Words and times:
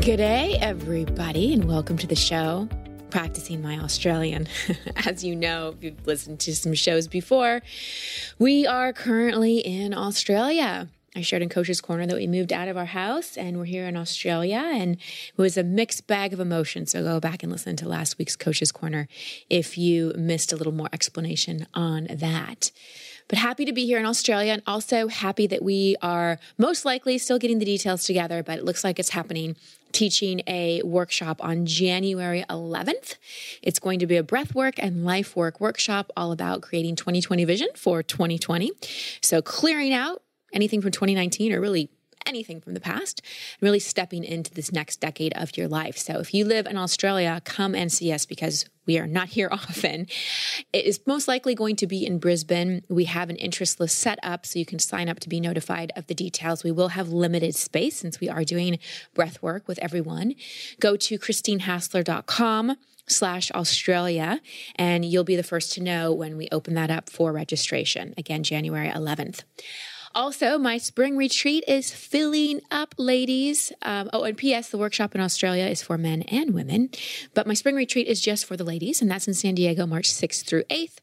Good 0.00 0.18
day, 0.18 0.58
everybody, 0.60 1.54
and 1.54 1.64
welcome 1.64 1.96
to 1.96 2.06
the 2.06 2.14
show. 2.14 2.68
Practicing 3.08 3.62
my 3.62 3.78
Australian. 3.78 4.46
As 5.06 5.24
you 5.24 5.34
know, 5.34 5.68
if 5.70 5.82
you've 5.82 6.06
listened 6.06 6.38
to 6.40 6.54
some 6.54 6.74
shows 6.74 7.08
before, 7.08 7.62
we 8.38 8.66
are 8.66 8.92
currently 8.92 9.58
in 9.58 9.94
Australia. 9.94 10.88
I 11.16 11.22
shared 11.22 11.40
in 11.40 11.48
Coach's 11.48 11.80
Corner 11.80 12.06
that 12.06 12.14
we 12.14 12.26
moved 12.26 12.52
out 12.52 12.68
of 12.68 12.76
our 12.76 12.84
house 12.84 13.38
and 13.38 13.56
we're 13.58 13.64
here 13.64 13.86
in 13.86 13.96
Australia, 13.96 14.62
and 14.74 14.96
it 14.96 15.38
was 15.38 15.56
a 15.56 15.64
mixed 15.64 16.06
bag 16.06 16.34
of 16.34 16.40
emotions. 16.40 16.92
So 16.92 17.02
go 17.02 17.18
back 17.18 17.42
and 17.42 17.50
listen 17.50 17.74
to 17.76 17.88
last 17.88 18.18
week's 18.18 18.36
Coach's 18.36 18.70
Corner 18.70 19.08
if 19.48 19.78
you 19.78 20.12
missed 20.14 20.52
a 20.52 20.56
little 20.56 20.74
more 20.74 20.90
explanation 20.92 21.66
on 21.72 22.06
that. 22.10 22.70
But 23.28 23.38
happy 23.38 23.64
to 23.64 23.72
be 23.72 23.86
here 23.86 23.98
in 23.98 24.06
Australia 24.06 24.52
and 24.52 24.62
also 24.66 25.08
happy 25.08 25.46
that 25.48 25.62
we 25.62 25.96
are 26.00 26.38
most 26.58 26.84
likely 26.84 27.18
still 27.18 27.38
getting 27.38 27.58
the 27.58 27.64
details 27.64 28.04
together, 28.04 28.42
but 28.42 28.58
it 28.58 28.64
looks 28.64 28.84
like 28.84 28.98
it's 28.98 29.10
happening. 29.10 29.56
Teaching 29.92 30.42
a 30.46 30.82
workshop 30.82 31.42
on 31.42 31.66
January 31.66 32.44
11th. 32.50 33.16
It's 33.62 33.78
going 33.78 33.98
to 34.00 34.06
be 34.06 34.16
a 34.16 34.22
breath 34.22 34.54
work 34.54 34.74
and 34.78 35.04
life 35.04 35.34
work 35.36 35.60
workshop 35.60 36.10
all 36.16 36.32
about 36.32 36.60
creating 36.60 36.96
2020 36.96 37.44
vision 37.44 37.68
for 37.74 38.02
2020. 38.02 38.72
So, 39.22 39.40
clearing 39.40 39.94
out 39.94 40.22
anything 40.52 40.82
from 40.82 40.90
2019 40.90 41.52
or 41.52 41.60
really 41.60 41.90
anything 42.26 42.60
from 42.60 42.74
the 42.74 42.80
past, 42.80 43.22
and 43.60 43.66
really 43.66 43.78
stepping 43.78 44.24
into 44.24 44.52
this 44.52 44.72
next 44.72 45.00
decade 45.00 45.32
of 45.34 45.56
your 45.56 45.68
life. 45.68 45.96
So 45.96 46.18
if 46.18 46.34
you 46.34 46.44
live 46.44 46.66
in 46.66 46.76
Australia, 46.76 47.40
come 47.44 47.74
and 47.74 47.90
see 47.90 48.12
us 48.12 48.26
because 48.26 48.66
we 48.86 48.98
are 48.98 49.06
not 49.06 49.28
here 49.28 49.48
often. 49.52 50.06
It 50.72 50.84
is 50.84 51.00
most 51.06 51.28
likely 51.28 51.54
going 51.54 51.76
to 51.76 51.86
be 51.86 52.06
in 52.06 52.18
Brisbane. 52.18 52.82
We 52.88 53.04
have 53.04 53.30
an 53.30 53.36
interest 53.36 53.80
list 53.80 53.98
set 53.98 54.18
up 54.22 54.46
so 54.46 54.58
you 54.58 54.66
can 54.66 54.78
sign 54.78 55.08
up 55.08 55.20
to 55.20 55.28
be 55.28 55.40
notified 55.40 55.92
of 55.96 56.06
the 56.06 56.14
details. 56.14 56.64
We 56.64 56.72
will 56.72 56.88
have 56.88 57.08
limited 57.08 57.54
space 57.54 57.96
since 57.96 58.20
we 58.20 58.28
are 58.28 58.44
doing 58.44 58.78
breath 59.14 59.42
work 59.42 59.68
with 59.68 59.78
everyone. 59.80 60.34
Go 60.80 60.96
to 60.96 61.18
christinehassler.com 61.18 62.76
slash 63.08 63.50
Australia, 63.52 64.40
and 64.74 65.04
you'll 65.04 65.24
be 65.24 65.36
the 65.36 65.42
first 65.42 65.72
to 65.74 65.82
know 65.82 66.12
when 66.12 66.36
we 66.36 66.48
open 66.50 66.74
that 66.74 66.90
up 66.90 67.08
for 67.08 67.32
registration. 67.32 68.14
Again, 68.16 68.42
January 68.42 68.88
11th. 68.88 69.42
Also, 70.16 70.56
my 70.56 70.78
spring 70.78 71.14
retreat 71.14 71.62
is 71.68 71.90
filling 71.90 72.62
up, 72.70 72.94
ladies. 72.96 73.70
Um, 73.82 74.08
oh, 74.14 74.22
and 74.22 74.34
P.S., 74.34 74.70
the 74.70 74.78
workshop 74.78 75.14
in 75.14 75.20
Australia 75.20 75.66
is 75.66 75.82
for 75.82 75.98
men 75.98 76.22
and 76.22 76.54
women, 76.54 76.88
but 77.34 77.46
my 77.46 77.52
spring 77.52 77.74
retreat 77.74 78.06
is 78.06 78.22
just 78.22 78.46
for 78.46 78.56
the 78.56 78.64
ladies, 78.64 79.02
and 79.02 79.10
that's 79.10 79.28
in 79.28 79.34
San 79.34 79.54
Diego, 79.54 79.86
March 79.86 80.10
6th 80.10 80.46
through 80.46 80.64
8th. 80.70 80.96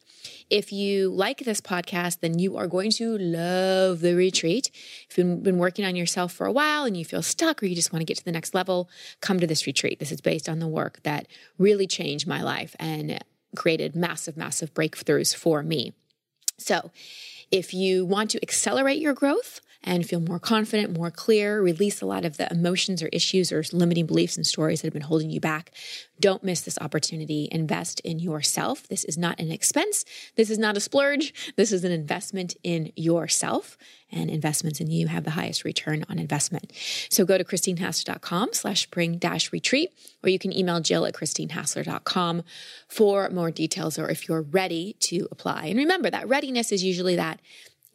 If 0.50 0.72
you 0.72 1.10
like 1.10 1.38
this 1.38 1.60
podcast, 1.60 2.22
then 2.22 2.40
you 2.40 2.56
are 2.56 2.66
going 2.66 2.90
to 2.90 3.16
love 3.16 4.00
the 4.00 4.16
retreat. 4.16 4.72
If 5.08 5.16
you've 5.16 5.44
been 5.44 5.58
working 5.58 5.84
on 5.84 5.94
yourself 5.94 6.32
for 6.32 6.48
a 6.48 6.52
while 6.52 6.84
and 6.84 6.96
you 6.96 7.04
feel 7.04 7.22
stuck 7.22 7.62
or 7.62 7.66
you 7.66 7.76
just 7.76 7.92
want 7.92 8.00
to 8.00 8.06
get 8.06 8.16
to 8.16 8.24
the 8.24 8.32
next 8.32 8.52
level, 8.52 8.90
come 9.20 9.38
to 9.38 9.46
this 9.46 9.64
retreat. 9.64 10.00
This 10.00 10.10
is 10.10 10.20
based 10.20 10.48
on 10.48 10.58
the 10.58 10.66
work 10.66 10.98
that 11.04 11.28
really 11.56 11.86
changed 11.86 12.26
my 12.26 12.42
life 12.42 12.74
and 12.80 13.22
created 13.54 13.94
massive, 13.94 14.36
massive 14.36 14.74
breakthroughs 14.74 15.36
for 15.36 15.62
me. 15.62 15.92
So, 16.58 16.90
if 17.54 17.72
you 17.72 18.04
want 18.04 18.32
to 18.32 18.42
accelerate 18.42 19.00
your 19.00 19.14
growth 19.14 19.60
and 19.84 20.06
feel 20.06 20.20
more 20.20 20.38
confident, 20.38 20.96
more 20.96 21.10
clear, 21.10 21.60
release 21.60 22.00
a 22.00 22.06
lot 22.06 22.24
of 22.24 22.38
the 22.38 22.50
emotions 22.50 23.02
or 23.02 23.08
issues 23.08 23.52
or 23.52 23.62
limiting 23.72 24.06
beliefs 24.06 24.36
and 24.36 24.46
stories 24.46 24.80
that 24.80 24.86
have 24.86 24.94
been 24.94 25.02
holding 25.02 25.30
you 25.30 25.40
back, 25.40 25.70
don't 26.18 26.42
miss 26.42 26.62
this 26.62 26.78
opportunity. 26.80 27.48
Invest 27.52 28.00
in 28.00 28.18
yourself. 28.18 28.88
This 28.88 29.04
is 29.04 29.18
not 29.18 29.38
an 29.38 29.52
expense. 29.52 30.04
This 30.36 30.48
is 30.48 30.58
not 30.58 30.76
a 30.76 30.80
splurge. 30.80 31.34
This 31.56 31.70
is 31.70 31.84
an 31.84 31.92
investment 31.92 32.56
in 32.62 32.92
yourself 32.96 33.76
and 34.10 34.30
investments 34.30 34.80
in 34.80 34.90
you 34.90 35.08
have 35.08 35.24
the 35.24 35.32
highest 35.32 35.64
return 35.64 36.04
on 36.08 36.18
investment. 36.18 36.72
So 37.10 37.24
go 37.24 37.36
to 37.36 37.44
christinehassler.com 37.44 38.50
slash 38.52 38.84
spring 38.84 39.18
dash 39.18 39.52
retreat, 39.52 39.90
or 40.22 40.30
you 40.30 40.38
can 40.38 40.52
email 40.52 40.80
Jill 40.80 41.04
at 41.04 41.14
christinehassler.com 41.14 42.42
for 42.88 43.28
more 43.30 43.50
details 43.50 43.98
or 43.98 44.08
if 44.08 44.28
you're 44.28 44.42
ready 44.42 44.96
to 45.00 45.28
apply. 45.30 45.66
And 45.66 45.78
remember 45.78 46.10
that 46.10 46.28
readiness 46.28 46.72
is 46.72 46.84
usually 46.84 47.16
that 47.16 47.40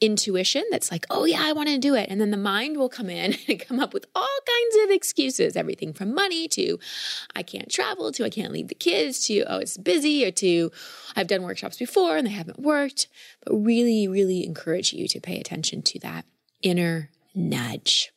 intuition 0.01 0.63
that's 0.71 0.91
like, 0.91 1.05
oh, 1.09 1.25
yeah, 1.25 1.41
I 1.41 1.53
want 1.53 1.69
to 1.69 1.77
do 1.77 1.95
it. 1.95 2.09
And 2.09 2.19
then 2.19 2.31
the 2.31 2.37
mind 2.37 2.77
will 2.77 2.89
come 2.89 3.09
in 3.09 3.35
and 3.47 3.59
come 3.59 3.79
up 3.79 3.93
with 3.93 4.05
all 4.15 4.39
kinds 4.45 4.85
of 4.85 4.91
excuses 4.91 5.55
everything 5.55 5.93
from 5.93 6.13
money 6.13 6.47
to 6.49 6.79
I 7.35 7.43
can't 7.43 7.69
travel 7.69 8.11
to 8.13 8.25
I 8.25 8.29
can't 8.29 8.53
leave 8.53 8.67
the 8.67 8.75
kids 8.75 9.25
to 9.27 9.43
oh, 9.43 9.57
it's 9.57 9.77
busy 9.77 10.25
or 10.25 10.31
to 10.31 10.71
I've 11.15 11.27
done 11.27 11.43
workshops 11.43 11.77
before 11.77 12.17
and 12.17 12.25
they 12.25 12.31
haven't 12.31 12.59
worked. 12.59 13.07
But 13.45 13.55
really, 13.55 14.07
really 14.07 14.45
encourage 14.45 14.93
you 14.93 15.07
to 15.07 15.19
pay 15.19 15.39
attention 15.39 15.81
to 15.83 15.99
that 15.99 16.25
inner 16.61 17.09
nudge. 17.35 18.11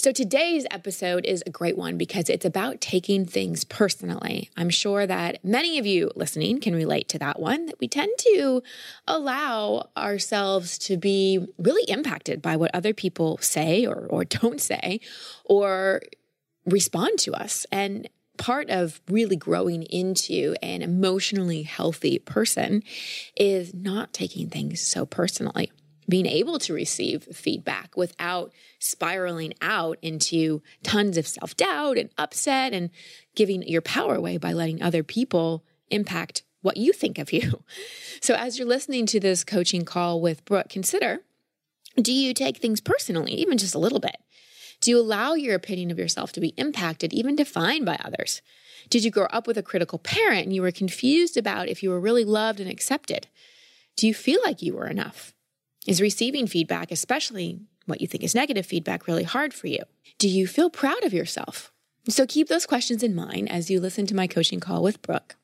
So 0.00 0.12
today's 0.12 0.64
episode 0.70 1.26
is 1.26 1.42
a 1.44 1.50
great 1.50 1.76
one 1.76 1.98
because 1.98 2.30
it's 2.30 2.46
about 2.46 2.80
taking 2.80 3.26
things 3.26 3.64
personally. 3.64 4.48
I'm 4.56 4.70
sure 4.70 5.06
that 5.06 5.44
many 5.44 5.78
of 5.78 5.84
you 5.84 6.10
listening 6.16 6.58
can 6.58 6.74
relate 6.74 7.06
to 7.10 7.18
that 7.18 7.38
one 7.38 7.66
that 7.66 7.78
we 7.80 7.86
tend 7.86 8.10
to 8.20 8.62
allow 9.06 9.90
ourselves 9.98 10.78
to 10.78 10.96
be 10.96 11.46
really 11.58 11.84
impacted 11.86 12.40
by 12.40 12.56
what 12.56 12.70
other 12.72 12.94
people 12.94 13.36
say 13.42 13.84
or, 13.84 14.06
or 14.08 14.24
don't 14.40 14.58
say 14.58 15.00
or 15.44 16.00
respond 16.64 17.18
to 17.18 17.34
us. 17.34 17.66
And 17.70 18.08
part 18.38 18.70
of 18.70 19.02
really 19.10 19.36
growing 19.36 19.82
into 19.82 20.56
an 20.62 20.80
emotionally 20.80 21.64
healthy 21.64 22.18
person 22.18 22.82
is 23.36 23.74
not 23.74 24.14
taking 24.14 24.48
things 24.48 24.80
so 24.80 25.04
personally 25.04 25.70
being 26.10 26.26
able 26.26 26.58
to 26.58 26.74
receive 26.74 27.24
feedback 27.32 27.96
without 27.96 28.52
spiraling 28.78 29.54
out 29.62 29.96
into 30.02 30.60
tons 30.82 31.16
of 31.16 31.26
self 31.26 31.56
doubt 31.56 31.96
and 31.96 32.10
upset 32.18 32.72
and 32.72 32.90
giving 33.34 33.62
your 33.62 33.80
power 33.80 34.16
away 34.16 34.36
by 34.36 34.52
letting 34.52 34.82
other 34.82 35.02
people 35.02 35.64
impact 35.88 36.42
what 36.62 36.76
you 36.76 36.92
think 36.92 37.18
of 37.18 37.32
you. 37.32 37.62
So, 38.22 38.34
as 38.34 38.58
you're 38.58 38.68
listening 38.68 39.06
to 39.06 39.18
this 39.18 39.44
coaching 39.44 39.86
call 39.86 40.20
with 40.20 40.44
Brooke, 40.44 40.68
consider 40.68 41.20
do 41.96 42.12
you 42.12 42.34
take 42.34 42.58
things 42.58 42.78
personally, 42.78 43.32
even 43.32 43.56
just 43.56 43.74
a 43.74 43.78
little 43.78 43.98
bit? 43.98 44.16
Do 44.82 44.90
you 44.90 44.98
allow 44.98 45.32
your 45.32 45.54
opinion 45.54 45.90
of 45.90 45.98
yourself 45.98 46.32
to 46.32 46.40
be 46.40 46.52
impacted, 46.58 47.14
even 47.14 47.34
defined 47.34 47.86
by 47.86 47.98
others? 48.04 48.42
Did 48.90 49.04
you 49.04 49.10
grow 49.10 49.24
up 49.26 49.46
with 49.46 49.56
a 49.56 49.62
critical 49.62 49.98
parent 49.98 50.44
and 50.44 50.54
you 50.54 50.60
were 50.60 50.70
confused 50.70 51.38
about 51.38 51.68
if 51.68 51.82
you 51.82 51.88
were 51.88 52.00
really 52.00 52.24
loved 52.24 52.60
and 52.60 52.70
accepted? 52.70 53.26
Do 53.96 54.06
you 54.06 54.12
feel 54.12 54.40
like 54.44 54.60
you 54.60 54.74
were 54.74 54.86
enough? 54.86 55.32
Is 55.86 56.02
receiving 56.02 56.46
feedback, 56.46 56.90
especially 56.90 57.58
what 57.86 58.02
you 58.02 58.06
think 58.06 58.22
is 58.22 58.34
negative 58.34 58.66
feedback, 58.66 59.06
really 59.06 59.24
hard 59.24 59.54
for 59.54 59.66
you? 59.66 59.82
Do 60.18 60.28
you 60.28 60.46
feel 60.46 60.68
proud 60.68 61.02
of 61.04 61.14
yourself? 61.14 61.72
So 62.06 62.26
keep 62.26 62.48
those 62.48 62.66
questions 62.66 63.02
in 63.02 63.14
mind 63.14 63.50
as 63.50 63.70
you 63.70 63.80
listen 63.80 64.06
to 64.06 64.14
my 64.14 64.26
coaching 64.26 64.60
call 64.60 64.82
with 64.82 65.00
Brooke. 65.00 65.36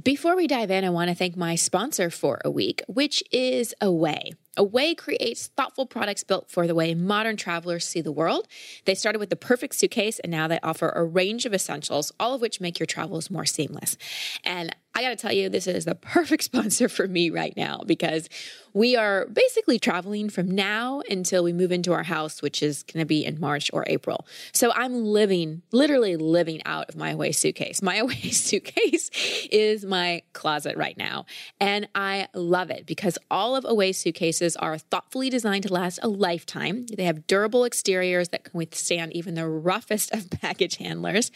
Before 0.00 0.36
we 0.36 0.46
dive 0.46 0.70
in, 0.70 0.84
I 0.84 0.90
want 0.90 1.08
to 1.08 1.14
thank 1.14 1.36
my 1.36 1.54
sponsor 1.54 2.10
for 2.10 2.40
a 2.44 2.50
week, 2.50 2.82
which 2.86 3.22
is 3.30 3.74
Away. 3.80 4.32
Away 4.56 4.94
creates 4.94 5.48
thoughtful 5.48 5.86
products 5.86 6.24
built 6.24 6.50
for 6.50 6.66
the 6.66 6.74
way 6.74 6.94
modern 6.94 7.36
travelers 7.36 7.86
see 7.86 8.02
the 8.02 8.12
world. 8.12 8.48
They 8.84 8.94
started 8.94 9.18
with 9.18 9.30
the 9.30 9.36
perfect 9.36 9.74
suitcase 9.74 10.18
and 10.18 10.30
now 10.30 10.48
they 10.48 10.60
offer 10.62 10.90
a 10.90 11.04
range 11.04 11.46
of 11.46 11.54
essentials, 11.54 12.12
all 12.20 12.34
of 12.34 12.40
which 12.40 12.60
make 12.60 12.78
your 12.78 12.86
travels 12.86 13.30
more 13.30 13.46
seamless. 13.46 13.96
And 14.44 14.74
I 14.94 15.02
got 15.02 15.10
to 15.10 15.16
tell 15.16 15.32
you, 15.32 15.48
this 15.48 15.66
is 15.66 15.84
the 15.84 15.94
perfect 15.94 16.44
sponsor 16.44 16.88
for 16.88 17.06
me 17.08 17.30
right 17.30 17.56
now 17.56 17.80
because 17.86 18.28
we 18.74 18.96
are 18.96 19.26
basically 19.26 19.78
traveling 19.78 20.30
from 20.30 20.50
now 20.50 21.02
until 21.08 21.44
we 21.44 21.52
move 21.52 21.72
into 21.72 21.92
our 21.92 22.02
house, 22.02 22.40
which 22.40 22.62
is 22.62 22.82
going 22.84 23.02
to 23.02 23.06
be 23.06 23.24
in 23.24 23.38
March 23.38 23.70
or 23.72 23.84
April. 23.86 24.26
So 24.52 24.72
I'm 24.74 25.04
living, 25.04 25.62
literally 25.72 26.16
living 26.16 26.62
out 26.64 26.88
of 26.88 26.96
my 26.96 27.10
away 27.10 27.32
suitcase. 27.32 27.82
My 27.82 27.96
away 28.02 28.30
suitcase 28.30 29.10
is 29.50 29.84
my 29.84 30.22
closet 30.32 30.76
right 30.76 30.96
now. 30.96 31.26
And 31.60 31.88
I 31.94 32.28
love 32.34 32.70
it 32.70 32.86
because 32.86 33.18
all 33.30 33.56
of 33.56 33.64
away 33.66 33.92
suitcases 33.92 34.56
are 34.56 34.78
thoughtfully 34.78 35.28
designed 35.28 35.64
to 35.64 35.72
last 35.72 35.98
a 36.02 36.08
lifetime. 36.08 36.86
They 36.86 37.04
have 37.04 37.26
durable 37.26 37.64
exteriors 37.64 38.30
that 38.30 38.44
can 38.44 38.56
withstand 38.56 39.12
even 39.12 39.34
the 39.34 39.48
roughest 39.48 40.12
of 40.12 40.30
baggage 40.42 40.76
handlers. 40.76 41.30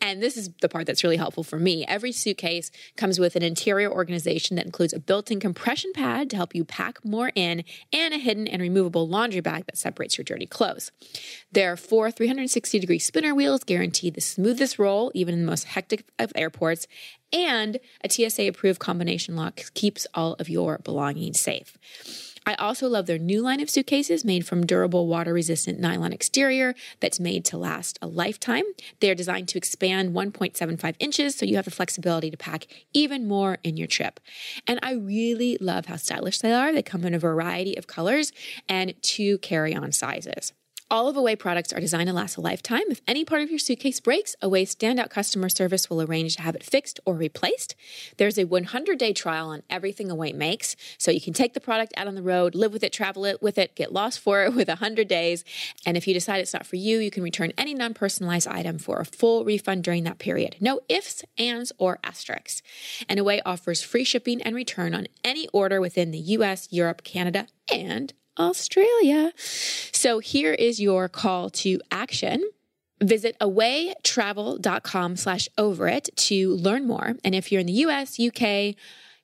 And 0.00 0.22
this 0.22 0.36
is 0.36 0.50
the 0.60 0.68
part 0.68 0.86
that's 0.86 1.04
really 1.04 1.16
helpful 1.18 1.44
for 1.44 1.58
me. 1.58 1.84
Every 1.86 2.12
suitcase 2.12 2.70
Comes 2.96 3.18
with 3.18 3.36
an 3.36 3.42
interior 3.42 3.90
organization 3.90 4.56
that 4.56 4.66
includes 4.66 4.92
a 4.92 5.00
built 5.00 5.30
in 5.30 5.40
compression 5.40 5.92
pad 5.94 6.30
to 6.30 6.36
help 6.36 6.54
you 6.54 6.64
pack 6.64 7.04
more 7.04 7.32
in 7.34 7.64
and 7.92 8.14
a 8.14 8.18
hidden 8.18 8.46
and 8.46 8.60
removable 8.60 9.08
laundry 9.08 9.40
bag 9.40 9.66
that 9.66 9.78
separates 9.78 10.18
your 10.18 10.24
dirty 10.24 10.46
clothes. 10.46 10.90
Their 11.52 11.76
four 11.76 12.10
360 12.10 12.78
degree 12.78 12.98
spinner 12.98 13.34
wheels 13.34 13.64
guarantee 13.64 14.10
the 14.10 14.20
smoothest 14.20 14.78
roll, 14.78 15.10
even 15.14 15.34
in 15.34 15.40
the 15.40 15.50
most 15.50 15.64
hectic 15.64 16.04
of 16.18 16.32
airports, 16.34 16.86
and 17.32 17.78
a 18.02 18.10
TSA 18.10 18.48
approved 18.48 18.80
combination 18.80 19.36
lock 19.36 19.60
keeps 19.74 20.06
all 20.14 20.34
of 20.34 20.48
your 20.48 20.78
belongings 20.78 21.40
safe. 21.40 21.78
I 22.46 22.54
also 22.54 22.88
love 22.88 23.06
their 23.06 23.18
new 23.18 23.42
line 23.42 23.60
of 23.60 23.68
suitcases 23.68 24.24
made 24.24 24.46
from 24.46 24.66
durable 24.66 25.06
water 25.06 25.32
resistant 25.32 25.78
nylon 25.78 26.12
exterior 26.12 26.74
that's 27.00 27.20
made 27.20 27.44
to 27.46 27.58
last 27.58 27.98
a 28.00 28.06
lifetime. 28.06 28.64
They're 29.00 29.14
designed 29.14 29.48
to 29.48 29.58
expand 29.58 30.14
1.75 30.14 30.94
inches 30.98 31.36
so 31.36 31.46
you 31.46 31.56
have 31.56 31.66
the 31.66 31.70
flexibility 31.70 32.30
to 32.30 32.36
pack 32.36 32.66
even 32.92 33.28
more 33.28 33.58
in 33.62 33.76
your 33.76 33.86
trip. 33.86 34.20
And 34.66 34.80
I 34.82 34.92
really 34.94 35.58
love 35.60 35.86
how 35.86 35.96
stylish 35.96 36.38
they 36.38 36.52
are. 36.52 36.72
They 36.72 36.82
come 36.82 37.04
in 37.04 37.14
a 37.14 37.18
variety 37.18 37.76
of 37.76 37.86
colors 37.86 38.32
and 38.68 38.94
two 39.02 39.38
carry 39.38 39.74
on 39.74 39.92
sizes. 39.92 40.52
All 40.92 41.06
of 41.06 41.16
Away 41.16 41.36
products 41.36 41.72
are 41.72 41.78
designed 41.78 42.08
to 42.08 42.12
last 42.12 42.36
a 42.36 42.40
lifetime. 42.40 42.82
If 42.88 43.00
any 43.06 43.24
part 43.24 43.42
of 43.42 43.50
your 43.50 43.60
suitcase 43.60 44.00
breaks, 44.00 44.34
Away 44.42 44.64
standout 44.64 45.08
customer 45.08 45.48
service 45.48 45.88
will 45.88 46.02
arrange 46.02 46.34
to 46.34 46.42
have 46.42 46.56
it 46.56 46.64
fixed 46.64 46.98
or 47.04 47.14
replaced. 47.14 47.76
There's 48.16 48.36
a 48.36 48.44
100 48.44 48.98
day 48.98 49.12
trial 49.12 49.50
on 49.50 49.62
everything 49.70 50.10
Away 50.10 50.32
makes, 50.32 50.74
so 50.98 51.12
you 51.12 51.20
can 51.20 51.32
take 51.32 51.54
the 51.54 51.60
product 51.60 51.92
out 51.96 52.08
on 52.08 52.16
the 52.16 52.24
road, 52.24 52.56
live 52.56 52.72
with 52.72 52.82
it, 52.82 52.92
travel 52.92 53.24
it 53.24 53.40
with 53.40 53.56
it, 53.56 53.76
get 53.76 53.92
lost 53.92 54.18
for 54.18 54.42
it 54.42 54.52
with 54.56 54.66
100 54.66 55.06
days. 55.06 55.44
And 55.86 55.96
if 55.96 56.08
you 56.08 56.14
decide 56.14 56.40
it's 56.40 56.52
not 56.52 56.66
for 56.66 56.74
you, 56.74 56.98
you 56.98 57.12
can 57.12 57.22
return 57.22 57.52
any 57.56 57.72
non 57.72 57.94
personalized 57.94 58.48
item 58.48 58.78
for 58.78 58.98
a 58.98 59.04
full 59.04 59.44
refund 59.44 59.84
during 59.84 60.02
that 60.04 60.18
period. 60.18 60.56
No 60.58 60.80
ifs, 60.88 61.22
ands, 61.38 61.70
or 61.78 62.00
asterisks. 62.02 62.62
And 63.08 63.20
Away 63.20 63.40
offers 63.46 63.80
free 63.80 64.02
shipping 64.02 64.42
and 64.42 64.56
return 64.56 64.92
on 64.92 65.06
any 65.22 65.46
order 65.52 65.80
within 65.80 66.10
the 66.10 66.18
US, 66.18 66.66
Europe, 66.72 67.04
Canada, 67.04 67.46
and 67.72 68.12
Australia. 68.40 69.32
So 69.36 70.18
here 70.18 70.54
is 70.54 70.80
your 70.80 71.08
call 71.08 71.50
to 71.50 71.80
action. 71.90 72.48
Visit 73.02 73.36
awaytravel.com 73.40 75.16
slash 75.16 75.48
over 75.56 75.88
it 75.88 76.08
to 76.16 76.54
learn 76.54 76.86
more. 76.86 77.14
And 77.24 77.34
if 77.34 77.52
you're 77.52 77.60
in 77.60 77.66
the 77.66 77.84
US, 77.84 78.18
UK, 78.18 78.74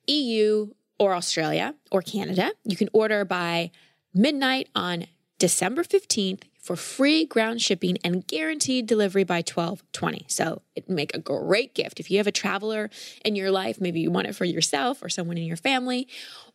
EU, 0.07 0.69
or 0.99 1.13
Australia 1.13 1.75
or 1.91 2.01
Canada, 2.01 2.51
you 2.63 2.75
can 2.75 2.89
order 2.93 3.25
by 3.25 3.71
midnight 4.13 4.69
on 4.75 5.05
December 5.39 5.83
15th 5.83 6.43
for 6.59 6.75
free 6.75 7.23
ground 7.23 7.61
shipping 7.61 7.97
and 8.03 8.27
guaranteed 8.27 8.87
delivery 8.87 9.23
by 9.23 9.37
1220. 9.37 10.25
So 10.27 10.63
it 10.75 10.89
make 10.89 11.15
a 11.15 11.19
great 11.19 11.73
gift. 11.73 11.99
If 11.99 12.11
you 12.11 12.17
have 12.17 12.27
a 12.27 12.31
traveler 12.31 12.89
in 13.23 13.35
your 13.35 13.51
life, 13.51 13.79
maybe 13.79 14.01
you 14.01 14.11
want 14.11 14.27
it 14.27 14.35
for 14.35 14.43
yourself 14.43 15.01
or 15.01 15.07
someone 15.07 15.37
in 15.37 15.45
your 15.45 15.55
family, 15.55 16.07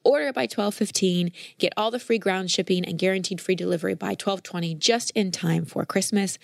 order 0.05 0.29
it 0.29 0.35
by 0.35 0.43
1215, 0.43 1.33
get 1.59 1.73
all 1.77 1.91
the 1.91 1.99
free 1.99 2.19
ground 2.19 2.51
shipping 2.51 2.85
and 2.85 2.99
guaranteed 2.99 3.41
free 3.41 3.55
delivery 3.55 3.95
by 3.95 4.11
1220 4.11 4.75
just 4.75 5.11
in 5.13 5.31
time 5.31 5.65
for 5.65 5.85
Christmas. 5.85 6.39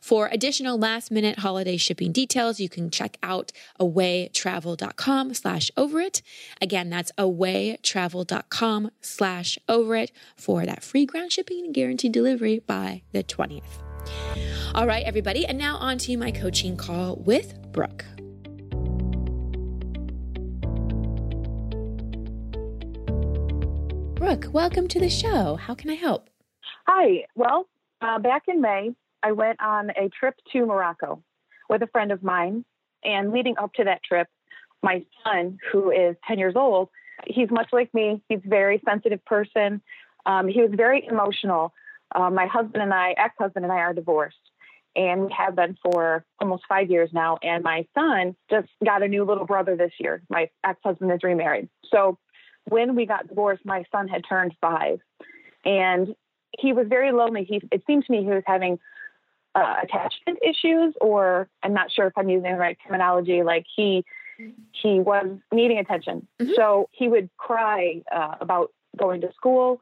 For 0.00 0.28
additional 0.32 0.78
last 0.78 1.10
minute 1.10 1.40
holiday 1.40 1.76
shipping 1.76 2.12
details, 2.12 2.60
you 2.60 2.68
can 2.68 2.90
check 2.90 3.16
out 3.22 3.52
awaytravel.com 3.80 5.34
slash 5.34 5.70
over 5.76 6.00
it. 6.00 6.22
Again, 6.60 6.90
that's 6.90 7.12
awaytravel.com 7.18 8.90
slash 9.00 9.58
over 9.68 9.96
it 9.96 10.12
for 10.36 10.64
that 10.66 10.82
free 10.82 11.06
ground 11.06 11.32
shipping 11.32 11.64
and 11.64 11.74
guaranteed 11.74 12.12
delivery 12.12 12.60
by 12.60 13.02
the 13.12 13.22
20th. 13.22 13.62
All 14.74 14.86
right, 14.86 15.04
everybody. 15.04 15.46
And 15.46 15.58
now 15.58 15.76
on 15.76 15.98
to 15.98 16.16
my 16.16 16.30
coaching 16.30 16.76
call 16.76 17.16
with 17.16 17.54
Brooke. 17.72 18.04
Brooke, 24.22 24.46
welcome 24.52 24.86
to 24.86 25.00
the 25.00 25.10
show. 25.10 25.56
How 25.56 25.74
can 25.74 25.90
I 25.90 25.94
help? 25.94 26.30
Hi. 26.86 27.24
Well, 27.34 27.66
uh, 28.00 28.20
back 28.20 28.44
in 28.46 28.60
May, 28.60 28.94
I 29.20 29.32
went 29.32 29.60
on 29.60 29.90
a 29.90 30.10
trip 30.10 30.36
to 30.52 30.64
Morocco 30.64 31.20
with 31.68 31.82
a 31.82 31.88
friend 31.88 32.12
of 32.12 32.22
mine. 32.22 32.64
And 33.02 33.32
leading 33.32 33.58
up 33.58 33.72
to 33.74 33.84
that 33.84 34.04
trip, 34.04 34.28
my 34.80 35.04
son, 35.24 35.58
who 35.72 35.90
is 35.90 36.14
10 36.28 36.38
years 36.38 36.54
old, 36.54 36.90
he's 37.26 37.50
much 37.50 37.70
like 37.72 37.92
me. 37.92 38.22
He's 38.28 38.38
a 38.46 38.48
very 38.48 38.80
sensitive 38.88 39.24
person. 39.24 39.82
Um, 40.24 40.46
he 40.46 40.60
was 40.60 40.70
very 40.72 41.04
emotional. 41.04 41.74
Uh, 42.14 42.30
my 42.30 42.46
husband 42.46 42.80
and 42.80 42.94
I, 42.94 43.16
ex 43.18 43.34
husband 43.40 43.64
and 43.64 43.72
I, 43.72 43.78
are 43.78 43.92
divorced. 43.92 44.36
And 44.94 45.22
we 45.22 45.34
have 45.36 45.56
been 45.56 45.76
for 45.82 46.24
almost 46.40 46.62
five 46.68 46.92
years 46.92 47.10
now. 47.12 47.38
And 47.42 47.64
my 47.64 47.88
son 47.92 48.36
just 48.48 48.68
got 48.84 49.02
a 49.02 49.08
new 49.08 49.24
little 49.24 49.46
brother 49.46 49.74
this 49.74 49.94
year. 49.98 50.22
My 50.30 50.48
ex 50.64 50.78
husband 50.84 51.10
is 51.10 51.24
remarried. 51.24 51.68
So 51.90 52.18
when 52.68 52.94
we 52.94 53.06
got 53.06 53.28
divorced, 53.28 53.64
my 53.64 53.84
son 53.92 54.08
had 54.08 54.22
turned 54.28 54.54
five. 54.60 55.00
And 55.64 56.14
he 56.58 56.72
was 56.72 56.86
very 56.88 57.12
lonely. 57.12 57.44
He, 57.44 57.62
it 57.70 57.82
seemed 57.86 58.04
to 58.06 58.12
me 58.12 58.22
he 58.22 58.30
was 58.30 58.42
having 58.46 58.78
uh, 59.54 59.76
attachment 59.82 60.38
issues, 60.42 60.94
or 61.00 61.48
I'm 61.62 61.74
not 61.74 61.90
sure 61.92 62.06
if 62.06 62.12
I'm 62.16 62.28
using 62.28 62.50
the 62.50 62.58
right 62.58 62.76
terminology. 62.86 63.42
Like 63.42 63.66
he 63.74 64.04
he 64.72 64.98
was 64.98 65.38
needing 65.52 65.78
attention, 65.78 66.26
mm-hmm. 66.40 66.52
so 66.56 66.88
he 66.90 67.06
would 67.06 67.28
cry 67.36 68.02
uh, 68.10 68.36
about 68.40 68.72
going 68.96 69.20
to 69.20 69.32
school 69.34 69.80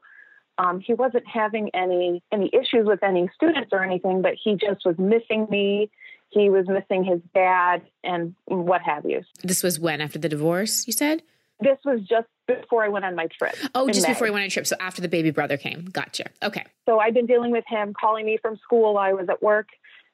um, 0.61 0.79
he 0.79 0.93
wasn't 0.93 1.27
having 1.27 1.69
any 1.73 2.21
any 2.31 2.49
issues 2.53 2.85
with 2.85 3.03
any 3.03 3.29
students 3.35 3.69
or 3.71 3.83
anything, 3.83 4.21
but 4.21 4.33
he 4.41 4.55
just 4.55 4.85
was 4.85 4.95
missing 4.97 5.47
me. 5.49 5.89
He 6.29 6.49
was 6.49 6.67
missing 6.67 7.03
his 7.03 7.19
dad 7.33 7.81
and 8.03 8.35
what 8.45 8.81
have 8.81 9.05
you. 9.05 9.23
This 9.43 9.63
was 9.63 9.79
when 9.79 10.01
after 10.01 10.19
the 10.19 10.29
divorce, 10.29 10.87
you 10.87 10.93
said. 10.93 11.23
This 11.59 11.77
was 11.83 12.01
just 12.01 12.27
before 12.55 12.83
I 12.83 12.89
went 12.89 13.05
on 13.05 13.15
my 13.15 13.27
trip. 13.27 13.55
Oh, 13.75 13.87
just 13.87 14.07
May. 14.07 14.13
before 14.13 14.27
I 14.27 14.29
went 14.31 14.43
on 14.43 14.47
a 14.47 14.49
trip. 14.49 14.67
So 14.67 14.75
after 14.79 15.01
the 15.01 15.07
baby 15.07 15.31
brother 15.31 15.57
came. 15.57 15.85
Gotcha. 15.85 16.25
Okay. 16.43 16.65
So 16.85 16.99
I've 16.99 17.13
been 17.13 17.25
dealing 17.25 17.51
with 17.51 17.65
him 17.67 17.93
calling 17.93 18.25
me 18.25 18.37
from 18.41 18.57
school 18.57 18.93
while 18.93 19.03
I 19.03 19.13
was 19.13 19.29
at 19.29 19.41
work. 19.41 19.67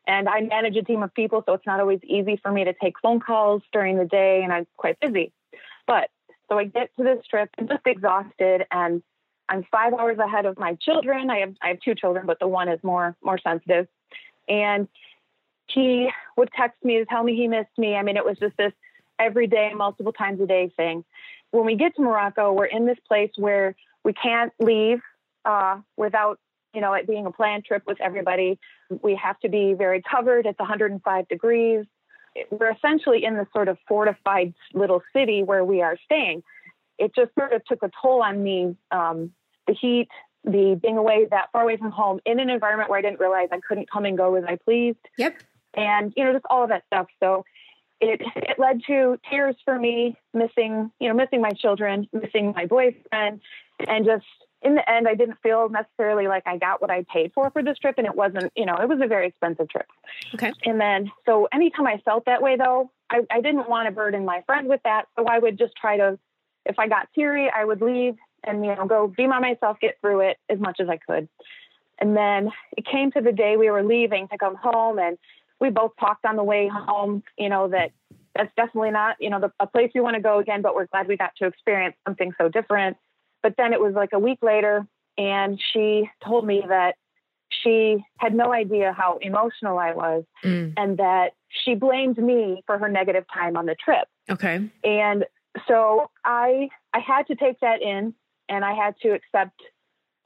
And 0.07 0.29
I 0.29 0.39
manage 0.39 0.77
a 0.77 0.83
team 0.83 1.03
of 1.03 1.13
people, 1.13 1.43
so 1.45 1.53
it's 1.53 1.65
not 1.65 1.81
always 1.81 1.99
easy 2.05 2.39
for 2.41 2.49
me 2.49 2.63
to 2.63 2.73
take 2.73 2.93
phone 3.01 3.19
calls 3.19 3.61
during 3.73 3.97
the 3.97 4.05
day, 4.05 4.39
and 4.41 4.53
I'm 4.53 4.65
quite 4.77 4.97
busy. 5.01 5.33
But 5.85 6.09
so 6.47 6.57
I 6.57 6.63
get 6.63 6.95
to 6.95 7.03
this 7.03 7.25
trip, 7.29 7.49
I'm 7.57 7.67
just 7.67 7.85
exhausted, 7.85 8.65
and 8.71 9.03
I'm 9.49 9.65
five 9.69 9.93
hours 9.93 10.17
ahead 10.17 10.45
of 10.45 10.57
my 10.57 10.75
children. 10.75 11.29
I 11.29 11.39
have 11.39 11.55
I 11.61 11.69
have 11.69 11.79
two 11.81 11.93
children, 11.93 12.25
but 12.25 12.39
the 12.39 12.47
one 12.47 12.69
is 12.69 12.79
more 12.83 13.15
more 13.21 13.37
sensitive. 13.37 13.87
And 14.47 14.87
he 15.67 16.09
would 16.37 16.49
text 16.55 16.83
me 16.83 16.99
to 16.99 17.05
tell 17.05 17.23
me 17.23 17.35
he 17.35 17.47
missed 17.47 17.77
me. 17.77 17.95
I 17.95 18.03
mean, 18.03 18.17
it 18.17 18.25
was 18.25 18.37
just 18.39 18.55
this 18.57 18.71
every 19.19 19.47
day, 19.47 19.71
multiple 19.75 20.13
times 20.13 20.39
a 20.41 20.47
day 20.47 20.71
thing. 20.75 21.03
When 21.51 21.65
we 21.65 21.75
get 21.75 21.95
to 21.95 22.01
Morocco, 22.01 22.53
we're 22.53 22.65
in 22.65 22.85
this 22.85 22.97
place 23.07 23.31
where 23.37 23.75
we 24.03 24.13
can't 24.13 24.53
leave 24.59 24.99
uh, 25.45 25.79
without 25.95 26.39
you 26.73 26.81
know 26.81 26.93
it 26.93 27.07
being 27.07 27.25
a 27.25 27.31
planned 27.31 27.65
trip 27.65 27.83
with 27.87 27.99
everybody. 28.01 28.59
We 28.89 29.15
have 29.15 29.39
to 29.39 29.49
be 29.49 29.73
very 29.73 30.01
covered. 30.01 30.45
It's 30.45 30.59
105 30.59 31.27
degrees. 31.27 31.85
We're 32.51 32.71
essentially 32.71 33.23
in 33.23 33.35
this 33.35 33.47
sort 33.51 33.67
of 33.67 33.77
fortified 33.87 34.53
little 34.73 35.01
city 35.13 35.41
where 35.41 35.65
we 35.65 35.81
are 35.81 35.97
staying 36.05 36.43
it 36.97 37.13
just 37.15 37.33
sort 37.35 37.53
of 37.53 37.63
took 37.65 37.83
a 37.83 37.91
toll 38.01 38.21
on 38.21 38.43
me. 38.43 38.75
Um, 38.91 39.31
the 39.67 39.73
heat, 39.73 40.07
the 40.43 40.79
being 40.81 40.97
away 40.97 41.27
that 41.29 41.49
far 41.51 41.63
away 41.63 41.77
from 41.77 41.91
home 41.91 42.19
in 42.25 42.39
an 42.39 42.49
environment 42.49 42.89
where 42.89 42.99
I 42.99 43.01
didn't 43.01 43.19
realize 43.19 43.49
I 43.51 43.59
couldn't 43.67 43.89
come 43.91 44.05
and 44.05 44.17
go 44.17 44.35
as 44.35 44.43
I 44.47 44.55
pleased. 44.55 44.99
Yep. 45.17 45.41
And 45.75 46.13
you 46.15 46.23
know, 46.23 46.33
just 46.33 46.45
all 46.49 46.63
of 46.63 46.69
that 46.69 46.83
stuff. 46.87 47.07
So 47.19 47.45
it 47.99 48.21
it 48.35 48.59
led 48.59 48.81
to 48.87 49.19
tears 49.29 49.55
for 49.65 49.77
me, 49.77 50.15
missing 50.33 50.91
you 50.99 51.07
know, 51.07 51.13
missing 51.13 51.41
my 51.41 51.51
children, 51.51 52.07
missing 52.13 52.53
my 52.55 52.65
boyfriend, 52.65 53.41
and 53.87 54.05
just 54.05 54.25
in 54.61 54.75
the 54.75 54.89
end, 54.89 55.07
I 55.07 55.13
didn't 55.13 55.37
feel 55.43 55.69
necessarily 55.69 56.27
like 56.27 56.43
I 56.47 56.57
got 56.57 56.81
what 56.81 56.89
I 56.89 57.05
paid 57.11 57.31
for 57.33 57.49
for 57.51 57.63
this 57.63 57.77
trip, 57.77 57.95
and 57.97 58.07
it 58.07 58.15
wasn't, 58.15 58.51
you 58.55 58.65
know, 58.65 58.75
it 58.75 58.89
was 58.89 58.99
a 59.03 59.07
very 59.07 59.27
expensive 59.27 59.69
trip. 59.69 59.85
Okay. 60.33 60.51
And 60.65 60.81
then, 60.81 61.11
so 61.27 61.47
anytime 61.53 61.85
I 61.85 62.01
felt 62.03 62.25
that 62.25 62.41
way, 62.41 62.55
though, 62.57 62.91
I, 63.09 63.21
I 63.29 63.41
didn't 63.41 63.69
want 63.69 63.87
to 63.87 63.91
burden 63.91 64.25
my 64.25 64.41
friend 64.47 64.67
with 64.67 64.81
that, 64.83 65.05
so 65.15 65.25
I 65.25 65.37
would 65.37 65.59
just 65.59 65.75
try 65.75 65.97
to 65.97 66.17
if 66.67 66.77
I 66.79 66.87
got 66.87 67.07
teary, 67.15 67.49
I 67.49 67.63
would 67.63 67.81
leave 67.81 68.15
and 68.43 68.63
you 68.65 68.75
know 68.75 68.85
go 68.85 69.07
be 69.07 69.27
by 69.27 69.39
myself, 69.39 69.77
get 69.79 69.97
through 70.01 70.21
it 70.21 70.37
as 70.49 70.59
much 70.59 70.79
as 70.79 70.89
I 70.89 70.97
could. 70.97 71.27
And 71.99 72.15
then 72.15 72.51
it 72.75 72.85
came 72.85 73.11
to 73.11 73.21
the 73.21 73.31
day 73.31 73.57
we 73.57 73.71
were 73.71 73.83
leaving 73.83 74.27
to 74.27 74.37
come 74.37 74.55
home, 74.55 74.99
and 74.99 75.17
we 75.59 75.69
both 75.69 75.91
talked 75.99 76.25
on 76.25 76.35
the 76.35 76.43
way 76.43 76.67
home. 76.67 77.23
You 77.37 77.49
know 77.49 77.67
that 77.69 77.91
that's 78.35 78.51
definitely 78.55 78.91
not 78.91 79.17
you 79.19 79.29
know 79.29 79.39
the, 79.39 79.51
a 79.59 79.67
place 79.67 79.91
we 79.93 80.01
want 80.01 80.15
to 80.15 80.21
go 80.21 80.39
again, 80.39 80.61
but 80.61 80.75
we're 80.75 80.87
glad 80.87 81.07
we 81.07 81.17
got 81.17 81.35
to 81.37 81.47
experience 81.47 81.95
something 82.05 82.31
so 82.39 82.49
different. 82.49 82.97
But 83.43 83.55
then 83.57 83.73
it 83.73 83.79
was 83.79 83.93
like 83.93 84.09
a 84.13 84.19
week 84.19 84.39
later, 84.41 84.85
and 85.17 85.59
she 85.73 86.09
told 86.23 86.45
me 86.45 86.63
that 86.67 86.95
she 87.49 88.03
had 88.17 88.35
no 88.35 88.51
idea 88.51 88.93
how 88.93 89.19
emotional 89.21 89.77
I 89.77 89.93
was, 89.93 90.23
mm. 90.43 90.73
and 90.77 90.97
that 90.97 91.33
she 91.49 91.75
blamed 91.75 92.17
me 92.17 92.63
for 92.65 92.77
her 92.77 92.89
negative 92.89 93.25
time 93.33 93.57
on 93.57 93.65
the 93.65 93.75
trip. 93.75 94.07
Okay. 94.29 94.69
And 94.83 95.25
so 95.67 96.09
I 96.23 96.69
I 96.93 96.99
had 96.99 97.27
to 97.27 97.35
take 97.35 97.59
that 97.61 97.81
in 97.81 98.13
and 98.49 98.63
I 98.63 98.73
had 98.73 98.95
to 99.01 99.09
accept, 99.09 99.61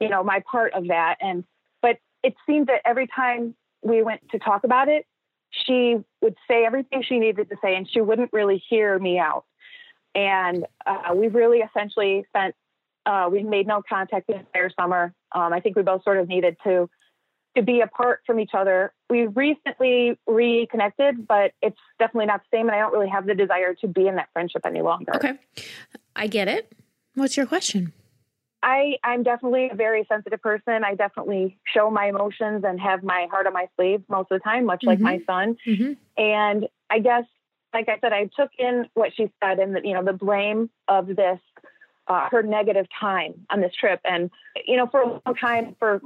you 0.00 0.08
know, 0.08 0.22
my 0.22 0.42
part 0.50 0.74
of 0.74 0.88
that. 0.88 1.16
And 1.20 1.44
but 1.80 1.98
it 2.22 2.34
seemed 2.46 2.66
that 2.68 2.82
every 2.84 3.06
time 3.06 3.54
we 3.82 4.02
went 4.02 4.20
to 4.30 4.38
talk 4.38 4.64
about 4.64 4.88
it, 4.88 5.06
she 5.52 5.96
would 6.20 6.36
say 6.48 6.64
everything 6.64 7.02
she 7.02 7.18
needed 7.18 7.48
to 7.50 7.56
say 7.62 7.76
and 7.76 7.88
she 7.88 8.00
wouldn't 8.00 8.32
really 8.32 8.62
hear 8.68 8.98
me 8.98 9.18
out. 9.18 9.44
And 10.14 10.66
uh, 10.86 11.14
we 11.14 11.28
really 11.28 11.58
essentially 11.58 12.24
spent, 12.28 12.54
uh, 13.06 13.28
we 13.30 13.42
made 13.42 13.66
no 13.66 13.82
contact 13.86 14.26
the 14.26 14.38
entire 14.38 14.70
summer. 14.78 15.14
Um, 15.32 15.52
I 15.52 15.60
think 15.60 15.76
we 15.76 15.82
both 15.82 16.04
sort 16.04 16.18
of 16.18 16.28
needed 16.28 16.56
to 16.64 16.88
to 17.54 17.62
be 17.62 17.82
apart 17.82 18.20
from 18.26 18.40
each 18.40 18.52
other. 18.54 18.94
We 19.10 19.26
recently 19.26 20.18
reconnected, 20.26 21.26
but 21.26 21.52
it's 21.60 21.76
definitely 21.98 22.26
not 22.26 22.40
the 22.40 22.56
same. 22.56 22.68
And 22.68 22.74
I 22.74 22.78
don't 22.78 22.94
really 22.94 23.10
have 23.10 23.26
the 23.26 23.34
desire 23.34 23.74
to 23.82 23.88
be 23.88 24.08
in 24.08 24.16
that 24.16 24.28
friendship 24.32 24.62
any 24.64 24.80
longer. 24.80 25.14
Okay. 25.16 25.34
I 26.16 26.28
get 26.28 26.48
it. 26.48 26.72
What's 27.14 27.36
your 27.36 27.44
question? 27.44 27.92
I, 28.62 28.96
I'm 29.02 29.22
definitely 29.24 29.70
a 29.70 29.74
very 29.74 30.06
sensitive 30.08 30.40
person. 30.40 30.84
I 30.84 30.94
definitely 30.94 31.58
show 31.64 31.90
my 31.90 32.06
emotions 32.06 32.62
and 32.64 32.80
have 32.80 33.02
my 33.02 33.26
heart 33.30 33.46
on 33.46 33.52
my 33.52 33.66
sleeve 33.76 34.02
most 34.08 34.30
of 34.30 34.38
the 34.38 34.44
time, 34.44 34.66
much 34.66 34.80
mm-hmm. 34.80 34.88
like 34.88 35.00
my 35.00 35.20
son. 35.26 35.56
Mm-hmm. 35.66 35.92
And 36.16 36.68
I 36.88 37.00
guess, 37.00 37.24
like 37.74 37.88
I 37.88 37.98
said, 38.00 38.12
I 38.12 38.30
took 38.36 38.50
in 38.58 38.86
what 38.94 39.12
she 39.16 39.32
said 39.42 39.58
and 39.58 39.74
the, 39.74 39.80
you 39.82 39.94
know, 39.94 40.04
the 40.04 40.12
blame 40.12 40.70
of 40.86 41.08
this, 41.08 41.40
uh, 42.06 42.28
her 42.30 42.42
negative 42.42 42.86
time 43.00 43.46
on 43.50 43.60
this 43.60 43.72
trip. 43.74 44.00
And, 44.04 44.30
you 44.66 44.76
know, 44.76 44.86
for 44.86 45.00
a 45.00 45.06
long 45.08 45.34
time, 45.40 45.74
for 45.78 46.00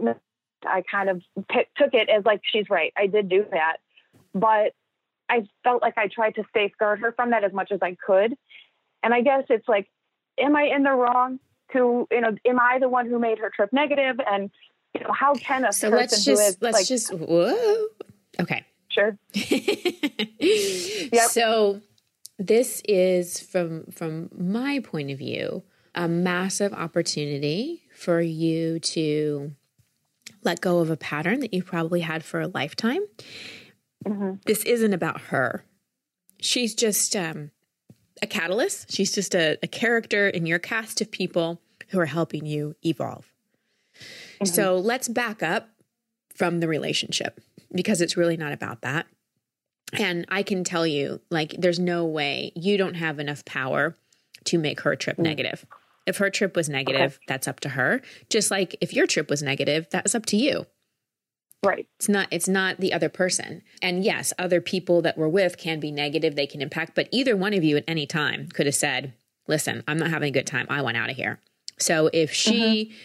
I 0.65 0.83
kind 0.91 1.11
of 1.11 1.23
t- 1.53 1.67
took 1.77 1.93
it 1.93 2.09
as 2.09 2.25
like, 2.25 2.41
she's 2.45 2.71
right. 2.71 2.93
I 2.97 3.07
did 3.07 3.29
do 3.29 3.45
that. 3.51 3.79
But 4.35 4.73
I 5.29 5.47
felt 5.65 5.83
like 5.83 5.99
I 5.99 6.09
tried 6.09 6.37
to 6.37 6.45
safeguard 6.55 7.01
her 7.01 7.13
from 7.13 7.31
that 7.31 7.45
as 7.45 7.53
much 7.53 7.73
as 7.73 7.81
I 7.83 7.97
could. 8.07 8.35
And 9.03 9.13
I 9.13 9.21
guess 9.21 9.45
it's 9.51 9.69
like, 9.69 9.89
am 10.39 10.57
I 10.57 10.65
in 10.65 10.85
the 10.85 10.93
wrong 10.93 11.39
to, 11.73 12.07
you 12.11 12.21
know, 12.21 12.35
am 12.47 12.61
I 12.61 12.79
the 12.79 12.89
one 12.89 13.09
who 13.09 13.19
made 13.19 13.39
her 13.39 13.51
trip 13.55 13.71
negative? 13.73 14.17
And, 14.27 14.51
you 14.95 15.03
know, 15.03 15.13
how 15.13 15.35
can 15.35 15.65
a 15.65 15.73
so 15.73 15.91
person 15.91 15.99
let's 15.99 16.25
just, 16.25 16.41
who 16.41 16.47
is 16.47 16.59
let's 16.61 16.75
like, 16.75 16.87
just, 16.87 17.13
whoa. 17.13 17.87
Okay. 18.41 18.65
Sure. 18.89 19.19
yep. 21.11 21.31
So 21.31 21.81
this 22.39 22.83
is 22.89 23.41
from, 23.41 23.85
from 23.87 24.31
my 24.37 24.81
point 24.81 25.11
of 25.11 25.19
view, 25.19 25.63
a 25.95 26.09
massive 26.09 26.73
opportunity 26.73 27.83
for 27.95 28.21
you 28.21 28.79
to 28.81 29.53
let 30.45 30.61
go 30.61 30.79
of 30.79 30.91
a 30.91 30.97
pattern 30.97 31.41
that 31.41 31.53
you've 31.53 31.67
probably 31.67 32.01
had 32.01 32.25
for 32.25 32.41
a 32.41 32.49
lifetime. 32.49 33.03
Mm-hmm. 34.07 34.35
This 34.45 34.63
isn't 34.65 34.93
about 34.93 35.21
her. 35.23 35.65
She's 36.41 36.75
just 36.75 37.17
um, 37.17 37.51
a 38.23 38.27
catalyst. 38.27 38.93
She's 38.93 39.13
just 39.13 39.35
a, 39.35 39.59
a, 39.63 39.67
character 39.67 40.29
in 40.29 40.47
your 40.47 40.59
cast 40.59 41.01
of 41.01 41.11
people 41.11 41.61
who 41.89 41.99
are 41.99 42.07
helping 42.07 42.47
you 42.47 42.75
evolve. 42.85 43.31
Mm-hmm. 43.95 44.47
So 44.47 44.77
let's 44.77 45.09
back 45.09 45.43
up 45.43 45.69
from 46.35 46.61
the 46.61 46.69
relationship 46.69 47.41
because 47.75 48.01
it's 48.01 48.17
really 48.17 48.37
not 48.37 48.53
about 48.53 48.83
that. 48.83 49.07
And 49.93 50.25
I 50.29 50.43
can 50.43 50.65
tell 50.65 50.87
you, 50.87 51.21
like, 51.31 51.55
there's 51.59 51.79
no 51.79 52.05
way 52.05 52.53
you 52.57 52.77
don't 52.77 52.95
have 52.95 53.19
enough 53.19 53.45
power 53.45 53.95
to 54.45 54.59
make 54.59 54.81
her 54.81 54.97
trip 54.97 55.17
mm-hmm. 55.17 55.25
negative. 55.25 55.65
If 56.07 56.19
her 56.19 56.31
trip 56.31 56.57
was 56.57 56.69
negative, 56.69 57.15
okay. 57.15 57.25
that's 57.29 57.49
up 57.49 57.61
to 57.61 57.71
her. 57.71 58.01
Just 58.31 58.51
like 58.51 58.77
if 58.81 58.93
your 58.93 59.07
trip 59.07 59.29
was 59.29 59.43
negative, 59.43 59.89
that's 59.91 60.15
up 60.15 60.27
to 60.27 60.37
you. 60.37 60.67
Right. 61.65 61.89
It's 61.97 62.09
not 62.09 62.29
it's 62.31 62.49
not 62.49 62.79
the 62.79 62.93
other 62.93 63.09
person. 63.09 63.63
And 63.83 64.05
yes, 64.05 64.33
other 64.39 64.61
people 64.61 65.03
that 65.03 65.19
we're 65.19 65.29
with 65.29 65.59
can 65.59 65.81
be 65.81 65.91
negative, 65.91 66.37
they 66.37 66.47
can 66.47 66.63
impact, 66.63 66.95
but 66.95 67.09
either 67.11 67.37
one 67.37 67.55
of 67.55 67.65
you 67.65 67.77
at 67.77 67.85
any 67.89 68.07
time 68.07 68.49
could 68.49 68.67
have 68.67 68.75
said, 68.75 69.15
"Listen, 69.49 69.83
I'm 69.89 69.99
not 69.99 70.11
having 70.11 70.29
a 70.29 70.33
good 70.33 70.47
time. 70.47 70.67
I 70.69 70.83
want 70.83 70.97
out 70.97 71.11
of 71.11 71.17
here." 71.17 71.41
So 71.79 72.09
if 72.13 72.33
she 72.33 72.61
mm-hmm 72.87 72.97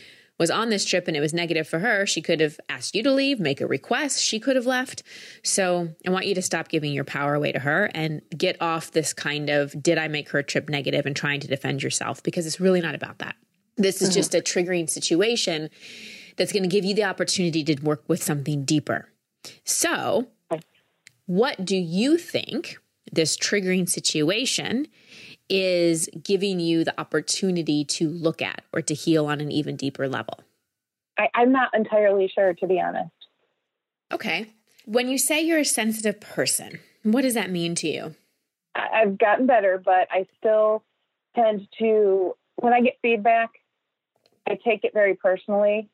was 0.42 0.50
on 0.50 0.72
this 0.72 0.84
trip 0.84 1.08
and 1.08 1.16
it 1.16 1.20
was 1.20 1.36
negative 1.36 1.68
for 1.68 1.78
her, 1.78 2.04
she 2.08 2.20
could 2.20 2.40
have 2.40 2.60
asked 2.68 2.96
you 2.96 3.04
to 3.04 3.12
leave, 3.12 3.40
make 3.40 3.62
a 3.62 3.68
request. 3.68 4.24
She 4.24 4.40
could 4.40 4.56
have 4.56 4.66
left. 4.66 5.04
So 5.44 5.90
I 6.06 6.10
want 6.10 6.26
you 6.26 6.34
to 6.34 6.42
stop 6.42 6.68
giving 6.68 6.94
your 6.94 7.04
power 7.04 7.36
away 7.36 7.52
to 7.52 7.60
her 7.60 7.92
and 7.94 8.24
get 8.36 8.60
off 8.60 8.90
this 8.90 9.14
kind 9.14 9.52
of 9.52 9.82
did 9.84 10.00
I 10.00 10.08
make 10.08 10.30
her 10.30 10.42
trip 10.42 10.68
negative 10.68 11.06
and 11.06 11.16
trying 11.16 11.42
to 11.42 11.48
defend 11.48 11.84
yourself 11.84 12.24
because 12.24 12.48
it's 12.48 12.60
really 12.60 12.82
not 12.82 12.96
about 12.96 13.20
that. 13.20 13.36
This 13.78 14.02
is 14.02 14.10
mm-hmm. 14.10 14.16
just 14.16 14.34
a 14.34 14.40
triggering 14.40 14.90
situation 14.90 15.70
that's 16.42 16.52
going 16.52 16.64
to 16.64 16.70
give 16.70 16.84
you 16.84 16.96
the 16.96 17.04
opportunity 17.04 17.64
to 17.64 17.80
work 17.84 18.04
with 18.08 18.24
something 18.24 18.66
deeper. 18.66 19.08
So, 19.64 20.28
what 21.28 21.64
do 21.64 21.76
you 21.76 22.18
think 22.18 22.80
this 23.12 23.38
triggering 23.38 23.88
situation 23.88 24.88
is 25.48 26.10
giving 26.24 26.60
you 26.60 26.84
the 26.84 27.00
opportunity 27.00 27.86
to 27.86 28.10
look 28.10 28.42
at 28.42 28.64
or 28.74 28.82
to 28.82 28.96
heal 28.96 29.28
on 29.28 29.40
an 29.40 29.52
even 29.52 29.76
deeper 29.76 30.08
level? 30.08 30.40
I, 31.20 31.28
I'm 31.36 31.52
not 31.52 31.70
entirely 31.76 32.28
sure, 32.34 32.56
to 32.56 32.66
be 32.66 32.82
honest. 32.82 33.12
Okay. 34.12 34.48
When 34.86 35.10
you 35.10 35.20
say 35.20 35.42
you're 35.42 35.60
a 35.60 35.66
sensitive 35.66 36.20
person, 36.20 36.80
what 37.04 37.22
does 37.22 37.36
that 37.36 37.52
mean 37.52 37.76
to 37.76 37.88
you? 37.88 38.16
I've 38.74 39.20
gotten 39.20 39.46
better, 39.46 39.80
but 39.84 40.08
I 40.10 40.26
still 40.40 40.84
tend 41.36 41.68
to, 41.78 42.36
when 42.56 42.74
I 42.74 42.82
get 42.82 42.98
feedback, 43.04 43.52
I 44.50 44.58
take 44.66 44.84
it 44.84 44.92
very 44.92 45.14
personally 45.14 45.91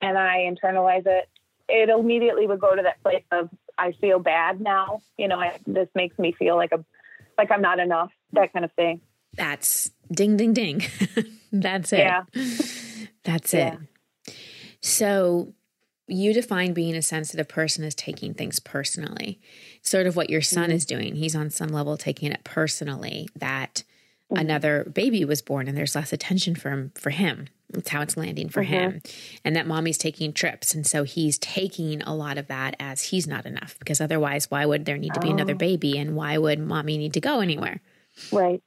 and 0.00 0.16
I 0.16 0.50
internalize 0.50 1.06
it. 1.06 1.28
It 1.68 1.88
immediately 1.88 2.46
would 2.46 2.60
go 2.60 2.74
to 2.74 2.82
that 2.82 3.02
place 3.02 3.24
of 3.30 3.50
I 3.76 3.92
feel 3.92 4.18
bad 4.18 4.60
now. 4.60 5.02
You 5.16 5.28
know, 5.28 5.38
I, 5.38 5.58
this 5.66 5.88
makes 5.94 6.18
me 6.18 6.32
feel 6.32 6.56
like 6.56 6.72
a 6.72 6.84
like 7.36 7.50
I'm 7.50 7.62
not 7.62 7.78
enough, 7.78 8.10
that 8.32 8.52
kind 8.52 8.64
of 8.64 8.72
thing. 8.72 9.00
That's 9.34 9.90
ding, 10.10 10.36
ding, 10.36 10.52
ding. 10.52 10.82
That's 11.52 11.92
it. 11.92 11.98
Yeah. 11.98 12.24
That's 13.24 13.54
yeah. 13.54 13.76
it. 14.26 14.34
So 14.80 15.54
you 16.08 16.32
define 16.32 16.72
being 16.72 16.96
a 16.96 17.02
sensitive 17.02 17.48
person 17.48 17.84
as 17.84 17.94
taking 17.94 18.34
things 18.34 18.58
personally. 18.58 19.40
Sort 19.82 20.06
of 20.06 20.16
what 20.16 20.30
your 20.30 20.40
son 20.40 20.64
mm-hmm. 20.64 20.72
is 20.72 20.86
doing. 20.86 21.14
He's 21.14 21.36
on 21.36 21.50
some 21.50 21.68
level 21.68 21.96
taking 21.96 22.32
it 22.32 22.44
personally 22.44 23.28
that 23.36 23.84
mm-hmm. 24.32 24.40
another 24.40 24.84
baby 24.84 25.24
was 25.24 25.42
born 25.42 25.68
and 25.68 25.76
there's 25.76 25.94
less 25.94 26.12
attention 26.12 26.54
for 26.54 26.70
him 26.70 26.92
for 26.96 27.10
him. 27.10 27.48
That's 27.70 27.90
how 27.90 28.00
it's 28.00 28.16
landing 28.16 28.48
for 28.48 28.62
mm-hmm. 28.62 28.72
him. 28.72 29.02
And 29.44 29.56
that 29.56 29.66
mommy's 29.66 29.98
taking 29.98 30.32
trips. 30.32 30.74
And 30.74 30.86
so 30.86 31.04
he's 31.04 31.38
taking 31.38 32.02
a 32.02 32.14
lot 32.14 32.38
of 32.38 32.46
that 32.48 32.76
as 32.80 33.02
he's 33.02 33.26
not 33.26 33.44
enough 33.44 33.78
because 33.78 34.00
otherwise, 34.00 34.50
why 34.50 34.64
would 34.64 34.84
there 34.84 34.96
need 34.96 35.14
to 35.14 35.20
be 35.20 35.28
oh. 35.28 35.32
another 35.32 35.54
baby? 35.54 35.98
And 35.98 36.16
why 36.16 36.38
would 36.38 36.58
mommy 36.58 36.96
need 36.96 37.12
to 37.14 37.20
go 37.20 37.40
anywhere? 37.40 37.80
Right. 38.32 38.62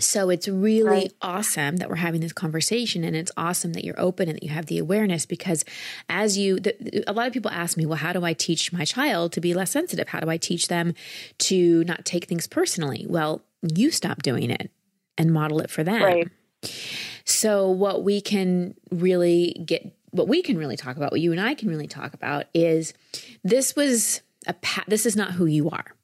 So 0.00 0.28
it's 0.28 0.48
really 0.48 0.82
right. 0.82 1.12
awesome 1.22 1.76
that 1.76 1.88
we're 1.88 1.96
having 1.96 2.20
this 2.20 2.32
conversation 2.32 3.04
and 3.04 3.14
it's 3.14 3.30
awesome 3.36 3.74
that 3.74 3.84
you're 3.84 3.98
open 3.98 4.28
and 4.28 4.36
that 4.36 4.42
you 4.42 4.48
have 4.48 4.66
the 4.66 4.78
awareness 4.78 5.24
because 5.24 5.64
as 6.08 6.36
you 6.36 6.58
the, 6.58 7.04
a 7.06 7.12
lot 7.12 7.28
of 7.28 7.32
people 7.32 7.50
ask 7.52 7.76
me, 7.76 7.86
well 7.86 7.98
how 7.98 8.12
do 8.12 8.24
I 8.24 8.32
teach 8.32 8.72
my 8.72 8.84
child 8.84 9.32
to 9.32 9.40
be 9.40 9.54
less 9.54 9.70
sensitive? 9.70 10.08
How 10.08 10.18
do 10.18 10.28
I 10.28 10.36
teach 10.36 10.66
them 10.66 10.94
to 11.38 11.84
not 11.84 12.04
take 12.04 12.24
things 12.24 12.48
personally? 12.48 13.06
Well, 13.08 13.44
you 13.62 13.92
stop 13.92 14.22
doing 14.22 14.50
it 14.50 14.72
and 15.16 15.32
model 15.32 15.60
it 15.60 15.70
for 15.70 15.84
them. 15.84 16.02
Right. 16.02 16.28
So, 17.24 17.70
what 17.70 18.04
we 18.04 18.20
can 18.20 18.74
really 18.90 19.62
get, 19.64 19.96
what 20.10 20.28
we 20.28 20.42
can 20.42 20.58
really 20.58 20.76
talk 20.76 20.96
about, 20.96 21.10
what 21.10 21.20
you 21.20 21.32
and 21.32 21.40
I 21.40 21.54
can 21.54 21.68
really 21.68 21.86
talk 21.86 22.14
about 22.14 22.46
is 22.52 22.92
this 23.42 23.74
was 23.74 24.22
a, 24.46 24.54
this 24.88 25.06
is 25.06 25.16
not 25.16 25.32
who 25.32 25.46
you 25.46 25.70
are. 25.70 25.94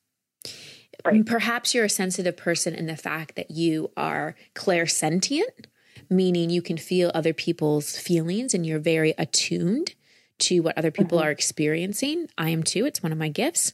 Right. 1.04 1.24
Perhaps 1.24 1.74
you're 1.74 1.84
a 1.84 1.90
sensitive 1.90 2.36
person 2.36 2.74
in 2.74 2.86
the 2.86 2.96
fact 2.96 3.36
that 3.36 3.50
you 3.50 3.90
are 3.96 4.34
clairsentient, 4.54 5.66
meaning 6.10 6.50
you 6.50 6.62
can 6.62 6.76
feel 6.76 7.10
other 7.14 7.32
people's 7.32 7.98
feelings 7.98 8.52
and 8.52 8.66
you're 8.66 8.78
very 8.78 9.14
attuned 9.16 9.94
to 10.40 10.60
what 10.60 10.76
other 10.76 10.90
people 10.90 11.18
mm-hmm. 11.18 11.28
are 11.28 11.30
experiencing. 11.30 12.28
I 12.36 12.50
am 12.50 12.62
too. 12.62 12.86
It's 12.86 13.02
one 13.02 13.12
of 13.12 13.18
my 13.18 13.28
gifts. 13.28 13.72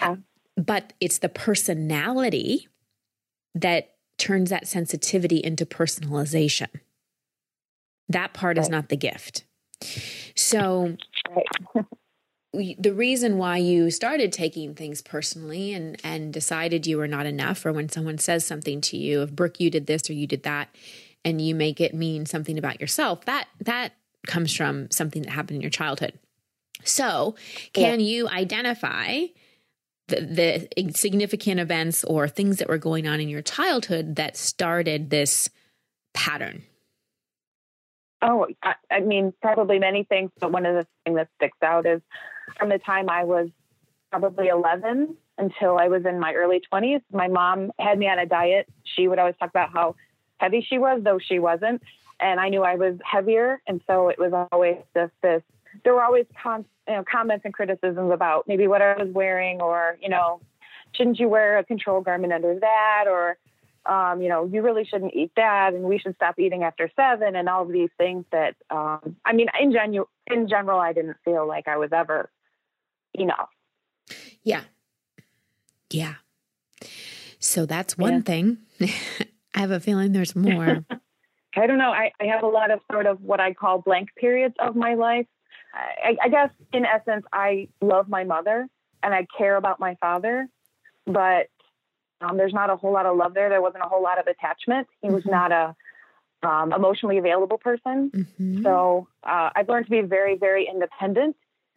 Yeah. 0.00 0.16
But 0.56 0.92
it's 1.00 1.18
the 1.18 1.28
personality 1.28 2.68
that 3.54 3.94
turns 4.18 4.50
that 4.50 4.66
sensitivity 4.66 5.38
into 5.38 5.64
personalization. 5.64 6.68
That 8.08 8.32
part 8.32 8.56
right. 8.56 8.64
is 8.64 8.70
not 8.70 8.88
the 8.88 8.96
gift. 8.96 9.44
So, 10.34 10.96
right. 11.74 11.84
the 12.78 12.92
reason 12.92 13.38
why 13.38 13.58
you 13.58 13.90
started 13.90 14.32
taking 14.32 14.74
things 14.74 15.02
personally 15.02 15.72
and 15.72 15.96
and 16.02 16.32
decided 16.32 16.86
you 16.86 16.98
were 16.98 17.08
not 17.08 17.26
enough, 17.26 17.64
or 17.64 17.72
when 17.72 17.88
someone 17.88 18.18
says 18.18 18.44
something 18.44 18.80
to 18.82 18.96
you, 18.96 19.22
if 19.22 19.32
Brooke, 19.32 19.60
you 19.60 19.70
did 19.70 19.86
this 19.86 20.08
or 20.08 20.14
you 20.14 20.26
did 20.26 20.42
that, 20.44 20.74
and 21.24 21.40
you 21.40 21.54
make 21.54 21.80
it 21.80 21.94
mean 21.94 22.26
something 22.26 22.58
about 22.58 22.80
yourself, 22.80 23.24
that 23.26 23.48
that 23.60 23.92
comes 24.26 24.54
from 24.54 24.90
something 24.90 25.22
that 25.22 25.30
happened 25.30 25.56
in 25.56 25.62
your 25.62 25.70
childhood. 25.70 26.18
So, 26.84 27.34
can 27.72 28.00
yeah. 28.00 28.06
you 28.06 28.28
identify 28.28 29.26
the, 30.08 30.68
the 30.74 30.92
significant 30.92 31.60
events 31.60 32.04
or 32.04 32.28
things 32.28 32.58
that 32.58 32.68
were 32.68 32.78
going 32.78 33.06
on 33.06 33.20
in 33.20 33.28
your 33.28 33.42
childhood 33.42 34.16
that 34.16 34.36
started 34.36 35.10
this 35.10 35.48
pattern? 36.14 36.64
Oh, 38.20 38.46
I, 38.62 38.74
I, 38.90 39.00
mean, 39.00 39.32
probably 39.40 39.78
many 39.78 40.04
things, 40.04 40.30
but 40.40 40.50
one 40.50 40.66
of 40.66 40.74
the 40.74 40.86
things 41.04 41.16
that 41.16 41.28
sticks 41.36 41.58
out 41.62 41.86
is 41.86 42.00
from 42.58 42.68
the 42.68 42.78
time 42.78 43.08
I 43.08 43.24
was 43.24 43.48
probably 44.10 44.48
11 44.48 45.16
until 45.36 45.78
I 45.78 45.88
was 45.88 46.04
in 46.04 46.18
my 46.18 46.34
early 46.34 46.60
20s, 46.72 47.00
my 47.12 47.28
mom 47.28 47.70
had 47.78 47.98
me 47.98 48.08
on 48.08 48.18
a 48.18 48.26
diet. 48.26 48.66
She 48.82 49.06
would 49.06 49.18
always 49.18 49.36
talk 49.38 49.50
about 49.50 49.70
how 49.72 49.94
heavy 50.38 50.66
she 50.68 50.78
was, 50.78 51.00
though 51.04 51.20
she 51.20 51.38
wasn't. 51.38 51.82
And 52.20 52.40
I 52.40 52.48
knew 52.48 52.62
I 52.62 52.74
was 52.74 52.96
heavier. 53.04 53.60
And 53.68 53.80
so 53.86 54.08
it 54.08 54.18
was 54.18 54.32
always 54.50 54.78
just 54.96 55.12
this, 55.22 55.42
there 55.84 55.94
were 55.94 56.02
always 56.02 56.26
con- 56.42 56.64
you 56.86 56.94
know, 56.94 57.04
comments 57.10 57.44
and 57.44 57.54
criticisms 57.54 58.12
about 58.12 58.48
maybe 58.48 58.66
what 58.66 58.82
I 58.82 58.96
was 58.96 59.08
wearing 59.12 59.60
or, 59.60 59.98
you 60.00 60.08
know, 60.08 60.40
shouldn't 60.92 61.18
you 61.18 61.28
wear 61.28 61.58
a 61.58 61.64
control 61.64 62.00
garment 62.00 62.32
under 62.32 62.58
that? 62.60 63.04
Or, 63.08 63.36
um, 63.86 64.22
you 64.22 64.28
know, 64.28 64.44
you 64.44 64.62
really 64.62 64.84
shouldn't 64.84 65.14
eat 65.14 65.32
that, 65.36 65.72
and 65.74 65.84
we 65.84 65.98
should 65.98 66.14
stop 66.16 66.38
eating 66.38 66.62
after 66.62 66.90
seven, 66.94 67.36
and 67.36 67.48
all 67.48 67.62
of 67.62 67.72
these 67.72 67.90
things 67.96 68.24
that, 68.32 68.54
um, 68.70 69.16
I 69.24 69.32
mean, 69.32 69.48
in 69.60 69.72
general, 69.72 70.08
in 70.26 70.48
general, 70.48 70.78
I 70.78 70.92
didn't 70.92 71.16
feel 71.24 71.46
like 71.46 71.68
I 71.68 71.76
was 71.78 71.90
ever 71.92 72.30
enough. 73.14 73.48
Yeah, 74.42 74.62
yeah. 75.90 76.14
So 77.38 77.66
that's 77.66 77.96
one 77.96 78.14
yeah. 78.14 78.20
thing. 78.20 78.58
I 79.54 79.60
have 79.60 79.70
a 79.70 79.80
feeling 79.80 80.12
there's 80.12 80.36
more. 80.36 80.84
I 81.56 81.66
don't 81.66 81.78
know. 81.78 81.90
I, 81.90 82.12
I 82.20 82.26
have 82.26 82.42
a 82.42 82.46
lot 82.46 82.70
of 82.70 82.80
sort 82.90 83.06
of 83.06 83.22
what 83.22 83.40
I 83.40 83.54
call 83.54 83.80
blank 83.80 84.10
periods 84.16 84.54
of 84.58 84.76
my 84.76 84.94
life. 84.94 85.26
I, 85.72 86.16
I 86.22 86.28
guess 86.28 86.50
in 86.72 86.84
essence, 86.84 87.24
I 87.32 87.68
love 87.80 88.08
my 88.08 88.24
mother 88.24 88.66
and 89.02 89.14
I 89.14 89.26
care 89.36 89.56
about 89.56 89.78
my 89.80 89.96
father, 90.00 90.48
but 91.06 91.48
um, 92.20 92.36
there's 92.36 92.52
not 92.52 92.70
a 92.70 92.76
whole 92.76 92.92
lot 92.92 93.06
of 93.06 93.16
love 93.16 93.34
there. 93.34 93.48
There 93.48 93.62
wasn't 93.62 93.84
a 93.84 93.88
whole 93.88 94.02
lot 94.02 94.18
of 94.18 94.26
attachment. 94.26 94.88
He 95.02 95.08
was 95.08 95.22
mm-hmm. 95.22 95.30
not 95.30 95.52
a 95.52 95.76
um, 96.42 96.72
emotionally 96.72 97.18
available 97.18 97.58
person. 97.58 98.10
Mm-hmm. 98.10 98.62
So 98.62 99.08
uh, 99.22 99.50
I've 99.54 99.68
learned 99.68 99.86
to 99.86 99.90
be 99.90 100.00
very, 100.02 100.36
very 100.36 100.68
independent. 100.68 101.36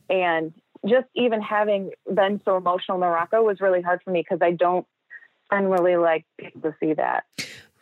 And 0.10 0.53
just 0.88 1.07
even 1.15 1.41
having 1.41 1.91
been 2.12 2.41
so 2.43 2.57
emotional 2.57 2.95
in 2.95 3.01
Morocco 3.01 3.43
was 3.43 3.62
really 3.62 3.81
hard 3.81 4.01
for 4.03 4.12
me 4.12 4.21
because 4.27 4.39
I 4.41 4.51
don't 4.51 4.86
really 5.51 5.98
like 5.98 6.25
people 6.39 6.62
to 6.62 6.75
see 6.79 6.93
that. 6.93 7.25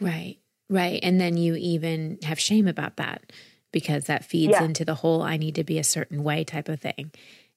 Right, 0.01 0.37
right. 0.69 0.99
And 1.01 1.19
then 1.19 1.37
you 1.37 1.55
even 1.55 2.19
have 2.23 2.39
shame 2.39 2.67
about 2.67 2.97
that 2.97 3.31
because 3.71 4.05
that 4.05 4.25
feeds 4.25 4.51
yeah. 4.51 4.63
into 4.63 4.83
the 4.83 4.95
whole 4.95 5.21
I 5.21 5.37
need 5.37 5.55
to 5.55 5.63
be 5.63 5.77
a 5.77 5.83
certain 5.83 6.23
way 6.23 6.43
type 6.43 6.69
of 6.69 6.81
thing. 6.81 7.11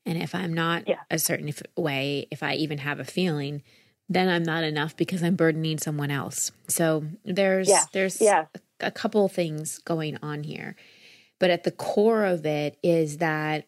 And 0.04 0.21
if 0.21 0.35
I'm 0.35 0.52
not 0.52 0.88
yeah. 0.88 0.97
a 1.11 1.19
certain 1.19 1.52
way, 1.76 2.26
if 2.31 2.42
I 2.42 2.54
even 2.54 2.78
have 2.78 3.00
a 3.00 3.04
feeling, 3.04 3.62
then 4.09 4.28
I'm 4.28 4.42
not 4.42 4.64
enough 4.64 4.97
because 4.97 5.23
I'm 5.23 5.37
burdening 5.37 5.78
someone 5.78 6.11
else. 6.11 6.50
So 6.69 7.04
there's 7.25 7.69
yeah. 7.69 7.85
there's. 7.92 8.21
A, 8.21 8.49
a 8.83 8.90
couple 8.90 9.26
things 9.28 9.78
going 9.78 10.19
on 10.23 10.42
here. 10.42 10.76
But 11.38 11.50
at 11.50 11.64
the 11.64 11.71
core 11.71 12.25
of 12.25 12.45
it 12.45 12.78
is 12.83 13.19
that 13.19 13.66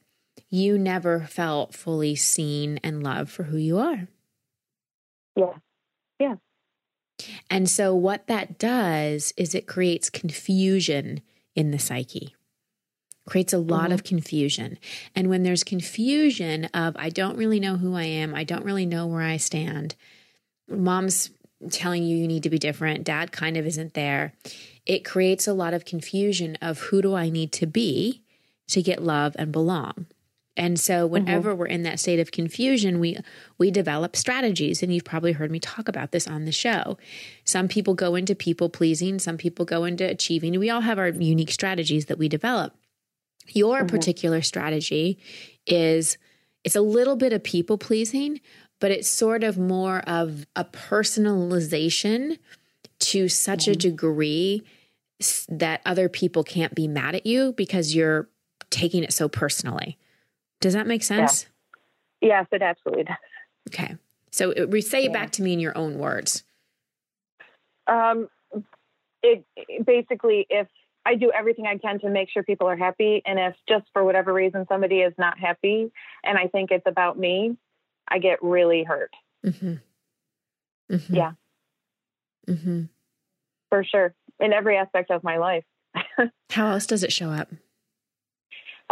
you 0.50 0.78
never 0.78 1.20
felt 1.20 1.74
fully 1.74 2.14
seen 2.14 2.78
and 2.82 3.02
loved 3.02 3.30
for 3.30 3.44
who 3.44 3.56
you 3.56 3.78
are. 3.78 4.08
Yeah. 5.36 5.54
Yeah. 6.20 6.34
And 7.50 7.68
so 7.68 7.94
what 7.94 8.26
that 8.26 8.58
does 8.58 9.32
is 9.36 9.54
it 9.54 9.66
creates 9.66 10.10
confusion 10.10 11.22
in 11.54 11.70
the 11.70 11.78
psyche 11.78 12.34
creates 13.26 13.52
a 13.52 13.58
lot 13.58 13.84
mm-hmm. 13.84 13.92
of 13.92 14.04
confusion. 14.04 14.78
And 15.14 15.28
when 15.28 15.42
there's 15.42 15.64
confusion 15.64 16.66
of, 16.66 16.96
I 16.96 17.08
don't 17.08 17.38
really 17.38 17.60
know 17.60 17.76
who 17.76 17.94
I 17.94 18.04
am, 18.04 18.34
I 18.34 18.44
don't 18.44 18.64
really 18.64 18.86
know 18.86 19.06
where 19.06 19.22
I 19.22 19.38
stand, 19.38 19.94
mom's 20.68 21.30
telling 21.70 22.02
you 22.02 22.16
you 22.16 22.28
need 22.28 22.42
to 22.42 22.50
be 22.50 22.58
different, 22.58 23.04
dad 23.04 23.32
kind 23.32 23.56
of 23.56 23.66
isn't 23.66 23.94
there, 23.94 24.34
it 24.84 25.04
creates 25.04 25.46
a 25.46 25.54
lot 25.54 25.72
of 25.72 25.84
confusion 25.84 26.58
of 26.60 26.78
who 26.78 27.00
do 27.00 27.14
I 27.14 27.30
need 27.30 27.52
to 27.52 27.66
be 27.66 28.22
to 28.68 28.82
get 28.82 29.02
love 29.02 29.34
and 29.38 29.52
belong. 29.52 30.06
And 30.56 30.78
so 30.78 31.06
whenever 31.06 31.50
mm-hmm. 31.50 31.58
we're 31.58 31.66
in 31.66 31.82
that 31.82 31.98
state 31.98 32.20
of 32.20 32.30
confusion, 32.30 33.00
we 33.00 33.18
we 33.58 33.70
develop 33.70 34.14
strategies 34.14 34.82
and 34.82 34.94
you've 34.94 35.04
probably 35.04 35.32
heard 35.32 35.50
me 35.50 35.58
talk 35.58 35.88
about 35.88 36.12
this 36.12 36.28
on 36.28 36.44
the 36.44 36.52
show. 36.52 36.96
Some 37.44 37.66
people 37.66 37.94
go 37.94 38.14
into 38.14 38.34
people 38.34 38.68
pleasing, 38.68 39.18
some 39.18 39.36
people 39.36 39.64
go 39.64 39.84
into 39.84 40.08
achieving. 40.08 40.58
We 40.58 40.70
all 40.70 40.82
have 40.82 40.98
our 40.98 41.08
unique 41.08 41.50
strategies 41.50 42.06
that 42.06 42.18
we 42.18 42.28
develop. 42.28 42.74
Your 43.48 43.78
mm-hmm. 43.78 43.88
particular 43.88 44.42
strategy 44.42 45.18
is 45.66 46.18
it's 46.62 46.76
a 46.76 46.80
little 46.80 47.16
bit 47.16 47.32
of 47.32 47.42
people 47.42 47.76
pleasing, 47.76 48.40
but 48.80 48.90
it's 48.90 49.08
sort 49.08 49.42
of 49.42 49.58
more 49.58 50.00
of 50.06 50.46
a 50.54 50.64
personalization 50.64 52.38
to 53.00 53.28
such 53.28 53.62
mm-hmm. 53.62 53.72
a 53.72 53.76
degree 53.76 54.62
that 55.48 55.80
other 55.84 56.08
people 56.08 56.44
can't 56.44 56.74
be 56.74 56.86
mad 56.86 57.14
at 57.14 57.26
you 57.26 57.52
because 57.52 57.94
you're 57.94 58.28
taking 58.70 59.02
it 59.02 59.12
so 59.12 59.28
personally. 59.28 59.98
Does 60.64 60.72
that 60.72 60.86
make 60.86 61.02
sense? 61.02 61.44
Yeah. 62.22 62.38
Yes, 62.40 62.46
it 62.50 62.62
absolutely 62.62 63.04
does. 63.04 63.16
Okay. 63.68 63.98
So 64.30 64.52
uh, 64.52 64.80
say 64.80 65.02
yeah. 65.02 65.10
it 65.10 65.12
back 65.12 65.30
to 65.32 65.42
me 65.42 65.52
in 65.52 65.60
your 65.60 65.76
own 65.76 65.98
words. 65.98 66.42
Um, 67.86 68.28
it, 69.22 69.44
it 69.56 69.84
basically, 69.84 70.46
if 70.48 70.66
I 71.04 71.16
do 71.16 71.30
everything 71.30 71.66
I 71.66 71.76
can 71.76 72.00
to 72.00 72.08
make 72.08 72.30
sure 72.30 72.42
people 72.42 72.66
are 72.66 72.78
happy. 72.78 73.20
And 73.26 73.38
if 73.38 73.54
just 73.68 73.84
for 73.92 74.04
whatever 74.04 74.32
reason 74.32 74.64
somebody 74.66 75.00
is 75.00 75.12
not 75.18 75.38
happy 75.38 75.92
and 76.24 76.38
I 76.38 76.46
think 76.46 76.70
it's 76.70 76.86
about 76.86 77.18
me, 77.18 77.58
I 78.08 78.18
get 78.18 78.42
really 78.42 78.84
hurt. 78.84 79.12
Mm-hmm. 79.44 79.74
Mm-hmm. 80.90 81.14
Yeah. 81.14 81.32
Mm-hmm. 82.48 82.84
For 83.68 83.84
sure. 83.84 84.14
In 84.40 84.54
every 84.54 84.78
aspect 84.78 85.10
of 85.10 85.22
my 85.22 85.36
life. 85.36 85.64
How 86.50 86.70
else 86.70 86.86
does 86.86 87.04
it 87.04 87.12
show 87.12 87.28
up? 87.28 87.50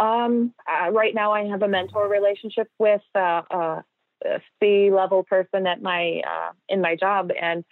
Um, 0.03 0.53
uh, 0.67 0.91
right 0.91 1.15
now, 1.15 1.31
I 1.31 1.45
have 1.45 1.61
a 1.61 1.67
mentor 1.67 2.09
relationship 2.09 2.69
with 2.77 3.01
uh, 3.15 3.41
uh, 3.49 3.81
a 4.25 4.41
C 4.59 4.91
level 4.91 5.23
person 5.23 5.65
at 5.65 5.81
my 5.81 6.21
uh, 6.27 6.51
in 6.67 6.81
my 6.81 6.97
job, 6.97 7.31
and 7.41 7.63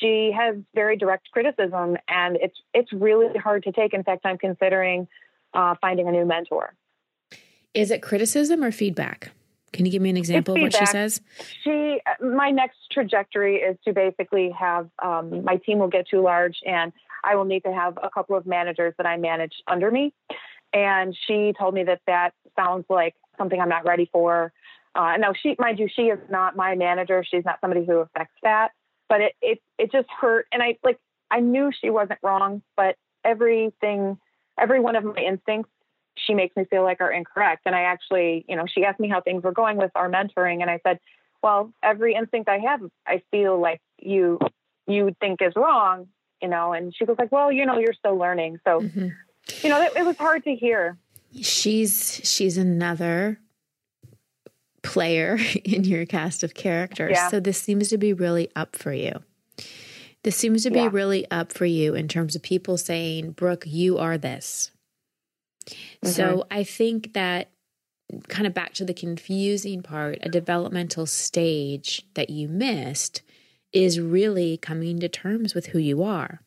she 0.00 0.32
has 0.36 0.56
very 0.74 0.96
direct 0.96 1.30
criticism, 1.30 1.96
and 2.08 2.38
it's 2.42 2.56
it's 2.74 2.92
really 2.92 3.38
hard 3.38 3.62
to 3.64 3.72
take. 3.72 3.94
In 3.94 4.02
fact, 4.02 4.22
I'm 4.24 4.36
considering 4.36 5.06
uh, 5.54 5.76
finding 5.80 6.08
a 6.08 6.12
new 6.12 6.24
mentor. 6.24 6.74
Is 7.72 7.92
it 7.92 8.02
criticism 8.02 8.64
or 8.64 8.72
feedback? 8.72 9.30
Can 9.72 9.86
you 9.86 9.92
give 9.92 10.02
me 10.02 10.10
an 10.10 10.16
example 10.16 10.56
of 10.56 10.62
what 10.62 10.74
she 10.74 10.86
says? 10.86 11.20
She, 11.62 12.00
my 12.20 12.50
next 12.50 12.78
trajectory 12.90 13.56
is 13.56 13.76
to 13.84 13.92
basically 13.92 14.50
have 14.58 14.88
um, 15.04 15.44
my 15.44 15.56
team 15.56 15.78
will 15.78 15.88
get 15.88 16.08
too 16.08 16.22
large, 16.22 16.56
and 16.66 16.92
I 17.22 17.36
will 17.36 17.44
need 17.44 17.62
to 17.64 17.72
have 17.72 17.98
a 18.02 18.08
couple 18.08 18.36
of 18.36 18.46
managers 18.46 18.94
that 18.96 19.06
I 19.06 19.18
manage 19.18 19.52
under 19.68 19.90
me. 19.90 20.14
And 20.72 21.16
she 21.26 21.52
told 21.58 21.74
me 21.74 21.84
that 21.84 22.00
that 22.06 22.34
sounds 22.54 22.84
like 22.88 23.14
something 23.38 23.60
I'm 23.60 23.68
not 23.68 23.84
ready 23.84 24.08
for. 24.12 24.52
Uh, 24.94 25.16
now, 25.18 25.32
she, 25.32 25.56
mind 25.58 25.78
you, 25.78 25.88
she 25.94 26.02
is 26.02 26.18
not 26.30 26.56
my 26.56 26.74
manager. 26.74 27.24
She's 27.24 27.44
not 27.44 27.60
somebody 27.60 27.84
who 27.84 27.98
affects 27.98 28.36
that 28.42 28.72
but 29.08 29.20
it, 29.20 29.32
it, 29.40 29.62
it 29.78 29.92
just 29.92 30.08
hurt. 30.08 30.46
And 30.52 30.62
I 30.62 30.78
like, 30.84 30.98
I 31.30 31.40
knew 31.40 31.70
she 31.80 31.90
wasn't 31.90 32.18
wrong, 32.22 32.62
but 32.76 32.96
everything, 33.24 34.18
every 34.58 34.80
one 34.80 34.96
of 34.96 35.04
my 35.04 35.20
instincts, 35.20 35.70
she 36.16 36.34
makes 36.34 36.56
me 36.56 36.64
feel 36.64 36.82
like 36.82 37.00
are 37.00 37.12
incorrect. 37.12 37.62
And 37.66 37.74
I 37.74 37.82
actually, 37.82 38.44
you 38.48 38.56
know, 38.56 38.64
she 38.66 38.84
asked 38.84 39.00
me 39.00 39.08
how 39.08 39.20
things 39.20 39.42
were 39.42 39.52
going 39.52 39.76
with 39.76 39.90
our 39.94 40.08
mentoring. 40.08 40.62
And 40.62 40.70
I 40.70 40.80
said, 40.82 40.98
well, 41.42 41.72
every 41.82 42.14
instinct 42.14 42.48
I 42.48 42.58
have, 42.58 42.80
I 43.06 43.22
feel 43.30 43.60
like 43.60 43.80
you, 43.98 44.38
you 44.86 45.14
think 45.20 45.42
is 45.42 45.52
wrong, 45.56 46.08
you 46.40 46.48
know, 46.48 46.72
and 46.72 46.94
she 46.96 47.04
goes 47.04 47.16
like, 47.18 47.32
well, 47.32 47.52
you 47.52 47.66
know, 47.66 47.78
you're 47.78 47.92
still 47.92 48.16
learning. 48.16 48.58
So, 48.64 48.80
mm-hmm. 48.80 49.08
You 49.62 49.68
know, 49.68 49.80
it, 49.82 49.92
it 49.96 50.04
was 50.04 50.16
hard 50.16 50.44
to 50.44 50.54
hear. 50.54 50.98
She's, 51.40 52.20
she's 52.24 52.56
another 52.56 53.40
player 54.82 55.38
in 55.64 55.84
your 55.84 56.06
cast 56.06 56.42
of 56.42 56.54
characters. 56.54 57.12
Yeah. 57.14 57.28
So 57.28 57.40
this 57.40 57.60
seems 57.60 57.88
to 57.88 57.98
be 57.98 58.12
really 58.12 58.50
up 58.56 58.76
for 58.76 58.92
you. 58.92 59.22
This 60.22 60.36
seems 60.36 60.64
to 60.64 60.70
be 60.70 60.80
yeah. 60.80 60.90
really 60.90 61.30
up 61.30 61.52
for 61.52 61.66
you 61.66 61.94
in 61.94 62.08
terms 62.08 62.34
of 62.34 62.42
people 62.42 62.76
saying, 62.76 63.32
Brooke, 63.32 63.64
you 63.66 63.98
are 63.98 64.18
this. 64.18 64.72
Mm-hmm. 65.68 66.08
So 66.08 66.46
I 66.50 66.64
think 66.64 67.12
that 67.14 67.50
kind 68.28 68.46
of 68.46 68.54
back 68.54 68.74
to 68.74 68.84
the 68.84 68.94
confusing 68.94 69.82
part, 69.82 70.18
a 70.22 70.28
developmental 70.28 71.06
stage 71.06 72.04
that 72.14 72.30
you 72.30 72.48
missed 72.48 73.22
is 73.72 74.00
really 74.00 74.56
coming 74.56 74.98
to 75.00 75.08
terms 75.08 75.54
with 75.54 75.66
who 75.66 75.78
you 75.78 76.02
are. 76.02 76.40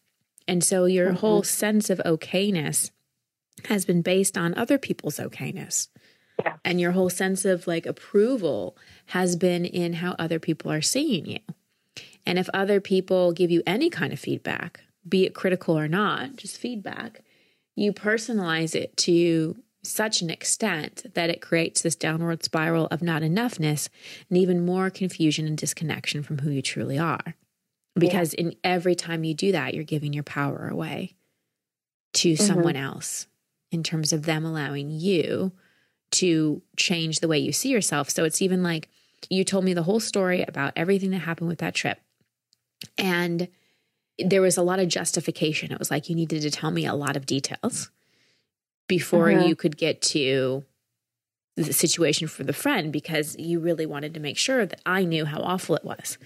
And 0.50 0.64
so 0.64 0.86
your 0.86 1.10
mm-hmm. 1.10 1.18
whole 1.18 1.44
sense 1.44 1.92
of 1.92 2.02
okayness 2.04 2.90
has 3.66 3.86
been 3.86 4.02
based 4.02 4.36
on 4.36 4.56
other 4.56 4.80
people's 4.80 5.18
okayness. 5.18 5.90
Yeah. 6.44 6.56
And 6.66 6.82
your 6.82 6.94
whole 6.94 7.12
sense 7.12 7.46
of 7.46 7.68
like 7.68 7.86
approval 7.86 8.76
has 9.08 9.36
been 9.36 9.64
in 9.64 9.94
how 9.94 10.16
other 10.18 10.40
people 10.40 10.72
are 10.72 10.82
seeing 10.82 11.28
you. 11.28 11.40
And 12.26 12.40
if 12.40 12.50
other 12.52 12.82
people 12.82 13.32
give 13.32 13.52
you 13.52 13.62
any 13.68 13.92
kind 13.92 14.12
of 14.12 14.20
feedback, 14.20 14.82
be 15.08 15.24
it 15.24 15.36
critical 15.36 15.78
or 15.78 15.88
not, 15.88 16.36
just 16.36 16.58
feedback, 16.58 17.22
you 17.76 17.94
personalize 17.94 18.74
it 18.74 18.98
to 18.98 19.56
such 19.84 20.24
an 20.24 20.32
extent 20.32 21.06
that 21.14 21.30
it 21.30 21.42
creates 21.42 21.84
this 21.84 21.96
downward 21.96 22.44
spiral 22.44 22.88
of 22.88 23.04
not 23.04 23.22
enoughness 23.22 23.88
and 24.30 24.38
even 24.38 24.66
more 24.66 24.90
confusion 24.90 25.46
and 25.46 25.60
disconnection 25.60 26.24
from 26.24 26.40
who 26.40 26.50
you 26.50 26.64
truly 26.64 26.98
are. 26.98 27.36
Because 28.00 28.34
yeah. 28.34 28.46
in 28.46 28.56
every 28.64 28.96
time 28.96 29.24
you 29.24 29.34
do 29.34 29.52
that, 29.52 29.74
you're 29.74 29.84
giving 29.84 30.14
your 30.14 30.24
power 30.24 30.68
away 30.68 31.16
to 32.14 32.34
mm-hmm. 32.34 32.44
someone 32.44 32.76
else 32.76 33.28
in 33.72 33.84
terms 33.84 34.14
of 34.14 34.24
them 34.24 34.46
allowing 34.46 34.90
you 34.90 35.52
to 36.12 36.62
change 36.76 37.20
the 37.20 37.28
way 37.28 37.38
you 37.38 37.52
see 37.52 37.70
yourself. 37.70 38.10
So 38.10 38.24
it's 38.24 38.42
even 38.42 38.64
like 38.64 38.90
you 39.30 39.44
told 39.44 39.64
me 39.64 39.74
the 39.74 39.84
whole 39.84 40.00
story 40.00 40.44
about 40.44 40.74
everything 40.76 41.12
that 41.12 41.20
happened 41.20 41.50
with 41.50 41.60
that 41.60 41.76
trip. 41.76 42.00
And 42.98 43.48
there 44.18 44.42
was 44.42 44.58
a 44.58 44.64
lot 44.64 44.80
of 44.80 44.88
justification. 44.88 45.72
It 45.72 45.80
was 45.80 45.92
like 45.92 46.10
you 46.10 46.16
needed 46.16 46.42
to 46.42 46.52
tell 46.52 46.72
me 46.72 46.86
a 46.86 46.96
lot 46.96 47.16
of 47.16 47.26
details 47.26 47.92
before 48.88 49.32
uh-huh. 49.32 49.46
you 49.46 49.56
could 49.56 49.78
get 49.78 50.02
to 50.02 50.64
the 51.56 51.74
situation 51.74 52.28
for 52.28 52.44
the 52.44 52.54
friend 52.54 52.92
because 52.92 53.36
you 53.38 53.60
really 53.60 53.86
wanted 53.86 54.14
to 54.14 54.20
make 54.20 54.38
sure 54.38 54.66
that 54.66 54.82
I 54.86 55.04
knew 55.04 55.26
how 55.26 55.42
awful 55.42 55.76
it 55.76 55.84
was. 55.84 56.18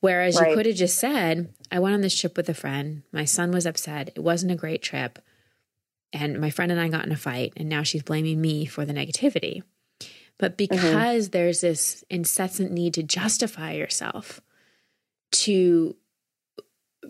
Whereas 0.00 0.36
Right. 0.40 0.50
you 0.50 0.56
could 0.56 0.66
have 0.66 0.76
just 0.76 0.98
said, 0.98 1.52
I 1.70 1.78
went 1.78 1.94
on 1.94 2.00
this 2.00 2.18
trip 2.18 2.36
with 2.36 2.48
a 2.48 2.54
friend. 2.54 3.02
My 3.12 3.24
son 3.24 3.50
was 3.50 3.66
upset. 3.66 4.10
It 4.16 4.20
wasn't 4.20 4.52
a 4.52 4.56
great 4.56 4.82
trip. 4.82 5.18
And 6.12 6.40
my 6.40 6.50
friend 6.50 6.72
and 6.72 6.80
I 6.80 6.88
got 6.88 7.04
in 7.04 7.12
a 7.12 7.16
fight, 7.16 7.52
and 7.56 7.68
now 7.68 7.82
she's 7.82 8.02
blaming 8.02 8.40
me 8.40 8.64
for 8.66 8.84
the 8.84 8.92
negativity. 8.94 9.62
But 10.38 10.56
because 10.56 11.30
there's 11.30 11.60
this 11.60 12.02
incessant 12.10 12.72
need 12.72 12.94
to 12.94 13.02
justify 13.02 13.72
yourself, 13.74 14.40
to 15.32 15.94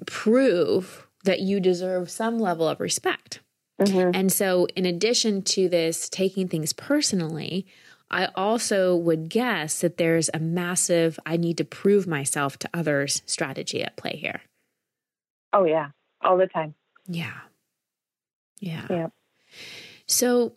prove 0.07 1.07
that 1.25 1.41
you 1.41 1.61
deserve 1.61 2.11
some 2.11 2.39
level 2.39 2.69
of 2.69 2.81
respect. 2.81 3.41
Mhm. 3.81 4.11
And 4.15 4.33
so, 4.33 4.67
in 4.77 4.85
addition 4.85 5.43
to 5.43 5.69
this 5.69 6.09
taking 6.09 6.49
things 6.49 6.73
personally, 6.73 7.67
I 8.11 8.29
also 8.35 8.97
would 8.97 9.29
guess 9.29 9.81
that 9.81 9.97
there's 9.97 10.29
a 10.35 10.41
massive 10.41 11.19
I 11.25 11.37
need 11.37 11.57
to 11.59 11.65
prove 11.65 12.07
myself 12.07 12.59
to 12.59 12.71
others 12.75 13.23
strategy 13.27 13.83
at 13.83 13.97
play 13.97 14.17
here. 14.17 14.41
Oh 15.53 15.65
yeah, 15.65 15.91
all 16.23 16.37
the 16.37 16.47
time. 16.47 16.75
Yeah. 17.07 17.41
Yeah. 18.61 18.87
Yeah. 18.91 19.07
So, 20.07 20.53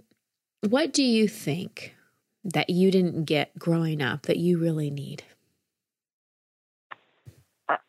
what 0.67 0.93
do 0.93 1.03
you 1.03 1.27
think 1.27 1.95
that 2.43 2.69
you 2.69 2.91
didn't 2.91 3.25
get 3.25 3.57
growing 3.57 4.01
up 4.01 4.23
that 4.23 4.37
you 4.37 4.57
really 4.57 4.89
need? 4.89 5.23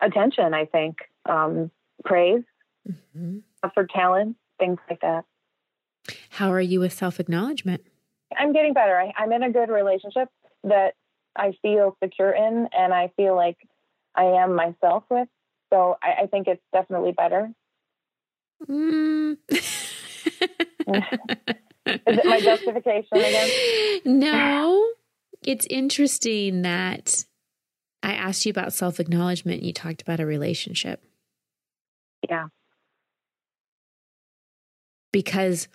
Attention, 0.00 0.54
I 0.54 0.66
think. 0.66 0.98
Um, 1.26 1.70
praise 2.04 2.44
Mhm. 2.88 3.42
for 3.72 3.86
talent, 3.86 4.36
things 4.58 4.78
like 4.88 5.00
that. 5.00 5.24
How 6.30 6.52
are 6.52 6.60
you 6.60 6.80
with 6.80 6.92
self 6.92 7.18
acknowledgement? 7.18 7.82
I'm 8.38 8.52
getting 8.52 8.72
better. 8.74 8.96
I, 8.98 9.12
I'm 9.16 9.32
in 9.32 9.42
a 9.42 9.50
good 9.50 9.68
relationship 9.70 10.28
that 10.64 10.94
I 11.36 11.52
feel 11.62 11.96
secure 12.02 12.30
in, 12.32 12.68
and 12.76 12.92
I 12.94 13.10
feel 13.16 13.34
like 13.34 13.56
I 14.14 14.24
am 14.24 14.54
myself 14.54 15.04
with. 15.10 15.28
So 15.72 15.96
I, 16.02 16.22
I 16.22 16.26
think 16.26 16.46
it's 16.46 16.62
definitely 16.72 17.12
better. 17.12 17.50
Mm. 18.68 19.36
Is 19.56 21.18
it 21.86 22.24
my 22.24 22.40
justification 22.40 23.08
again? 23.12 23.50
No. 24.04 24.86
It's 25.46 25.66
interesting 25.68 26.62
that 26.62 27.24
I 28.02 28.14
asked 28.14 28.46
you 28.46 28.50
about 28.50 28.72
self 28.72 28.98
acknowledgement. 29.00 29.62
You 29.62 29.72
talked 29.72 30.00
about 30.02 30.20
a 30.20 30.26
relationship 30.26 31.02
Yeah. 32.28 32.46
because 35.12 35.68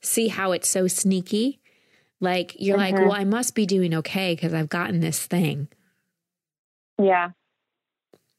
see 0.00 0.28
how 0.28 0.52
it's 0.52 0.68
so 0.68 0.86
sneaky? 0.86 1.59
Like, 2.20 2.56
you're 2.58 2.76
like, 2.76 2.94
Mhm. 2.94 3.00
well, 3.00 3.12
I 3.12 3.24
must 3.24 3.54
be 3.54 3.66
doing 3.66 3.94
okay 3.94 4.34
because 4.34 4.52
I've 4.52 4.68
gotten 4.68 5.00
this 5.00 5.24
thing. 5.26 5.68
Yeah. 6.98 7.30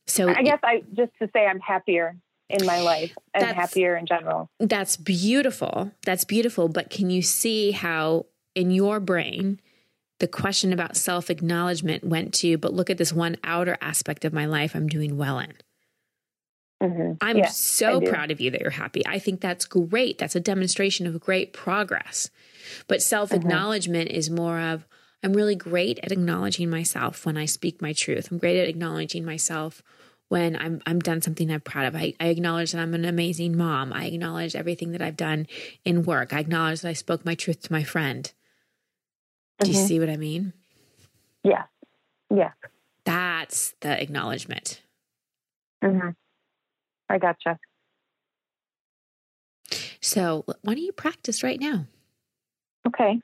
So 0.07 0.29
I 0.29 0.43
guess 0.43 0.59
I 0.63 0.83
just 0.93 1.11
to 1.21 1.29
say 1.33 1.45
I'm 1.45 1.59
happier 1.59 2.15
in 2.49 2.65
my 2.65 2.81
life 2.81 3.11
and 3.33 3.45
happier 3.55 3.95
in 3.95 4.05
general. 4.05 4.49
That's 4.59 4.97
beautiful. 4.97 5.91
That's 6.05 6.25
beautiful. 6.25 6.67
But 6.67 6.89
can 6.89 7.09
you 7.09 7.21
see 7.21 7.71
how 7.71 8.25
in 8.53 8.71
your 8.71 8.99
brain, 8.99 9.59
the 10.19 10.27
question 10.27 10.73
about 10.73 10.95
self 10.95 11.29
acknowledgement 11.29 12.03
went 12.03 12.33
to, 12.35 12.57
but 12.57 12.73
look 12.73 12.89
at 12.89 12.97
this 12.97 13.13
one 13.13 13.37
outer 13.43 13.77
aspect 13.81 14.25
of 14.25 14.33
my 14.33 14.45
life 14.45 14.75
I'm 14.75 14.87
doing 14.87 15.17
well 15.17 15.39
in? 15.39 15.53
hmm 16.81 17.13
I'm 17.21 17.37
Yeah, 17.37 17.47
so 17.47 18.01
proud 18.01 18.31
of 18.31 18.41
you 18.41 18.51
that 18.51 18.61
you're 18.61 18.71
happy. 18.71 19.05
I 19.07 19.17
think 19.17 19.39
that's 19.39 19.65
great. 19.65 20.17
That's 20.17 20.35
a 20.35 20.39
demonstration 20.39 21.07
of 21.07 21.19
great 21.19 21.53
progress. 21.53 22.29
But 22.87 23.01
self 23.01 23.33
acknowledgement 23.33 24.09
is 24.11 24.29
more 24.29 24.59
of, 24.59 24.85
I'm 25.23 25.33
really 25.33 25.55
great 25.55 25.99
at 26.03 26.11
acknowledging 26.11 26.69
myself 26.69 27.25
when 27.25 27.37
I 27.37 27.45
speak 27.45 27.81
my 27.81 27.93
truth. 27.93 28.31
I'm 28.31 28.37
great 28.37 28.59
at 28.59 28.67
acknowledging 28.67 29.23
myself 29.25 29.83
when 30.29 30.55
I'm 30.55 30.81
I'm 30.85 30.99
done 30.99 31.21
something 31.21 31.51
I'm 31.51 31.61
proud 31.61 31.85
of. 31.87 31.95
I, 31.95 32.13
I 32.19 32.27
acknowledge 32.27 32.71
that 32.71 32.81
I'm 32.81 32.93
an 32.93 33.05
amazing 33.05 33.57
mom. 33.57 33.91
I 33.93 34.05
acknowledge 34.05 34.55
everything 34.55 34.93
that 34.93 35.01
I've 35.01 35.17
done 35.17 35.45
in 35.83 36.03
work. 36.03 36.33
I 36.33 36.39
acknowledge 36.39 36.81
that 36.81 36.89
I 36.89 36.93
spoke 36.93 37.25
my 37.25 37.35
truth 37.35 37.61
to 37.63 37.71
my 37.71 37.83
friend. 37.83 38.31
Do 39.59 39.69
you 39.71 39.77
Mhm. 39.77 39.87
see 39.87 39.99
what 39.99 40.09
I 40.09 40.17
mean? 40.17 40.53
Yes. 41.43 41.67
Yes. 42.33 42.53
That's 43.03 43.75
the 43.81 44.01
acknowledgement. 44.01 44.81
hmm 45.83 46.09
I 47.09 47.17
gotcha. 47.17 47.59
So 49.99 50.45
why 50.61 50.73
don't 50.75 50.77
you 50.83 50.91
practice 50.93 51.43
right 51.43 51.59
now? 51.59 51.85
Okay. 52.87 53.19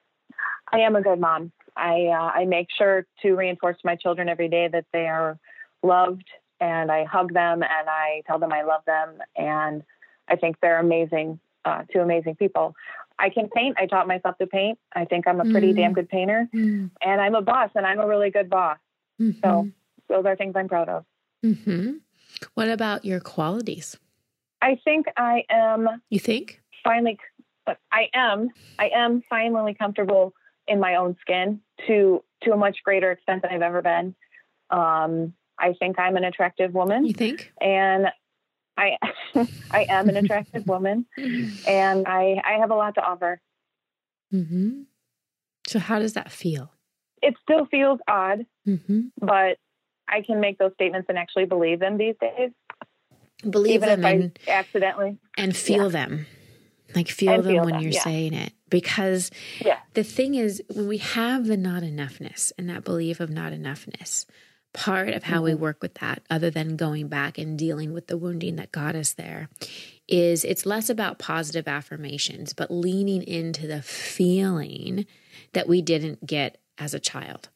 I 0.71 0.79
am 0.79 0.95
a 0.95 1.01
good 1.01 1.19
mom. 1.19 1.51
I 1.75 2.07
uh, 2.07 2.31
I 2.39 2.45
make 2.45 2.67
sure 2.75 3.05
to 3.21 3.35
reinforce 3.35 3.77
to 3.77 3.85
my 3.85 3.95
children 3.95 4.29
every 4.29 4.49
day 4.49 4.67
that 4.67 4.85
they 4.91 5.07
are 5.07 5.37
loved, 5.83 6.25
and 6.59 6.91
I 6.91 7.05
hug 7.05 7.33
them 7.33 7.61
and 7.63 7.89
I 7.89 8.23
tell 8.27 8.39
them 8.39 8.51
I 8.51 8.63
love 8.63 8.81
them, 8.85 9.19
and 9.35 9.83
I 10.27 10.35
think 10.35 10.57
they're 10.61 10.79
amazing, 10.79 11.39
uh, 11.65 11.83
two 11.91 11.99
amazing 11.99 12.35
people. 12.35 12.75
I 13.19 13.29
can 13.29 13.49
paint. 13.49 13.77
I 13.79 13.85
taught 13.85 14.07
myself 14.07 14.37
to 14.39 14.47
paint. 14.47 14.77
I 14.93 15.05
think 15.05 15.27
I'm 15.27 15.39
a 15.39 15.45
pretty 15.45 15.71
Mm. 15.73 15.75
damn 15.77 15.93
good 15.93 16.09
painter, 16.09 16.47
and 16.53 17.21
I'm 17.21 17.35
a 17.35 17.41
boss, 17.41 17.69
and 17.75 17.85
I'm 17.85 17.99
a 17.99 18.07
really 18.07 18.29
good 18.31 18.49
boss. 18.49 18.77
So 19.43 19.69
those 20.09 20.25
are 20.25 20.35
things 20.35 20.53
I'm 20.55 20.67
proud 20.67 20.89
of. 20.89 21.05
hmm 21.43 21.93
What 22.55 22.69
about 22.69 23.05
your 23.05 23.19
qualities? 23.19 23.97
I 24.61 24.75
think 24.83 25.05
I 25.17 25.43
am 25.49 26.01
You 26.09 26.19
think? 26.19 26.61
finally 26.83 27.17
but 27.67 27.77
I 27.91 28.09
am 28.15 28.49
I 28.79 28.89
am 28.95 29.21
finally 29.29 29.75
comfortable 29.75 30.33
in 30.67 30.79
my 30.79 30.95
own 30.95 31.15
skin 31.21 31.59
to 31.85 32.23
to 32.43 32.51
a 32.53 32.57
much 32.57 32.77
greater 32.83 33.11
extent 33.11 33.43
than 33.43 33.51
I've 33.51 33.61
ever 33.61 33.83
been. 33.83 34.15
Um, 34.71 35.33
I 35.59 35.73
think 35.79 35.99
I'm 35.99 36.15
an 36.17 36.23
attractive 36.23 36.73
woman 36.73 37.05
You 37.05 37.13
think? 37.13 37.51
and 37.61 38.07
I 38.77 38.97
I 39.71 39.85
am 39.89 40.09
an 40.09 40.17
attractive 40.17 40.65
woman 40.65 41.05
and 41.17 42.07
I 42.07 42.41
I 42.43 42.53
have 42.59 42.71
a 42.71 42.75
lot 42.75 42.95
to 42.95 43.01
offer. 43.01 43.39
Mm-hmm. 44.33 44.81
So 45.67 45.79
how 45.79 45.99
does 45.99 46.13
that 46.13 46.31
feel? 46.31 46.71
It 47.21 47.35
still 47.43 47.65
feels 47.65 47.99
odd, 48.07 48.45
hmm 48.65 49.07
but 49.19 49.57
I 50.07 50.21
can 50.21 50.39
make 50.39 50.57
those 50.57 50.71
statements 50.75 51.07
and 51.09 51.17
actually 51.17 51.45
believe 51.45 51.79
them 51.79 51.97
these 51.97 52.15
days, 52.21 52.51
Believe 53.49 53.75
even 53.83 53.89
them 53.89 54.05
if 54.05 54.05
and, 54.05 54.39
I 54.47 54.51
accidentally. 54.51 55.17
and 55.37 55.55
feel 55.55 55.89
them. 55.89 56.25
Like 56.95 57.09
feel 57.09 57.33
And 57.33 57.43
them 57.43 57.53
feel 57.53 57.65
when 57.65 57.73
them, 57.75 57.83
you're 57.83 57.91
yeah. 57.91 58.03
saying 58.03 58.33
it. 58.33 58.53
Because 58.69 59.29
Yeah. 59.63 59.79
the 59.93 60.03
thing 60.03 60.35
is, 60.35 60.61
when 60.73 60.87
we 60.87 60.97
have 60.97 61.47
the 61.47 61.57
not 61.57 61.83
enoughness 61.83 62.51
and 62.57 62.69
that 62.69 62.83
belief 62.83 63.19
of 63.19 63.29
not 63.29 63.51
enoughness, 63.53 64.25
part 64.73 65.09
of 65.09 65.23
how 65.23 65.41
we 65.41 65.51
Mm-hmm. 65.51 65.61
work 65.61 65.81
with 65.81 65.95
that, 65.95 66.21
other 66.29 66.49
than 66.49 66.75
going 66.75 67.07
back 67.07 67.37
and 67.37 67.57
dealing 67.57 67.93
with 67.93 68.07
the 68.07 68.17
wounding 68.17 68.55
that 68.57 68.71
got 68.71 68.95
us 68.95 69.13
there, 69.13 69.49
is 70.07 70.43
it's 70.45 70.65
less 70.65 70.89
about 70.89 71.17
positive 71.19 71.67
affirmations, 71.67 72.53
but 72.53 72.69
leaning 72.71 73.23
into 73.23 73.67
the 73.67 73.81
feeling 73.81 75.05
that 75.53 75.67
we 75.67 75.81
didn't 75.81 76.25
get 76.25 76.57
as 76.77 76.93
a 76.93 76.99
child. 76.99 77.49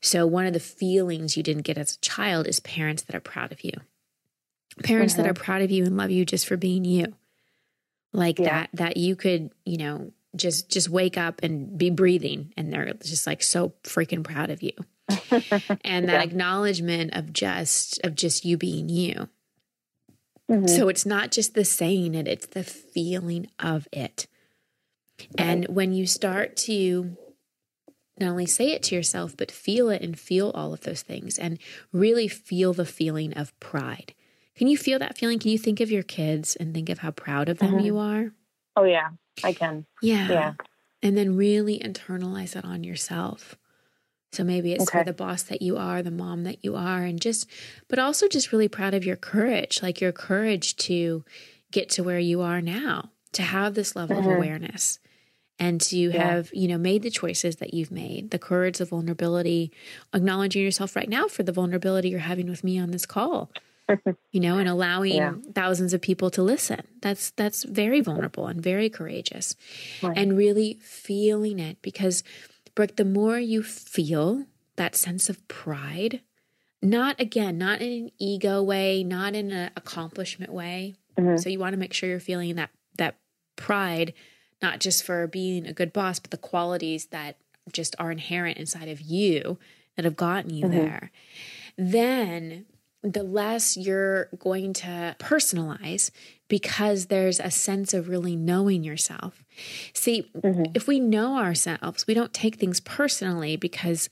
So, 0.00 0.26
one 0.26 0.46
of 0.46 0.52
the 0.52 0.60
feelings 0.60 1.36
you 1.36 1.42
didn't 1.42 1.62
get 1.64 1.76
as 1.78 1.94
a 1.96 2.00
child 2.00 2.46
is 2.46 2.60
parents 2.60 3.02
that 3.02 3.16
are 3.16 3.20
proud 3.20 3.52
of 3.52 3.62
you, 3.64 3.72
parents 4.82 5.14
that 5.14 5.26
Mhm. 5.26 5.30
are 5.30 5.34
proud 5.34 5.62
of 5.62 5.70
you 5.70 5.84
and 5.84 5.96
love 5.96 6.10
you 6.10 6.24
just 6.24 6.46
for 6.46 6.56
being 6.56 6.84
you 6.84 7.14
like 8.14 8.38
Yeah. 8.38 8.44
that 8.50 8.70
that 8.72 8.96
you 8.96 9.14
could 9.16 9.50
you 9.66 9.76
know 9.76 10.12
just 10.34 10.70
just 10.70 10.88
wake 10.88 11.18
up 11.18 11.42
and 11.42 11.76
be 11.76 11.90
breathing 11.90 12.52
and 12.56 12.72
they're 12.72 12.94
just 12.94 13.26
like 13.26 13.42
so 13.42 13.74
freaking 13.82 14.24
proud 14.24 14.50
of 14.50 14.62
you 14.62 14.72
and 15.84 16.08
that 16.08 16.20
Yeah. 16.20 16.22
acknowledgement 16.22 17.14
of 17.14 17.32
just 17.32 18.00
of 18.04 18.14
just 18.14 18.44
you 18.46 18.56
being 18.56 18.88
you 18.88 19.28
Mhm. 20.50 20.68
so 20.68 20.88
it's 20.88 21.06
not 21.06 21.30
just 21.30 21.54
the 21.54 21.64
saying 21.64 22.14
it 22.14 22.26
it's 22.28 22.46
the 22.46 22.64
feeling 22.64 23.46
of 23.58 23.86
it 23.92 24.26
and 25.38 25.66
when 25.68 25.92
you 25.92 26.06
start 26.06 26.56
to 26.56 27.16
not 28.20 28.30
only 28.30 28.46
say 28.46 28.72
it 28.72 28.82
to 28.84 28.94
yourself 28.94 29.36
but 29.36 29.50
feel 29.50 29.88
it 29.88 30.02
and 30.02 30.18
feel 30.18 30.50
all 30.50 30.72
of 30.74 30.80
those 30.82 31.02
things 31.02 31.38
and 31.38 31.58
really 31.92 32.28
feel 32.28 32.72
the 32.72 32.84
feeling 32.84 33.32
of 33.34 33.58
pride 33.60 34.14
can 34.56 34.68
you 34.68 34.76
feel 34.76 34.98
that 34.98 35.18
feeling 35.18 35.38
can 35.38 35.50
you 35.50 35.58
think 35.58 35.80
of 35.80 35.90
your 35.90 36.02
kids 36.02 36.56
and 36.56 36.74
think 36.74 36.88
of 36.88 36.98
how 36.98 37.10
proud 37.10 37.48
of 37.48 37.58
them 37.58 37.78
Mhm. 37.78 37.84
you 37.84 37.98
are 37.98 38.32
Oh 38.76 38.84
yeah, 38.84 39.10
I 39.42 39.52
can. 39.52 39.86
yeah. 40.00 40.26
Yeah. 40.30 40.54
And 41.02 41.16
then 41.16 41.36
really 41.36 41.78
internalize 41.78 42.52
that 42.54 42.64
on 42.64 42.82
yourself. 42.82 43.56
So 44.32 44.42
maybe 44.42 44.72
it's 44.72 44.90
for 44.90 45.02
the 45.04 45.12
boss 45.12 45.42
that 45.44 45.62
you 45.62 45.76
are, 45.76 46.02
the 46.02 46.10
mom 46.10 46.44
that 46.44 46.64
you 46.64 46.74
are, 46.76 47.04
and 47.04 47.20
just, 47.20 47.48
but 47.88 47.98
also 48.00 48.26
just 48.26 48.52
really 48.52 48.68
proud 48.68 48.94
of 48.94 49.04
your 49.04 49.16
courage, 49.16 49.82
like 49.82 50.00
your 50.00 50.12
courage 50.12 50.76
to 50.78 51.24
get 51.70 51.88
to 51.90 52.02
where 52.02 52.18
you 52.18 52.40
are 52.40 52.60
now, 52.60 53.10
to 53.32 53.42
have 53.42 53.74
this 53.74 53.94
level 53.94 54.18
of 54.18 54.26
Mhm. 54.26 54.34
awareness 54.34 54.98
and 55.58 55.80
to 55.82 56.10
Yeah. 56.10 56.18
have, 56.20 56.50
you 56.54 56.68
know, 56.68 56.78
made 56.78 57.02
the 57.02 57.10
choices 57.10 57.56
that 57.56 57.74
you've 57.74 57.92
made, 57.92 58.30
the 58.32 58.38
courage, 58.40 58.78
the 58.78 58.84
vulnerability, 58.86 59.72
acknowledging 60.14 60.62
yourself 60.62 60.96
right 60.96 61.08
now 61.08 61.28
for 61.28 61.42
the 61.44 61.52
vulnerability 61.52 62.08
you're 62.10 62.20
having 62.20 62.48
with 62.48 62.64
me 62.64 62.78
on 62.78 62.90
this 62.90 63.06
call 63.06 63.50
you 64.32 64.40
know 64.40 64.58
and 64.58 64.68
allowing 64.68 65.12
Yeah. 65.14 65.34
thousands 65.54 65.92
of 65.92 66.00
people 66.00 66.30
to 66.30 66.42
listen 66.42 66.80
that's 67.02 67.30
that's 67.32 67.64
very 67.64 68.00
vulnerable 68.00 68.46
and 68.46 68.60
very 68.62 68.88
courageous 68.88 69.56
Right. 70.02 70.16
and 70.16 70.36
really 70.36 70.78
feeling 70.82 71.58
it 71.58 71.80
because 71.82 72.22
brooke 72.74 72.96
the 72.96 73.04
more 73.04 73.38
you 73.38 73.62
feel 73.62 74.46
that 74.76 74.96
sense 74.96 75.28
of 75.28 75.46
pride 75.48 76.20
not 76.82 77.18
again, 77.18 77.56
not 77.56 77.80
in 77.80 77.92
an 78.04 78.10
ego 78.18 78.62
way, 78.62 79.02
not 79.02 79.34
in 79.34 79.50
an 79.52 79.70
accomplishment 79.74 80.52
way. 80.52 80.94
Mhm. 81.16 81.42
So 81.42 81.48
you 81.48 81.58
want 81.58 81.72
to 81.72 81.78
make 81.78 81.94
sure 81.94 82.10
you're 82.10 82.20
feeling 82.20 82.56
that 82.56 82.68
that 82.98 83.16
pride, 83.56 84.12
not 84.60 84.80
just 84.80 85.02
for 85.02 85.26
being 85.26 85.66
a 85.66 85.72
good 85.72 85.94
boss, 85.94 86.18
but 86.18 86.30
the 86.30 86.36
qualities 86.36 87.06
that 87.06 87.38
just 87.72 87.96
are 87.98 88.12
inherent 88.12 88.58
inside 88.58 88.88
of 88.88 89.00
you 89.00 89.58
that 89.96 90.04
have 90.04 90.14
gotten 90.16 90.52
you 90.52 90.66
Mhm. 90.66 90.70
there. 90.72 91.10
Then 91.78 92.66
the 93.04 93.22
less 93.22 93.76
you're 93.76 94.30
going 94.38 94.72
to 94.72 95.14
personalize 95.18 96.10
because 96.48 97.06
there's 97.06 97.38
a 97.38 97.50
sense 97.50 97.92
of 97.92 98.08
really 98.08 98.34
knowing 98.34 98.82
yourself. 98.82 99.44
See, 99.92 100.30
Mhm. 100.34 100.74
if 100.74 100.86
we 100.88 100.98
know 101.00 101.36
ourselves, 101.36 102.06
we 102.06 102.14
don't 102.14 102.32
take 102.32 102.56
things 102.56 102.80
personally 102.80 103.56
because 103.56 104.08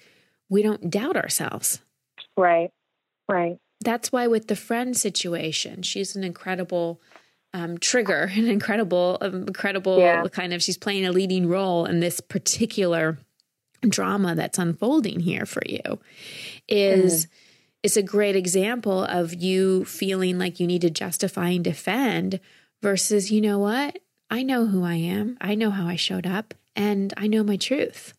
we 0.50 0.62
don't 0.62 0.90
doubt 0.90 1.16
ourselves. 1.16 1.81
Right. 2.37 2.70
Right. 3.28 3.57
That's 3.83 4.12
why 4.12 4.26
with 4.26 4.48
the 4.48 4.57
friend 4.57 4.94
situation, 4.96 5.83
she's 5.83 6.14
an 6.14 6.22
incredible 6.22 7.00
um, 7.55 7.76
trigger, 7.78 8.31
an 8.35 8.46
incredible, 8.46 9.18
um, 9.20 9.42
incredible 9.46 9.98
Yeah. 9.98 10.24
kind 10.33 10.55
of. 10.55 10.62
She's 10.62 10.78
playing 10.78 11.05
a 11.05 11.12
leading 11.12 11.48
role 11.48 11.85
in 11.85 12.00
this 12.00 12.20
particular 12.20 13.18
drama 13.83 14.35
that's 14.35 14.59
unfolding 14.59 15.20
here 15.20 15.44
for 15.44 15.62
you. 15.66 16.00
Is 16.68 17.26
it's 17.83 17.97
a 17.97 18.03
great 18.03 18.37
example 18.37 19.05
of 19.05 19.35
you 19.35 19.85
feeling 19.85 20.38
like 20.38 20.61
you 20.61 20.66
need 20.66 20.83
to 20.83 20.90
justify 20.90 21.49
and 21.51 21.64
defend 21.64 22.40
versus 22.81 23.31
you 23.31 23.40
know 23.40 23.59
what 23.59 23.99
I 24.31 24.42
know 24.42 24.66
who 24.66 24.83
I 24.83 24.95
am, 24.95 25.37
I 25.40 25.55
know 25.55 25.71
how 25.71 25.87
I 25.87 25.97
showed 25.97 26.27
up, 26.27 26.55
and 26.75 27.12
I 27.18 27.27
know 27.27 27.45
my 27.45 27.57
truth. 27.57 28.14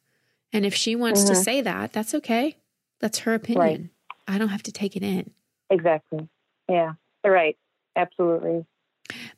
And 0.52 0.64
if 0.64 0.76
she 0.76 0.96
wants 0.96 1.24
to 1.24 1.34
Mhm. 1.34 1.44
say 1.44 1.62
that, 1.62 1.92
that's 1.92 2.14
okay. 2.14 2.58
That's 3.00 3.20
her 3.20 3.34
opinion. 3.34 3.90
I 4.28 4.38
don't 4.38 4.50
have 4.50 4.62
to 4.64 4.72
take 4.72 4.96
it 4.96 5.02
in. 5.02 5.32
Exactly. 5.72 6.30
Yeah. 6.70 6.94
Right. 7.26 7.58
Absolutely. 7.96 8.66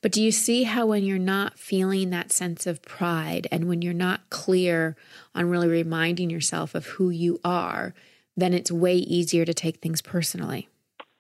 But 0.01 0.11
do 0.11 0.21
you 0.21 0.31
see 0.31 0.63
how 0.63 0.85
when 0.85 1.05
you're 1.05 1.17
not 1.17 1.57
feeling 1.57 2.09
that 2.09 2.31
sense 2.31 2.67
of 2.67 2.81
pride 2.81 3.47
and 3.51 3.67
when 3.67 3.81
you're 3.81 3.93
not 3.93 4.29
clear 4.29 4.95
on 5.33 5.49
really 5.49 5.67
reminding 5.69 6.29
yourself 6.29 6.75
of 6.75 6.85
who 6.85 7.09
you 7.09 7.39
are, 7.43 7.93
then 8.37 8.53
it's 8.53 8.71
way 8.71 8.95
easier 8.95 9.45
to 9.45 9.53
take 9.53 9.77
things 9.81 10.01
personally. 10.01 10.67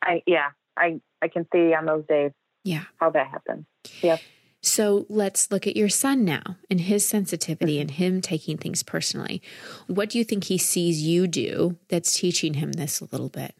I 0.03 0.21
yeah. 0.25 0.49
I 0.77 0.99
I 1.21 1.27
can 1.27 1.47
see 1.53 1.73
on 1.73 1.85
those 1.85 2.05
days 2.07 2.31
Yeah. 2.63 2.83
how 2.99 3.09
that 3.11 3.27
happens. 3.27 3.65
Yep. 4.01 4.19
So 4.61 5.05
let's 5.09 5.51
look 5.51 5.67
at 5.67 5.77
your 5.77 5.89
son 5.89 6.25
now 6.25 6.57
and 6.71 6.81
his 6.81 7.07
sensitivity 7.07 7.79
and 7.79 7.91
him 7.91 8.19
taking 8.19 8.57
things 8.57 8.81
personally. 8.81 9.41
What 9.85 10.09
do 10.09 10.17
you 10.17 10.23
think 10.23 10.45
he 10.45 10.57
sees 10.57 11.03
you 11.03 11.27
do 11.27 11.77
that's 11.87 12.19
teaching 12.19 12.55
him 12.55 12.71
this 12.71 12.99
a 12.99 13.05
little 13.11 13.29
bit? 13.29 13.53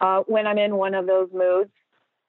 Uh, 0.00 0.20
when 0.28 0.46
I'm 0.46 0.58
in 0.58 0.76
one 0.76 0.94
of 0.94 1.06
those 1.08 1.28
moods, 1.32 1.70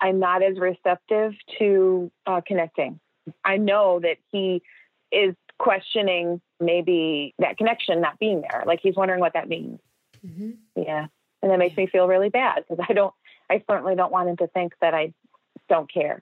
I'm 0.01 0.19
not 0.19 0.41
as 0.41 0.57
receptive 0.57 1.33
to 1.59 2.11
uh, 2.25 2.41
connecting. 2.45 2.99
I 3.45 3.57
know 3.57 3.99
that 3.99 4.17
he 4.31 4.63
is 5.11 5.35
questioning 5.59 6.41
maybe 6.59 7.35
that 7.37 7.57
connection 7.57 8.01
not 8.01 8.17
being 8.17 8.41
there. 8.49 8.63
Like 8.65 8.79
he's 8.81 8.95
wondering 8.95 9.19
what 9.19 9.33
that 9.33 9.47
means. 9.47 9.79
Mm-hmm. 10.25 10.81
Yeah. 10.81 11.07
And 11.41 11.51
that 11.51 11.59
makes 11.59 11.77
me 11.77 11.87
feel 11.87 12.07
really 12.07 12.29
bad 12.29 12.63
because 12.67 12.85
I 12.87 12.93
don't, 12.93 13.13
I 13.49 13.63
certainly 13.69 13.95
don't 13.95 14.11
want 14.11 14.29
him 14.29 14.37
to 14.37 14.47
think 14.47 14.73
that 14.81 14.93
I 14.93 15.13
don't 15.67 15.91
care. 15.91 16.21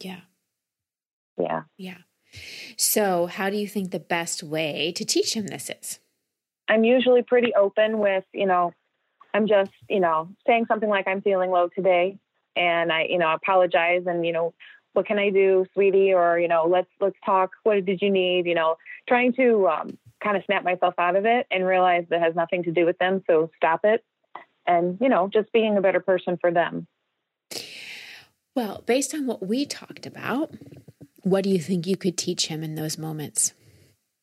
Yeah. 0.00 0.20
Yeah. 1.38 1.62
Yeah. 1.76 1.98
So, 2.76 3.26
how 3.26 3.48
do 3.48 3.56
you 3.56 3.66
think 3.66 3.90
the 3.90 3.98
best 3.98 4.42
way 4.42 4.92
to 4.96 5.04
teach 5.04 5.34
him 5.34 5.46
this 5.46 5.70
is? 5.70 5.98
I'm 6.68 6.84
usually 6.84 7.22
pretty 7.22 7.54
open 7.54 7.98
with, 7.98 8.24
you 8.32 8.46
know, 8.46 8.72
I'm 9.32 9.46
just, 9.46 9.70
you 9.88 10.00
know, 10.00 10.28
saying 10.46 10.66
something 10.68 10.88
like 10.88 11.08
I'm 11.08 11.22
feeling 11.22 11.50
low 11.50 11.68
today 11.74 12.18
and 12.54 12.92
I, 12.92 13.04
you 13.08 13.18
know, 13.18 13.32
apologize 13.32 14.02
and, 14.06 14.26
you 14.26 14.32
know, 14.32 14.52
what 14.92 15.06
can 15.06 15.18
I 15.18 15.30
do, 15.30 15.64
sweetie? 15.74 16.12
Or, 16.12 16.38
you 16.38 16.48
know, 16.48 16.66
let's, 16.70 16.88
let's 17.00 17.16
talk. 17.24 17.52
What 17.62 17.84
did 17.84 18.02
you 18.02 18.10
need? 18.10 18.46
You 18.46 18.54
know, 18.54 18.76
trying 19.08 19.32
to 19.34 19.68
um, 19.68 19.98
kind 20.22 20.36
of 20.36 20.44
snap 20.44 20.64
myself 20.64 20.94
out 20.98 21.16
of 21.16 21.24
it 21.26 21.46
and 21.50 21.64
realize 21.64 22.06
that 22.10 22.20
has 22.20 22.34
nothing 22.34 22.64
to 22.64 22.72
do 22.72 22.84
with 22.84 22.98
them. 22.98 23.22
So 23.26 23.50
stop 23.56 23.80
it. 23.84 24.04
And, 24.66 24.98
you 25.00 25.08
know, 25.08 25.30
just 25.32 25.52
being 25.52 25.76
a 25.76 25.80
better 25.80 26.00
person 26.00 26.36
for 26.40 26.50
them. 26.50 26.86
Well, 28.54 28.82
based 28.86 29.14
on 29.14 29.26
what 29.26 29.46
we 29.46 29.64
talked 29.64 30.04
about, 30.04 30.52
what 31.22 31.44
do 31.44 31.50
you 31.50 31.60
think 31.60 31.86
you 31.86 31.96
could 31.96 32.18
teach 32.18 32.48
him 32.48 32.62
in 32.62 32.74
those 32.74 32.98
moments? 32.98 33.54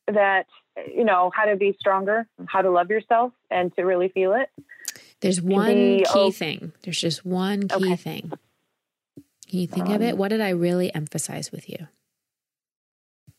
That, 0.06 0.46
you 0.94 1.04
know, 1.04 1.32
how 1.34 1.46
to 1.46 1.56
be 1.56 1.74
stronger, 1.80 2.28
how 2.46 2.62
to 2.62 2.70
love 2.70 2.90
yourself 2.90 3.32
and 3.50 3.74
to 3.76 3.82
really 3.82 4.08
feel 4.08 4.34
it. 4.34 4.48
There's 5.20 5.40
one 5.40 5.66
be 5.74 6.04
key 6.04 6.28
op- 6.28 6.34
thing. 6.34 6.72
There's 6.82 7.00
just 7.00 7.24
one 7.24 7.68
key 7.68 7.92
Okay. 7.92 7.96
thing. 7.96 8.32
Can 9.48 9.60
you 9.60 9.66
think 9.66 9.88
of 9.88 10.02
it? 10.02 10.12
Um, 10.12 10.18
What 10.18 10.28
did 10.28 10.40
I 10.40 10.50
really 10.50 10.94
emphasize 10.94 11.50
with 11.50 11.68
you? 11.70 11.88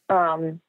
Um, 0.09 0.61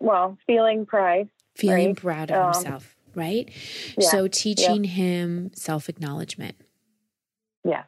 well, 0.00 0.38
feeling 0.46 0.86
pride. 0.86 1.28
Feeling 1.56 1.88
Right. 1.88 1.96
proud 1.96 2.30
of 2.30 2.36
Um, 2.36 2.44
himself, 2.54 2.96
right? 3.14 3.48
yeah, 3.96 4.08
So 4.10 4.28
teaching 4.28 4.84
him 4.84 5.50
self 5.54 5.88
acknowledgement. 5.88 6.56
Yeah. 7.64 7.84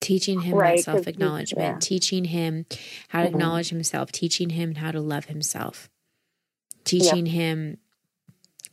Teaching 0.00 0.40
him 0.40 0.56
Right, 0.56 0.76
that 0.78 0.84
self 0.84 1.06
acknowledgement, 1.06 1.74
yeah. 1.74 1.78
teaching 1.80 2.24
him 2.26 2.66
how 3.08 3.22
to 3.22 3.28
Mhm. 3.28 3.32
acknowledge 3.34 3.68
himself, 3.70 4.12
teaching 4.12 4.50
him 4.50 4.74
how 4.74 4.90
to 4.90 5.00
love 5.00 5.26
himself, 5.26 5.88
teaching 6.84 7.26
him 7.26 7.78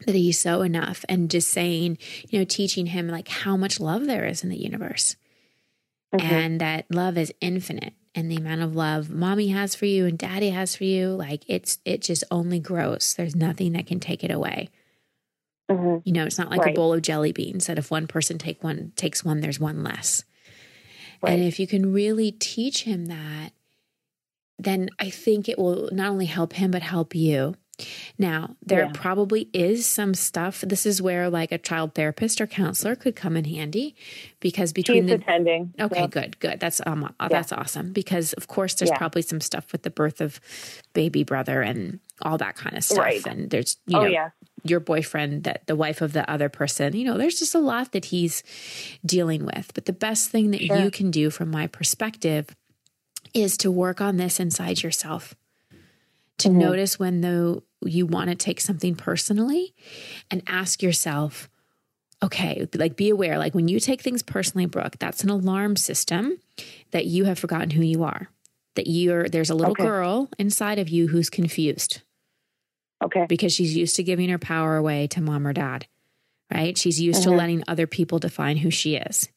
that 0.08 0.16
he's 0.16 0.40
so 0.40 0.62
enough, 0.64 1.06
and 1.08 1.30
just 1.32 1.50
saying, 1.50 1.98
you 2.30 2.40
know, 2.40 2.46
teaching 2.46 2.88
him 2.88 3.08
like 3.08 3.28
how 3.28 3.56
much 3.56 3.80
love 3.80 4.06
there 4.08 4.26
is 4.26 4.44
in 4.44 4.50
the 4.50 4.58
universe 4.58 5.16
Mhm. 6.14 6.22
and 6.22 6.60
that 6.62 6.86
love 6.94 7.18
is 7.18 7.32
infinite 7.40 7.94
and 8.14 8.30
the 8.30 8.36
amount 8.38 8.62
of 8.62 8.76
love 8.76 9.10
mommy 9.10 9.48
has 9.50 9.74
for 9.76 9.86
you 9.86 10.06
and 10.06 10.18
daddy 10.18 10.50
has 10.50 10.76
for 10.76 10.84
you 10.84 11.10
like 11.10 11.44
it's 11.48 11.80
it 11.86 12.02
just 12.02 12.24
only 12.32 12.60
grows. 12.60 13.14
There's 13.16 13.36
nothing 13.36 13.74
that 13.74 13.88
can 13.88 14.00
take 14.00 14.24
it 14.24 14.32
away. 14.32 14.70
Mhm. 15.70 16.02
you 16.04 16.12
know 16.12 16.26
it's 16.26 16.38
not 16.38 16.50
like 16.50 16.60
a 16.72 16.74
bowl 16.74 16.92
of 16.94 17.02
jelly 17.02 17.32
beans 17.32 17.68
that 17.68 17.78
if 17.78 17.90
one 17.90 18.06
person 18.06 18.38
take 18.38 18.62
one 18.62 18.92
takes 18.98 19.24
one 19.24 19.40
there's 19.40 19.60
one 19.60 19.84
less. 19.84 20.26
Right. 21.22 21.34
and 21.34 21.44
if 21.44 21.60
you 21.60 21.68
can 21.68 21.94
really 21.94 22.32
teach 22.34 22.84
him 22.84 23.06
that 23.06 23.52
then 24.60 24.90
i 25.00 25.10
think 25.10 25.48
it 25.48 25.58
will 25.58 25.88
not 25.94 26.10
only 26.10 26.26
help 26.26 26.54
him 26.54 26.72
but 26.72 26.82
help 26.82 27.16
you 27.16 27.56
now 28.18 28.56
there 28.66 28.86
Yeah. 28.86 28.92
probably 28.94 29.50
is 29.54 29.86
some 29.86 30.14
stuff 30.14 30.62
this 30.62 30.86
is 30.86 31.02
where 31.02 31.30
like 31.30 31.52
a 31.52 31.58
child 31.58 31.96
therapist 31.96 32.40
or 32.42 32.48
counselor 32.48 32.96
could 32.96 33.16
come 33.16 33.36
in 33.38 33.46
handy 33.46 33.96
because 34.40 34.74
between 34.74 35.04
She's 35.04 35.10
the 35.10 35.16
attending. 35.16 35.74
Okay, 35.80 36.08
good, 36.08 36.40
good. 36.40 36.60
That's 36.60 36.82
um, 36.86 37.14
uh, 37.20 37.28
that's 37.28 37.52
awesome 37.52 37.94
because 37.94 38.34
of 38.34 38.48
course 38.48 38.74
there's 38.76 38.90
Yeah. 38.92 38.98
probably 38.98 39.22
some 39.22 39.42
stuff 39.42 39.72
with 39.72 39.84
the 39.84 39.90
birth 39.90 40.22
of 40.22 40.40
baby 40.94 41.24
brother 41.24 41.62
and 41.62 42.00
all 42.22 42.38
that 42.38 42.56
kind 42.56 42.78
of 42.78 42.84
stuff. 42.84 43.00
Right. 43.00 43.26
And 43.26 43.50
there's 43.50 43.78
you 43.88 43.98
oh 43.98 44.02
know 44.04 44.08
yeah. 44.08 44.30
your 44.64 44.80
boyfriend 44.80 45.44
that 45.46 45.66
the 45.68 45.76
wife 45.76 46.02
of 46.02 46.14
the 46.14 46.30
other 46.30 46.50
person. 46.50 46.96
You 46.96 47.06
know, 47.06 47.18
there's 47.18 47.40
just 47.40 47.56
a 47.56 47.60
lot 47.60 47.92
that 47.94 48.06
he's 48.06 48.44
dealing 49.06 49.46
with. 49.46 49.72
But 49.74 49.86
the 49.86 49.94
best 49.94 50.30
thing 50.30 50.52
that 50.52 50.62
Sure. 50.62 50.78
you 50.80 50.92
can 50.92 51.10
do 51.12 51.30
from 51.30 51.50
my 51.50 51.66
perspective 51.68 52.48
is 53.34 53.58
to 53.58 53.72
work 53.72 54.02
on 54.02 54.18
this 54.18 54.40
inside 54.40 54.84
yourself. 54.84 55.36
To 56.40 56.50
Mhm. 56.50 56.54
notice 56.56 57.00
when 57.00 57.22
though 57.22 57.64
you 57.86 58.06
want 58.06 58.30
to 58.30 58.36
take 58.36 58.62
something 58.62 58.96
personally 58.96 59.74
and 60.30 60.44
ask 60.48 60.82
yourself, 60.84 61.50
okay, 62.24 62.68
like 62.76 62.96
be 62.96 63.10
aware, 63.10 63.38
like 63.38 63.56
when 63.56 63.68
you 63.68 63.80
take 63.80 64.02
things 64.02 64.22
personally, 64.24 64.66
Brooke, 64.66 64.98
that's 65.00 65.24
an 65.24 65.30
alarm 65.30 65.76
system 65.76 66.38
that 66.92 67.06
you 67.06 67.26
have 67.26 67.40
forgotten 67.40 67.72
who 67.72 67.84
you 67.84 68.04
are. 68.04 68.30
That 68.76 68.88
you're 68.88 69.28
there's 69.28 69.50
a 69.50 69.56
little 69.56 69.74
Okay. 69.74 69.84
girl 69.84 70.30
inside 70.40 70.80
of 70.80 70.88
you 70.88 71.08
who's 71.10 71.30
confused 71.30 72.02
Okay. 73.04 73.26
because 73.28 73.52
she's 73.54 73.76
used 73.76 73.96
to 73.98 74.04
giving 74.04 74.30
her 74.30 74.38
power 74.40 74.78
away 74.78 75.08
to 75.08 75.22
mom 75.22 75.46
or 75.46 75.52
dad, 75.52 75.88
right? 76.54 76.78
She's 76.78 77.02
used 77.02 77.24
to 77.24 77.32
Mhm. 77.32 77.38
letting 77.38 77.64
other 77.68 77.86
people 77.88 78.20
define 78.20 78.58
who 78.58 78.72
she 78.72 78.96
is. 78.96 79.28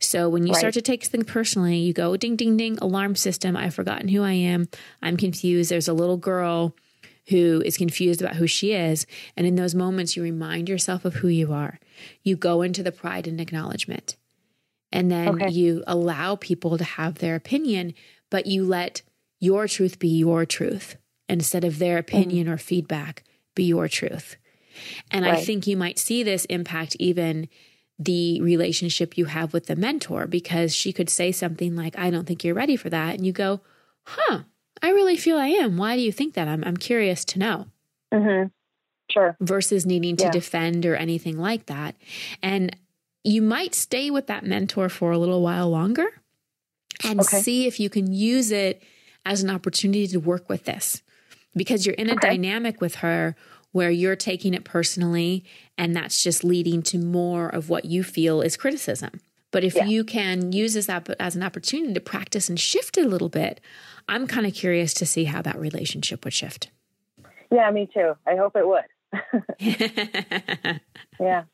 So 0.00 0.28
when 0.28 0.46
you 0.46 0.54
Right. 0.54 0.58
start 0.58 0.74
to 0.74 0.82
take 0.82 1.04
things 1.04 1.24
personally, 1.26 1.78
you 1.78 1.92
go 1.92 2.16
ding, 2.16 2.34
ding, 2.36 2.56
ding, 2.56 2.78
alarm 2.78 3.14
system. 3.14 3.56
I've 3.56 3.74
forgotten 3.74 4.08
who 4.08 4.22
I 4.22 4.32
am. 4.32 4.68
I'm 5.02 5.16
confused. 5.16 5.70
There's 5.70 5.88
a 5.88 5.94
little 5.94 6.16
girl 6.16 6.74
who 7.28 7.62
is 7.64 7.76
confused 7.76 8.20
about 8.20 8.36
who 8.36 8.46
she 8.46 8.72
is. 8.72 9.06
And 9.36 9.46
in 9.46 9.54
those 9.54 9.74
moments, 9.74 10.16
you 10.16 10.22
remind 10.22 10.68
yourself 10.68 11.04
of 11.04 11.14
who 11.14 11.28
you 11.28 11.52
are. 11.52 11.78
You 12.22 12.36
go 12.36 12.62
into 12.62 12.82
the 12.82 12.92
pride 12.92 13.26
and 13.26 13.40
acknowledgement. 13.40 14.16
And 14.92 15.10
then 15.10 15.28
Okay. 15.28 15.50
you 15.50 15.82
allow 15.86 16.36
people 16.36 16.78
to 16.78 16.84
have 16.84 17.16
their 17.16 17.34
opinion, 17.34 17.94
but 18.30 18.46
you 18.46 18.64
let 18.64 19.02
your 19.40 19.66
truth 19.66 19.98
be 19.98 20.08
your 20.08 20.46
truth 20.46 20.96
instead 21.28 21.64
of 21.64 21.78
their 21.78 22.02
mm-hmm. 22.02 22.16
opinion 22.16 22.48
or 22.48 22.58
feedback 22.58 23.24
be 23.54 23.64
your 23.64 23.88
truth. 23.88 24.36
And 25.10 25.24
I 25.24 25.36
think 25.36 25.66
you 25.66 25.76
might 25.76 25.98
see 25.98 26.22
this 26.22 26.44
impact 26.46 26.96
even 26.98 27.48
the 27.98 28.40
relationship 28.40 29.16
you 29.16 29.26
have 29.26 29.52
with 29.52 29.66
the 29.66 29.76
mentor 29.76 30.26
because 30.26 30.74
she 30.74 30.92
could 30.92 31.08
say 31.08 31.30
something 31.30 31.76
like, 31.76 31.96
I 31.96 32.10
don't 32.10 32.26
think 32.26 32.42
you're 32.42 32.54
ready 32.54 32.76
for 32.76 32.90
that. 32.90 33.14
And 33.14 33.24
you 33.24 33.32
go, 33.32 33.60
huh, 34.02 34.40
I 34.82 34.90
really 34.90 35.16
feel 35.16 35.38
I 35.38 35.48
am. 35.48 35.76
Why 35.76 35.96
do 35.96 36.02
you 36.02 36.12
think 36.12 36.34
that? 36.34 36.48
I'm, 36.48 36.62
I'm 36.64 36.76
curious 36.76 37.24
to 37.26 37.38
know. 37.38 37.66
Mm-hmm. 38.12 38.48
Sure. 39.10 39.36
Versus 39.40 39.86
needing 39.86 40.16
to 40.16 40.24
Yeah. 40.24 40.30
defend 40.30 40.86
or 40.86 40.96
anything 40.96 41.38
like 41.38 41.66
that. 41.66 41.94
And 42.42 42.76
you 43.22 43.42
might 43.42 43.74
stay 43.74 44.10
with 44.10 44.26
that 44.26 44.44
mentor 44.44 44.88
for 44.88 45.12
a 45.12 45.18
little 45.18 45.42
while 45.42 45.70
longer 45.70 46.06
and 47.02 47.20
Okay. 47.20 47.40
see 47.40 47.66
if 47.66 47.80
you 47.80 47.88
can 47.90 48.12
use 48.12 48.50
it 48.50 48.82
as 49.24 49.42
an 49.42 49.50
opportunity 49.50 50.06
to 50.08 50.18
work 50.20 50.48
with 50.48 50.64
this 50.64 51.02
because 51.56 51.86
you're 51.86 51.94
in 51.94 52.08
a 52.10 52.14
Okay. 52.14 52.28
dynamic 52.30 52.80
with 52.80 52.96
her 52.96 53.34
where 53.72 53.90
you're 53.90 54.16
taking 54.16 54.54
it 54.54 54.64
personally 54.64 55.44
and 55.76 55.96
that's 55.96 56.22
just 56.22 56.44
leading 56.44 56.82
to 56.82 56.98
more 56.98 57.48
of 57.48 57.68
what 57.68 57.84
you 57.86 58.04
feel 58.04 58.40
is 58.42 58.56
criticism. 58.56 59.20
But 59.50 59.64
if 59.64 59.74
Yeah. 59.76 59.84
you 59.86 60.04
can 60.04 60.52
use 60.52 60.74
this 60.74 60.88
as 60.88 61.36
an 61.36 61.42
opportunity 61.42 61.94
to 61.94 62.00
practice 62.00 62.48
and 62.48 62.58
shift 62.58 62.98
it 62.98 63.06
a 63.06 63.08
little 63.08 63.28
bit, 63.28 63.60
I'm 64.08 64.26
kind 64.26 64.46
of 64.46 64.54
curious 64.54 64.94
to 64.94 65.06
see 65.06 65.24
how 65.24 65.42
that 65.42 65.58
relationship 65.58 66.24
would 66.24 66.34
shift. 66.34 66.70
Yeah, 67.50 67.70
me 67.70 67.88
too. 67.92 68.14
I 68.26 68.36
hope 68.36 68.56
it 68.56 68.66
would. 68.66 68.84
Yeah, 71.20 71.44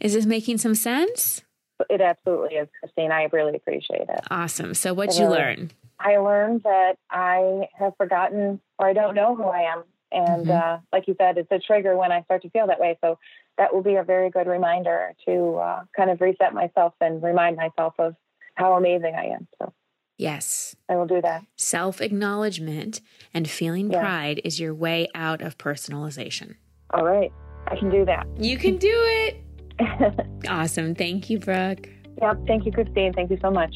is 0.00 0.14
this 0.14 0.26
making 0.26 0.58
some 0.58 0.74
sense? 0.74 1.42
it 1.90 2.00
absolutely 2.00 2.56
is, 2.56 2.68
Christine. 2.80 3.12
I 3.12 3.28
really 3.32 3.54
appreciate 3.56 4.08
it. 4.08 4.20
Awesome. 4.30 4.74
So 4.74 4.94
what'd 4.94 5.16
you 5.18 5.28
learn? 5.28 5.70
I 6.00 6.16
learned 6.16 6.62
that 6.64 6.94
I 7.10 7.68
have 7.78 7.92
forgotten 7.96 8.60
or 8.78 8.88
I 8.88 8.92
don't 8.94 9.14
know 9.14 9.36
who 9.36 9.44
I 9.44 9.62
am. 9.72 9.84
And 10.10 10.46
Mhm. 10.46 10.50
uh, 10.50 10.78
like 10.92 11.06
you 11.08 11.14
said, 11.18 11.36
it's 11.38 11.50
a 11.52 11.58
trigger 11.58 11.96
when 11.96 12.12
I 12.12 12.22
start 12.22 12.42
to 12.42 12.50
feel 12.50 12.66
that 12.68 12.80
way. 12.80 12.98
So 13.04 13.18
that 13.58 13.74
will 13.74 13.82
be 13.82 13.96
a 13.96 14.02
very 14.02 14.30
good 14.30 14.46
reminder 14.46 15.12
to 15.26 15.56
uh, 15.56 15.84
kind 15.96 16.10
of 16.10 16.20
reset 16.20 16.54
myself 16.54 16.94
and 17.00 17.22
remind 17.22 17.56
myself 17.56 17.94
of 17.98 18.16
how 18.54 18.74
amazing 18.74 19.14
I 19.14 19.26
am. 19.26 19.46
So 19.58 19.72
Yes. 20.18 20.74
I 20.88 20.96
will 20.96 21.06
do 21.06 21.20
that. 21.22 21.44
Self 21.56 22.00
acknowledgement 22.00 23.00
and 23.34 23.48
feeling 23.48 23.90
Yeah. 23.90 24.00
pride 24.00 24.40
is 24.44 24.58
your 24.58 24.74
way 24.74 25.08
out 25.14 25.42
of 25.42 25.58
personalization. 25.58 26.54
All 26.94 27.04
right. 27.04 27.30
I 27.66 27.76
can 27.76 27.90
do 27.90 28.04
that. 28.06 28.26
You 28.38 28.56
can 28.56 28.76
do 28.78 28.88
it. 28.92 29.42
Awesome. 30.48 30.94
Thank 30.94 31.28
you, 31.28 31.38
Brooke. 31.38 31.86
yep. 32.22 32.38
Thank 32.46 32.64
you, 32.64 32.72
Christine. 32.72 33.12
Thank 33.12 33.30
you 33.30 33.38
so 33.42 33.50
much. 33.50 33.74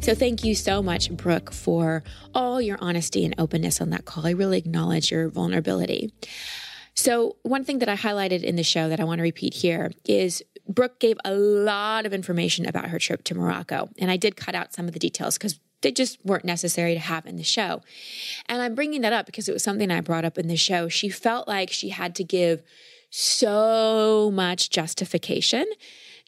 So, 0.00 0.14
thank 0.14 0.44
you 0.44 0.54
so 0.54 0.82
much, 0.82 1.10
Brooke, 1.10 1.52
for 1.52 2.02
all 2.34 2.60
your 2.60 2.78
honesty 2.80 3.24
and 3.24 3.34
openness 3.38 3.80
on 3.80 3.90
that 3.90 4.04
call. 4.04 4.26
I 4.26 4.30
really 4.30 4.56
acknowledge 4.58 5.10
your 5.10 5.28
vulnerability. 5.28 6.12
So, 6.98 7.36
one 7.44 7.62
thing 7.62 7.78
that 7.78 7.88
I 7.88 7.94
highlighted 7.94 8.42
in 8.42 8.56
the 8.56 8.64
show 8.64 8.88
that 8.88 8.98
I 8.98 9.04
want 9.04 9.20
to 9.20 9.22
repeat 9.22 9.54
here 9.54 9.92
is 10.04 10.42
Brooke 10.68 10.98
gave 10.98 11.16
a 11.24 11.32
lot 11.32 12.06
of 12.06 12.12
information 12.12 12.66
about 12.66 12.88
her 12.88 12.98
trip 12.98 13.22
to 13.24 13.36
Morocco. 13.36 13.88
And 14.00 14.10
I 14.10 14.16
did 14.16 14.34
cut 14.34 14.56
out 14.56 14.74
some 14.74 14.88
of 14.88 14.94
the 14.94 14.98
details 14.98 15.38
because 15.38 15.60
they 15.82 15.92
just 15.92 16.18
weren't 16.24 16.44
necessary 16.44 16.94
to 16.94 16.98
have 16.98 17.24
in 17.24 17.36
the 17.36 17.44
show. 17.44 17.82
And 18.46 18.60
I'm 18.60 18.74
bringing 18.74 19.02
that 19.02 19.12
up 19.12 19.26
because 19.26 19.48
it 19.48 19.52
was 19.52 19.62
something 19.62 19.92
I 19.92 20.00
brought 20.00 20.24
up 20.24 20.38
in 20.38 20.48
the 20.48 20.56
show. 20.56 20.88
She 20.88 21.08
felt 21.08 21.46
like 21.46 21.70
she 21.70 21.90
had 21.90 22.16
to 22.16 22.24
give 22.24 22.64
so 23.10 24.32
much 24.34 24.68
justification 24.68 25.66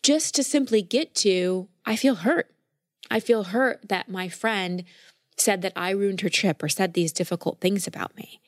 just 0.04 0.36
to 0.36 0.44
simply 0.44 0.82
get 0.82 1.16
to, 1.16 1.68
I 1.84 1.96
feel 1.96 2.14
hurt. 2.14 2.48
I 3.10 3.18
feel 3.18 3.42
hurt 3.42 3.88
that 3.88 4.08
my 4.08 4.28
friend 4.28 4.84
said 5.40 5.62
that 5.62 5.72
I 5.74 5.90
ruined 5.90 6.20
her 6.20 6.28
trip 6.28 6.62
or 6.62 6.68
said 6.68 6.94
these 6.94 7.12
difficult 7.12 7.60
things 7.60 7.86
about 7.86 8.16
me. 8.16 8.40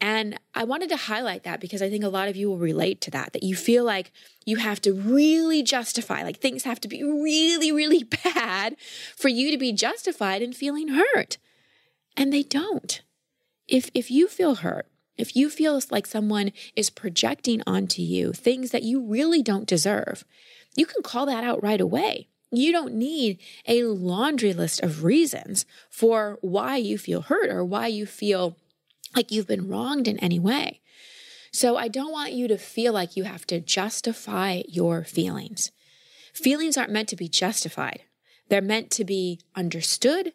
And 0.00 0.38
I 0.54 0.64
wanted 0.64 0.90
to 0.90 0.96
highlight 0.96 1.44
that 1.44 1.60
because 1.60 1.82
I 1.82 1.90
think 1.90 2.04
a 2.04 2.08
lot 2.08 2.28
of 2.28 2.36
you 2.36 2.48
will 2.48 2.58
relate 2.58 3.00
to 3.02 3.10
that, 3.12 3.32
that 3.32 3.42
you 3.42 3.56
feel 3.56 3.84
like 3.84 4.12
you 4.44 4.56
have 4.56 4.80
to 4.82 4.92
really 4.92 5.62
justify, 5.62 6.22
like 6.22 6.38
things 6.38 6.64
have 6.64 6.80
to 6.82 6.88
be 6.88 7.02
really, 7.02 7.72
really 7.72 8.04
bad 8.24 8.76
for 9.16 9.28
you 9.28 9.50
to 9.50 9.58
be 9.58 9.72
justified 9.72 10.42
in 10.42 10.52
feeling 10.52 10.88
hurt. 10.88 11.38
And 12.16 12.32
they 12.32 12.42
don't. 12.42 13.02
If, 13.66 13.90
if 13.94 14.10
you 14.10 14.28
feel 14.28 14.56
hurt, 14.56 14.86
if 15.16 15.34
you 15.34 15.50
feel 15.50 15.80
like 15.90 16.06
someone 16.06 16.52
is 16.76 16.90
projecting 16.90 17.62
onto 17.66 18.02
you 18.02 18.32
things 18.32 18.70
that 18.70 18.84
you 18.84 19.00
really 19.04 19.42
don't 19.42 19.66
deserve, 19.66 20.24
you 20.76 20.86
can 20.86 21.02
call 21.02 21.26
that 21.26 21.42
out 21.42 21.62
right 21.62 21.80
away. 21.80 22.28
You 22.50 22.72
don't 22.72 22.94
need 22.94 23.38
a 23.66 23.84
laundry 23.84 24.52
list 24.54 24.82
of 24.82 25.04
reasons 25.04 25.66
for 25.90 26.38
why 26.40 26.76
you 26.76 26.96
feel 26.96 27.22
hurt 27.22 27.50
or 27.50 27.64
why 27.64 27.88
you 27.88 28.06
feel 28.06 28.56
like 29.14 29.30
you've 29.30 29.46
been 29.46 29.68
wronged 29.68 30.08
in 30.08 30.18
any 30.18 30.38
way. 30.38 30.80
So 31.52 31.76
I 31.76 31.88
don't 31.88 32.12
want 32.12 32.32
you 32.32 32.48
to 32.48 32.58
feel 32.58 32.92
like 32.92 33.16
you 33.16 33.24
have 33.24 33.46
to 33.46 33.60
justify 33.60 34.62
your 34.68 35.04
feelings. 35.04 35.72
Feelings 36.32 36.76
aren't 36.76 36.92
meant 36.92 37.08
to 37.08 37.16
be 37.16 37.28
justified. 37.28 38.02
They're 38.48 38.62
meant 38.62 38.90
to 38.92 39.04
be 39.04 39.40
understood, 39.54 40.32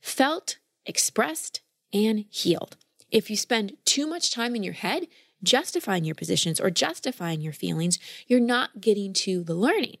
felt, 0.00 0.58
expressed, 0.84 1.60
and 1.92 2.26
healed. 2.30 2.76
If 3.10 3.30
you 3.30 3.36
spend 3.36 3.76
too 3.84 4.06
much 4.06 4.32
time 4.32 4.54
in 4.54 4.62
your 4.62 4.74
head 4.74 5.06
justifying 5.42 6.04
your 6.04 6.14
positions 6.14 6.60
or 6.60 6.70
justifying 6.70 7.40
your 7.40 7.52
feelings, 7.52 7.98
you're 8.26 8.40
not 8.40 8.80
getting 8.80 9.12
to 9.14 9.42
the 9.42 9.54
learning. 9.54 9.96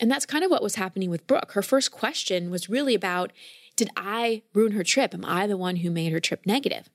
And 0.00 0.10
that's 0.10 0.26
kind 0.26 0.44
of 0.44 0.50
what 0.50 0.62
was 0.62 0.76
happening 0.76 1.10
with 1.10 1.26
Brooke. 1.26 1.52
Her 1.52 1.62
first 1.62 1.90
question 1.90 2.50
was 2.50 2.68
really 2.68 2.94
about 2.94 3.32
Did 3.76 3.90
I 3.96 4.42
ruin 4.54 4.72
her 4.72 4.84
trip? 4.84 5.14
Am 5.14 5.24
I 5.24 5.46
the 5.46 5.56
one 5.56 5.76
who 5.76 5.90
made 5.90 6.12
her 6.12 6.20
trip 6.20 6.46
negative? 6.46 6.88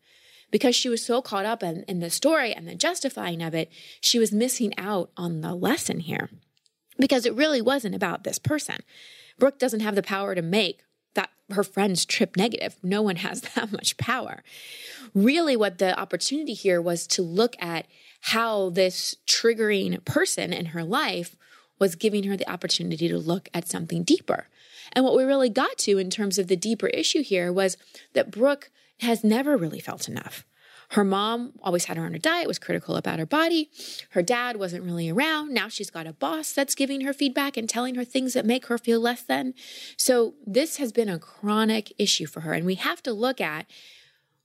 Because 0.49 0.75
she 0.75 0.89
was 0.89 1.03
so 1.03 1.21
caught 1.21 1.45
up 1.45 1.63
in, 1.63 1.83
in 1.87 1.99
the 1.99 2.09
story 2.09 2.53
and 2.53 2.67
the 2.67 2.75
justifying 2.75 3.41
of 3.41 3.53
it, 3.53 3.71
she 4.01 4.19
was 4.19 4.33
missing 4.33 4.77
out 4.77 5.09
on 5.15 5.41
the 5.41 5.55
lesson 5.55 6.01
here. 6.01 6.29
Because 6.99 7.25
it 7.25 7.33
really 7.33 7.61
wasn't 7.61 7.95
about 7.95 8.23
this 8.23 8.37
person. 8.37 8.77
Brooke 9.39 9.57
doesn't 9.57 9.79
have 9.79 9.95
the 9.95 10.03
power 10.03 10.35
to 10.35 10.41
make 10.41 10.81
that 11.13 11.29
her 11.51 11.63
friend's 11.63 12.05
trip 12.05 12.35
negative. 12.35 12.75
No 12.83 13.01
one 13.01 13.17
has 13.17 13.41
that 13.55 13.71
much 13.71 13.97
power. 13.97 14.43
Really, 15.13 15.55
what 15.55 15.77
the 15.77 15.97
opportunity 15.99 16.53
here 16.53 16.81
was 16.81 17.07
to 17.07 17.21
look 17.21 17.55
at 17.59 17.85
how 18.21 18.69
this 18.69 19.15
triggering 19.27 20.03
person 20.05 20.53
in 20.53 20.67
her 20.67 20.83
life 20.83 21.35
was 21.81 21.95
giving 21.95 22.25
her 22.25 22.37
the 22.37 22.49
opportunity 22.49 23.07
to 23.07 23.17
look 23.17 23.49
at 23.55 23.67
something 23.67 24.03
deeper. 24.03 24.47
And 24.93 25.03
what 25.03 25.15
we 25.17 25.23
really 25.23 25.49
got 25.49 25.79
to 25.79 25.97
in 25.97 26.11
terms 26.11 26.37
of 26.37 26.47
the 26.47 26.55
deeper 26.55 26.87
issue 26.87 27.23
here 27.23 27.51
was 27.51 27.75
that 28.13 28.29
Brooke 28.29 28.69
has 28.99 29.23
never 29.23 29.57
really 29.57 29.79
felt 29.79 30.07
enough. 30.07 30.45
Her 30.89 31.03
mom 31.03 31.53
always 31.63 31.85
had 31.85 31.97
her 31.97 32.05
on 32.05 32.11
her 32.11 32.19
diet, 32.19 32.47
was 32.47 32.59
critical 32.59 32.97
about 32.97 33.17
her 33.17 33.25
body. 33.25 33.71
Her 34.11 34.21
dad 34.21 34.57
wasn't 34.57 34.83
really 34.83 35.09
around. 35.09 35.53
Now 35.53 35.69
she's 35.69 35.89
got 35.89 36.05
a 36.05 36.13
boss 36.13 36.53
that's 36.53 36.75
giving 36.75 37.01
her 37.01 37.13
feedback 37.13 37.57
and 37.57 37.67
telling 37.67 37.95
her 37.95 38.05
things 38.05 38.33
that 38.33 38.45
make 38.45 38.67
her 38.67 38.77
feel 38.77 38.99
less 38.99 39.23
than. 39.23 39.55
So 39.97 40.35
this 40.45 40.77
has 40.77 40.91
been 40.91 41.09
a 41.09 41.17
chronic 41.17 41.93
issue 41.97 42.27
for 42.27 42.41
her. 42.41 42.53
And 42.53 42.65
we 42.65 42.75
have 42.75 43.01
to 43.03 43.13
look 43.13 43.41
at, 43.41 43.65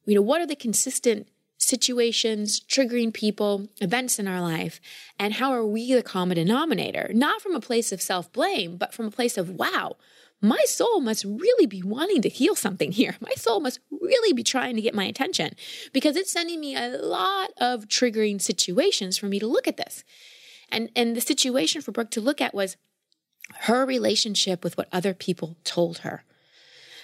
you 0.06 0.14
know, 0.14 0.22
what 0.22 0.40
are 0.40 0.46
the 0.46 0.56
consistent 0.56 1.28
situations, 1.58 2.60
triggering 2.60 3.12
people, 3.12 3.68
events 3.80 4.18
in 4.18 4.28
our 4.28 4.40
life, 4.40 4.80
and 5.18 5.34
how 5.34 5.50
are 5.52 5.64
we 5.64 5.92
the 5.94 6.02
common 6.02 6.36
denominator? 6.36 7.10
Not 7.14 7.40
from 7.40 7.54
a 7.54 7.60
place 7.60 7.92
of 7.92 8.02
self 8.02 8.32
blame, 8.32 8.76
but 8.76 8.94
from 8.94 9.06
a 9.06 9.10
place 9.10 9.38
of, 9.38 9.50
wow, 9.50 9.96
my 10.40 10.62
soul 10.66 11.00
must 11.00 11.24
really 11.24 11.66
be 11.66 11.82
wanting 11.82 12.22
to 12.22 12.28
heal 12.28 12.54
something 12.54 12.92
here. 12.92 13.16
My 13.20 13.32
soul 13.36 13.60
must 13.60 13.80
really 13.90 14.34
be 14.34 14.42
trying 14.42 14.76
to 14.76 14.82
get 14.82 14.94
my 14.94 15.04
attention 15.04 15.56
because 15.92 16.14
it's 16.14 16.30
sending 16.30 16.60
me 16.60 16.76
a 16.76 16.88
lot 16.88 17.50
of 17.58 17.88
triggering 17.88 18.40
situations 18.40 19.16
for 19.16 19.26
me 19.26 19.38
to 19.38 19.46
look 19.46 19.66
at 19.66 19.78
this. 19.78 20.04
And, 20.70 20.90
and 20.94 21.16
the 21.16 21.20
situation 21.20 21.80
for 21.80 21.92
Brooke 21.92 22.10
to 22.12 22.20
look 22.20 22.40
at 22.40 22.54
was 22.54 22.76
her 23.60 23.86
relationship 23.86 24.62
with 24.62 24.76
what 24.76 24.88
other 24.92 25.14
people 25.14 25.56
told 25.64 25.98
her. 25.98 26.24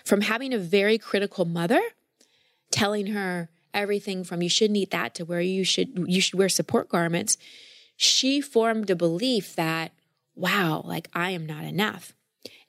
From 0.05 0.23
having 0.23 0.53
a 0.53 0.59
very 0.59 0.99
critical 0.99 1.45
mother 1.45 1.81
telling 2.71 3.09
her 3.09 3.49
everything 3.75 4.25
from 4.25 4.43
you 4.43 4.49
shouldn't 4.49 4.77
eat 4.77 4.91
that 4.91 5.15
to 5.15 5.25
where 5.25 5.41
you 5.41 5.65
should 5.65 6.05
you 6.07 6.21
should 6.21 6.39
wear 6.39 6.49
support 6.49 6.89
garments, 6.89 7.37
she 7.97 8.41
formed 8.41 8.91
a 8.91 8.97
belief 8.97 9.55
that, 9.57 9.93
wow, 10.35 10.83
like 10.85 11.09
I 11.15 11.31
am 11.31 11.47
not 11.47 11.65
enough. 11.65 12.15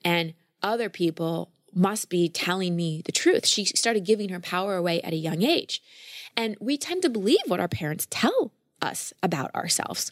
And 0.04 0.34
other 0.62 0.90
people 0.90 1.52
must 1.74 2.10
be 2.10 2.30
telling 2.30 2.76
me 2.76 3.02
the 3.06 3.12
truth. 3.12 3.46
She 3.46 3.66
started 3.66 4.06
giving 4.06 4.30
her 4.30 4.40
power 4.40 4.76
away 4.76 5.02
at 5.02 5.14
a 5.14 5.18
young 5.18 5.42
age. 5.42 5.82
And 6.38 6.56
we 6.60 6.78
tend 6.78 7.02
to 7.04 7.10
believe 7.10 7.40
what 7.48 7.60
our 7.60 7.68
parents 7.68 8.08
tell 8.10 8.52
us 8.82 9.14
about 9.24 9.54
ourselves. 9.56 10.12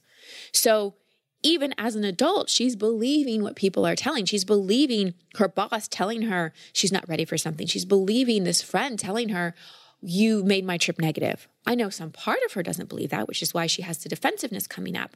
So 0.52 0.96
even 1.44 1.74
as 1.78 1.96
an 1.96 2.04
adult, 2.04 2.50
she's 2.50 2.76
believing 2.76 3.42
what 3.42 3.56
people 3.56 3.86
are 3.86 3.96
telling. 3.96 4.26
She's 4.26 4.46
believing 4.46 5.14
her 5.36 5.48
boss 5.48 5.88
telling 5.88 6.24
her 6.24 6.54
she's 6.74 6.92
not 6.92 7.08
ready 7.10 7.26
for 7.26 7.38
something. 7.38 7.68
She's 7.68 7.86
believing 7.86 8.44
this 8.44 8.62
friend 8.62 8.98
telling 8.98 9.30
her, 9.30 9.56
you 10.02 10.44
made 10.44 10.66
my 10.66 10.78
trip 10.78 11.00
negative. 11.00 11.48
I 11.66 11.76
know 11.76 11.90
some 11.90 12.12
part 12.12 12.40
of 12.46 12.54
her 12.54 12.64
doesn't 12.64 12.90
believe 12.90 13.10
that, 13.12 13.28
which 13.28 13.42
is 13.42 13.54
why 13.54 13.68
she 13.68 13.84
has 13.84 14.00
the 14.00 14.10
defensiveness 14.10 14.68
coming 14.68 14.98
up. 14.98 15.16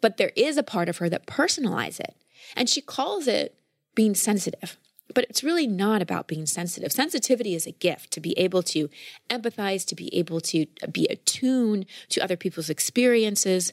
But 0.00 0.16
there 0.16 0.32
is 0.36 0.56
a 0.56 0.62
part 0.62 0.88
of 0.88 0.98
her 0.98 1.08
that 1.08 1.26
personalizes 1.26 2.00
it. 2.00 2.16
And 2.56 2.68
she 2.68 2.80
calls 2.80 3.26
it 3.26 3.56
being 3.94 4.14
sensitive. 4.14 4.76
But 5.14 5.26
it's 5.28 5.44
really 5.44 5.66
not 5.66 6.00
about 6.00 6.28
being 6.28 6.46
sensitive. 6.46 6.92
Sensitivity 6.92 7.54
is 7.54 7.66
a 7.66 7.72
gift 7.72 8.10
to 8.12 8.20
be 8.20 8.38
able 8.38 8.62
to 8.64 8.88
empathize, 9.28 9.86
to 9.86 9.94
be 9.94 10.14
able 10.14 10.40
to 10.40 10.66
be 10.90 11.06
attuned 11.08 11.86
to 12.10 12.22
other 12.22 12.36
people's 12.36 12.70
experiences. 12.70 13.72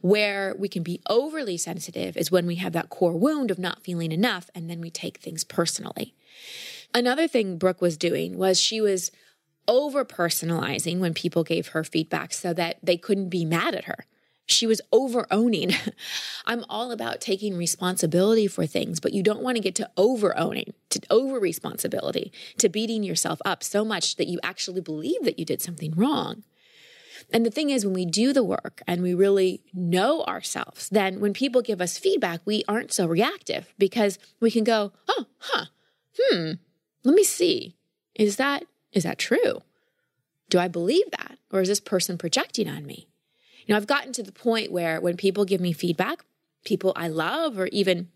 Where 0.00 0.54
we 0.58 0.68
can 0.68 0.82
be 0.82 1.00
overly 1.08 1.56
sensitive 1.56 2.16
is 2.16 2.30
when 2.30 2.46
we 2.46 2.56
have 2.56 2.72
that 2.74 2.90
core 2.90 3.16
wound 3.16 3.50
of 3.50 3.58
not 3.58 3.82
feeling 3.82 4.12
enough 4.12 4.50
and 4.54 4.68
then 4.68 4.80
we 4.80 4.90
take 4.90 5.18
things 5.18 5.44
personally. 5.44 6.14
Another 6.92 7.26
thing 7.26 7.56
Brooke 7.56 7.80
was 7.80 7.96
doing 7.96 8.36
was 8.36 8.60
she 8.60 8.80
was 8.80 9.10
over 9.68 10.04
personalizing 10.04 10.98
when 10.98 11.14
people 11.14 11.44
gave 11.44 11.68
her 11.68 11.84
feedback 11.84 12.32
so 12.32 12.52
that 12.54 12.78
they 12.82 12.96
couldn't 12.96 13.28
be 13.28 13.44
mad 13.44 13.74
at 13.74 13.84
her. 13.84 14.06
She 14.46 14.66
was 14.66 14.80
over 14.92 15.26
owning. 15.30 15.72
I'm 16.46 16.64
all 16.68 16.92
about 16.92 17.20
taking 17.20 17.56
responsibility 17.56 18.46
for 18.46 18.66
things, 18.66 19.00
but 19.00 19.14
you 19.14 19.22
don't 19.22 19.42
want 19.42 19.56
to 19.56 19.62
get 19.62 19.74
to 19.76 19.90
over 19.96 20.36
owning, 20.38 20.74
to 20.90 21.00
over 21.08 21.38
responsibility, 21.38 22.32
to 22.58 22.68
beating 22.68 23.02
yourself 23.02 23.40
up 23.44 23.62
so 23.62 23.84
much 23.84 24.16
that 24.16 24.28
you 24.28 24.38
actually 24.42 24.82
believe 24.82 25.24
that 25.24 25.38
you 25.38 25.44
did 25.44 25.62
something 25.62 25.94
wrong. 25.94 26.42
And 27.32 27.46
the 27.46 27.50
thing 27.50 27.70
is, 27.70 27.86
when 27.86 27.94
we 27.94 28.04
do 28.04 28.32
the 28.32 28.44
work 28.44 28.82
and 28.86 29.02
we 29.02 29.14
really 29.14 29.62
know 29.72 30.22
ourselves, 30.24 30.90
then 30.90 31.20
when 31.20 31.32
people 31.32 31.62
give 31.62 31.80
us 31.80 31.98
feedback, 31.98 32.40
we 32.44 32.64
aren't 32.68 32.92
so 32.92 33.06
reactive 33.06 33.72
because 33.78 34.18
we 34.40 34.50
can 34.50 34.64
go, 34.64 34.92
oh, 35.08 35.26
huh, 35.38 35.66
hmm, 36.18 36.52
let 37.02 37.14
me 37.14 37.24
see. 37.24 37.76
Is 38.14 38.36
that 38.36 38.64
is 38.94 39.02
that 39.02 39.18
true? 39.18 39.62
Do 40.48 40.58
I 40.58 40.68
believe 40.68 41.10
that? 41.10 41.38
Or 41.50 41.60
is 41.60 41.68
this 41.68 41.80
person 41.80 42.16
projecting 42.16 42.68
on 42.68 42.86
me? 42.86 43.08
You 43.66 43.72
know, 43.72 43.76
I've 43.76 43.86
gotten 43.86 44.12
to 44.12 44.22
the 44.22 44.32
point 44.32 44.72
where 44.72 45.00
when 45.00 45.16
people 45.16 45.44
give 45.44 45.60
me 45.60 45.72
feedback, 45.72 46.24
people 46.64 46.92
I 46.96 47.08
love, 47.08 47.58
or 47.58 47.66
even 47.66 48.08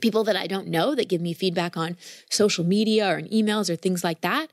people 0.00 0.24
that 0.24 0.36
I 0.36 0.46
don't 0.46 0.68
know 0.68 0.94
that 0.94 1.08
give 1.08 1.20
me 1.20 1.32
feedback 1.32 1.76
on 1.76 1.96
social 2.28 2.64
media 2.64 3.08
or 3.08 3.18
in 3.18 3.28
emails 3.28 3.70
or 3.70 3.76
things 3.76 4.02
like 4.02 4.20
that, 4.22 4.48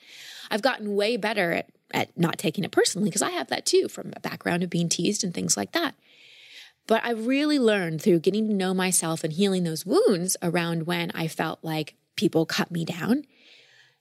I've 0.49 0.61
gotten 0.61 0.95
way 0.95 1.17
better 1.17 1.53
at, 1.53 1.69
at 1.93 2.17
not 2.17 2.37
taking 2.37 2.63
it 2.63 2.71
personally 2.71 3.09
because 3.09 3.21
I 3.21 3.31
have 3.31 3.47
that 3.47 3.65
too 3.65 3.87
from 3.87 4.13
a 4.15 4.19
background 4.19 4.63
of 4.63 4.69
being 4.69 4.89
teased 4.89 5.23
and 5.23 5.33
things 5.33 5.57
like 5.57 5.71
that. 5.73 5.95
But 6.85 7.01
I've 7.03 7.27
really 7.27 7.59
learned 7.59 8.01
through 8.01 8.19
getting 8.19 8.47
to 8.47 8.53
know 8.53 8.73
myself 8.73 9.23
and 9.23 9.33
healing 9.33 9.63
those 9.63 9.85
wounds 9.85 10.37
around 10.41 10.87
when 10.87 11.11
I 11.13 11.27
felt 11.27 11.59
like 11.61 11.95
people 12.15 12.45
cut 12.45 12.71
me 12.71 12.85
down 12.85 13.25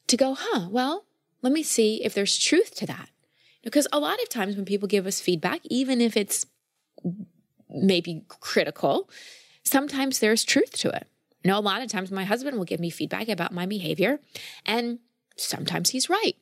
to 0.06 0.16
go, 0.16 0.36
huh, 0.38 0.68
well, 0.70 1.05
let 1.46 1.52
me 1.52 1.62
see 1.62 2.02
if 2.02 2.12
there's 2.12 2.36
truth 2.36 2.74
to 2.74 2.86
that. 2.86 3.08
Because 3.62 3.86
a 3.92 4.00
lot 4.00 4.20
of 4.20 4.28
times 4.28 4.56
when 4.56 4.64
people 4.64 4.88
give 4.88 5.06
us 5.06 5.20
feedback, 5.20 5.60
even 5.66 6.00
if 6.00 6.16
it's 6.16 6.44
maybe 7.70 8.24
critical, 8.40 9.08
sometimes 9.62 10.18
there's 10.18 10.42
truth 10.42 10.72
to 10.78 10.88
it. 10.88 11.06
You 11.44 11.52
know, 11.52 11.58
a 11.58 11.60
lot 11.60 11.82
of 11.82 11.88
times 11.88 12.10
my 12.10 12.24
husband 12.24 12.56
will 12.56 12.64
give 12.64 12.80
me 12.80 12.90
feedback 12.90 13.28
about 13.28 13.52
my 13.52 13.64
behavior, 13.64 14.18
and 14.64 14.98
sometimes 15.36 15.90
he's 15.90 16.10
right. 16.10 16.34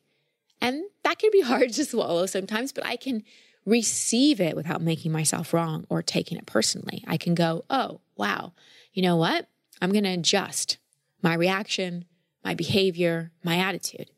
And 0.59 0.85
that 1.03 1.19
can 1.19 1.29
be 1.31 1.41
hard 1.51 1.71
to 1.73 1.85
swallow 1.85 2.25
sometimes, 2.25 2.71
but 2.71 2.83
I 2.83 2.95
can 2.95 3.21
receive 3.63 4.41
it 4.41 4.55
without 4.55 4.81
making 4.81 5.11
myself 5.11 5.53
wrong 5.53 5.85
or 5.87 6.01
taking 6.01 6.39
it 6.39 6.47
personally. 6.47 7.03
I 7.05 7.17
can 7.17 7.35
go, 7.35 7.63
oh, 7.69 8.01
wow, 8.17 8.53
you 8.91 9.03
know 9.03 9.17
what? 9.17 9.47
I'm 9.83 9.91
going 9.91 10.03
to 10.05 10.13
adjust 10.13 10.79
my 11.21 11.35
reaction, 11.35 12.05
my 12.43 12.55
behavior, 12.55 13.31
my 13.43 13.57
attitude. 13.57 14.09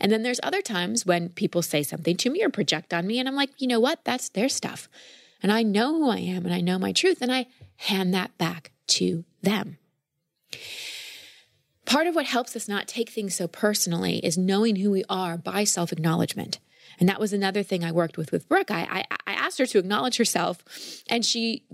And 0.00 0.10
then 0.10 0.22
there's 0.22 0.40
other 0.42 0.62
times 0.62 1.04
when 1.04 1.28
people 1.30 1.62
say 1.62 1.82
something 1.82 2.16
to 2.18 2.30
me 2.30 2.42
or 2.42 2.48
project 2.48 2.94
on 2.94 3.06
me, 3.06 3.18
and 3.18 3.28
I'm 3.28 3.36
like, 3.36 3.50
you 3.58 3.66
know 3.66 3.80
what? 3.80 4.04
That's 4.04 4.28
their 4.30 4.48
stuff. 4.48 4.88
And 5.42 5.52
I 5.52 5.62
know 5.62 5.94
who 5.94 6.08
I 6.10 6.18
am 6.18 6.44
and 6.44 6.54
I 6.54 6.60
know 6.60 6.78
my 6.78 6.92
truth, 6.92 7.22
and 7.22 7.32
I 7.32 7.46
hand 7.76 8.12
that 8.14 8.36
back 8.38 8.72
to 8.88 9.24
them. 9.42 9.78
Part 11.86 12.06
of 12.06 12.14
what 12.14 12.26
helps 12.26 12.54
us 12.54 12.68
not 12.68 12.86
take 12.86 13.10
things 13.10 13.34
so 13.34 13.48
personally 13.48 14.18
is 14.18 14.38
knowing 14.38 14.76
who 14.76 14.90
we 14.90 15.04
are 15.08 15.36
by 15.36 15.64
self 15.64 15.92
acknowledgement. 15.92 16.58
And 16.98 17.08
that 17.08 17.20
was 17.20 17.32
another 17.32 17.62
thing 17.62 17.82
I 17.82 17.92
worked 17.92 18.16
with 18.18 18.30
with 18.30 18.48
Brooke. 18.48 18.70
I, 18.70 19.04
I, 19.10 19.16
I 19.26 19.32
asked 19.32 19.58
her 19.58 19.66
to 19.66 19.78
acknowledge 19.78 20.16
herself, 20.16 20.62
and 21.08 21.24
she 21.24 21.64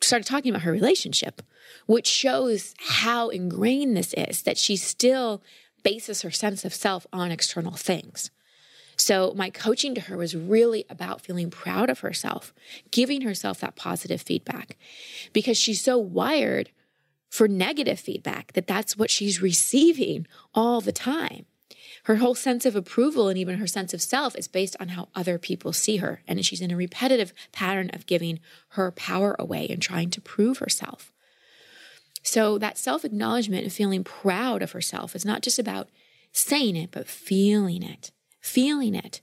started 0.00 0.26
talking 0.26 0.50
about 0.50 0.62
her 0.62 0.72
relationship, 0.72 1.42
which 1.86 2.06
shows 2.06 2.74
how 2.78 3.28
ingrained 3.28 3.96
this 3.96 4.14
is 4.14 4.42
that 4.42 4.58
she's 4.58 4.82
still 4.82 5.42
bases 5.86 6.22
her 6.22 6.32
sense 6.32 6.64
of 6.64 6.74
self 6.74 7.06
on 7.12 7.30
external 7.30 7.74
things. 7.74 8.32
So, 8.96 9.32
my 9.36 9.50
coaching 9.50 9.94
to 9.94 10.00
her 10.00 10.16
was 10.16 10.34
really 10.34 10.84
about 10.90 11.20
feeling 11.20 11.48
proud 11.48 11.88
of 11.90 12.00
herself, 12.00 12.52
giving 12.90 13.20
herself 13.20 13.60
that 13.60 13.76
positive 13.76 14.20
feedback 14.20 14.76
because 15.32 15.56
she's 15.56 15.80
so 15.80 15.96
wired 15.96 16.70
for 17.28 17.46
negative 17.46 18.00
feedback 18.00 18.52
that 18.54 18.66
that's 18.66 18.96
what 18.96 19.12
she's 19.12 19.40
receiving 19.40 20.26
all 20.56 20.80
the 20.80 20.90
time. 20.90 21.46
Her 22.04 22.16
whole 22.16 22.34
sense 22.34 22.66
of 22.66 22.74
approval 22.74 23.28
and 23.28 23.38
even 23.38 23.58
her 23.58 23.68
sense 23.68 23.94
of 23.94 24.02
self 24.02 24.34
is 24.34 24.48
based 24.48 24.74
on 24.80 24.88
how 24.88 25.08
other 25.14 25.38
people 25.38 25.72
see 25.72 25.98
her. 25.98 26.20
And 26.26 26.44
she's 26.44 26.60
in 26.60 26.72
a 26.72 26.76
repetitive 26.76 27.32
pattern 27.52 27.90
of 27.92 28.06
giving 28.06 28.40
her 28.70 28.90
power 28.90 29.36
away 29.38 29.68
and 29.68 29.80
trying 29.80 30.10
to 30.10 30.20
prove 30.20 30.58
herself. 30.58 31.12
So 32.26 32.58
that 32.58 32.76
self 32.76 33.04
acknowledgement 33.04 33.62
and 33.62 33.72
feeling 33.72 34.02
proud 34.02 34.60
of 34.60 34.72
herself 34.72 35.14
is 35.14 35.24
not 35.24 35.42
just 35.42 35.60
about 35.60 35.88
saying 36.32 36.74
it, 36.74 36.90
but 36.90 37.06
feeling 37.06 37.84
it, 37.84 38.10
feeling 38.40 38.96
it, 38.96 39.20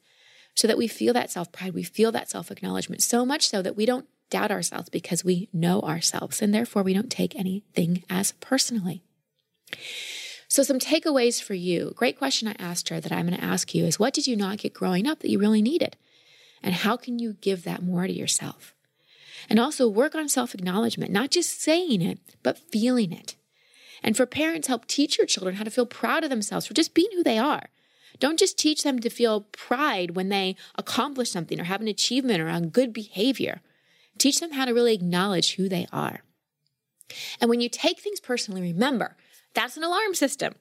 so 0.56 0.70
that 0.70 0.78
we 0.78 0.88
feel 0.88 1.14
that 1.14 1.30
self 1.30 1.52
pride, 1.52 1.74
we 1.74 1.84
feel 1.84 2.14
that 2.14 2.30
self 2.30 2.50
acknowledgement 2.50 3.02
so 3.02 3.26
much 3.26 3.50
so 3.50 3.62
that 3.62 3.76
we 3.76 3.86
don't 3.86 4.08
doubt 4.30 4.52
ourselves 4.52 4.88
because 4.88 5.26
we 5.26 5.50
know 5.52 5.82
ourselves 5.82 6.42
and 6.42 6.54
therefore 6.54 6.82
we 6.82 6.94
don't 6.94 7.12
take 7.12 7.36
anything 7.36 8.04
as 8.10 8.32
personally. 8.40 9.04
So, 10.48 10.64
some 10.64 10.80
takeaways 10.80 11.44
for 11.44 11.56
you. 11.56 11.92
Great 11.98 12.18
question 12.18 12.48
I 12.48 12.56
asked 12.58 12.88
her 12.88 13.02
that 13.02 13.12
I'm 13.12 13.28
going 13.28 13.38
to 13.38 13.44
ask 13.44 13.76
you 13.76 13.84
is 13.84 14.00
what 14.00 14.14
did 14.14 14.28
you 14.28 14.38
not 14.38 14.60
get 14.60 14.74
growing 14.74 15.08
up 15.08 15.20
that 15.20 15.30
you 15.30 15.40
really 15.40 15.62
needed? 15.62 15.98
And 16.64 16.74
how 16.74 16.96
can 16.96 17.20
you 17.20 17.34
give 17.34 17.66
that 17.66 17.84
more 17.84 18.08
to 18.08 18.14
yourself? 18.14 18.73
And 19.50 19.60
also 19.60 19.88
work 19.88 20.16
on 20.16 20.30
self 20.30 20.54
acknowledgement, 20.54 21.12
not 21.12 21.32
just 21.32 21.62
saying 21.62 22.02
it, 22.02 22.20
but 22.44 22.58
feeling 22.58 23.12
it. 23.12 23.36
And 24.02 24.18
for 24.18 24.26
parents, 24.26 24.68
help 24.68 24.86
teach 24.86 25.18
your 25.18 25.28
children 25.28 25.56
how 25.56 25.64
to 25.64 25.72
feel 25.72 25.86
proud 25.86 26.24
of 26.24 26.30
themselves 26.30 26.66
for 26.66 26.74
just 26.74 26.94
being 26.94 27.10
who 27.14 27.24
they 27.24 27.38
are. 27.38 27.70
Don't 28.20 28.40
just 28.40 28.58
teach 28.58 28.84
them 28.84 29.00
to 29.00 29.10
feel 29.10 29.42
pride 29.42 30.16
when 30.16 30.30
they 30.30 30.56
accomplish 30.76 31.32
something 31.32 31.60
or 31.60 31.64
have 31.64 31.82
an 31.82 31.88
achievement 31.88 32.42
or 32.42 32.48
on 32.48 32.70
good 32.70 32.94
behavior. 32.94 33.62
Teach 34.18 34.40
them 34.40 34.52
how 34.52 34.66
to 34.66 34.74
really 34.74 34.94
acknowledge 34.94 35.56
who 35.56 35.68
they 35.68 35.88
are. 35.92 36.22
And 37.42 37.50
when 37.50 37.62
you 37.62 37.70
take 37.70 38.00
things 38.00 38.20
personally, 38.20 38.62
remember 38.62 39.18
that's 39.54 39.78
an 39.78 39.84
alarm 39.84 40.14
system 40.16 40.56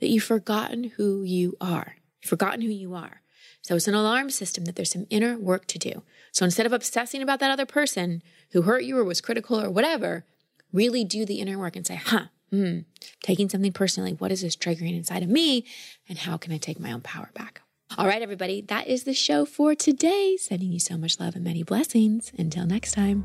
that 0.00 0.08
you've 0.08 0.24
forgotten 0.24 0.92
who 0.96 1.22
you 1.22 1.56
are. 1.60 1.96
You've 2.22 2.30
forgotten 2.30 2.62
who 2.62 2.68
you 2.68 2.94
are. 2.94 3.22
So 3.62 3.76
it's 3.76 3.88
an 3.88 3.94
alarm 3.94 4.30
system 4.30 4.64
that 4.64 4.76
there's 4.76 4.92
some 4.92 5.06
inner 5.10 5.36
work 5.36 5.66
to 5.66 5.78
do. 5.78 6.02
So 6.38 6.44
instead 6.44 6.66
of 6.66 6.72
obsessing 6.72 7.20
about 7.20 7.40
that 7.40 7.50
other 7.50 7.66
person 7.66 8.22
who 8.52 8.62
hurt 8.62 8.84
you 8.84 8.96
or 8.96 9.02
was 9.02 9.20
critical 9.20 9.60
or 9.60 9.68
whatever, 9.68 10.24
really 10.72 11.02
do 11.02 11.26
the 11.26 11.40
inner 11.40 11.58
work 11.58 11.74
and 11.74 11.84
say, 11.84 11.96
huh, 11.96 12.26
hmm, 12.52 12.82
taking 13.24 13.48
something 13.48 13.72
personally, 13.72 14.12
what 14.12 14.30
is 14.30 14.42
this 14.42 14.54
triggering 14.54 14.96
inside 14.96 15.24
of 15.24 15.28
me? 15.28 15.66
And 16.08 16.16
how 16.16 16.36
can 16.36 16.52
I 16.52 16.58
take 16.58 16.78
my 16.78 16.92
own 16.92 17.00
power 17.00 17.30
back? 17.34 17.62
All 17.96 18.06
right, 18.06 18.22
everybody, 18.22 18.60
that 18.68 18.86
is 18.86 19.02
the 19.02 19.14
show 19.14 19.44
for 19.44 19.74
today. 19.74 20.36
Sending 20.38 20.70
you 20.70 20.78
so 20.78 20.96
much 20.96 21.18
love 21.18 21.34
and 21.34 21.42
many 21.42 21.64
blessings. 21.64 22.30
Until 22.38 22.66
next 22.66 22.92
time. 22.92 23.24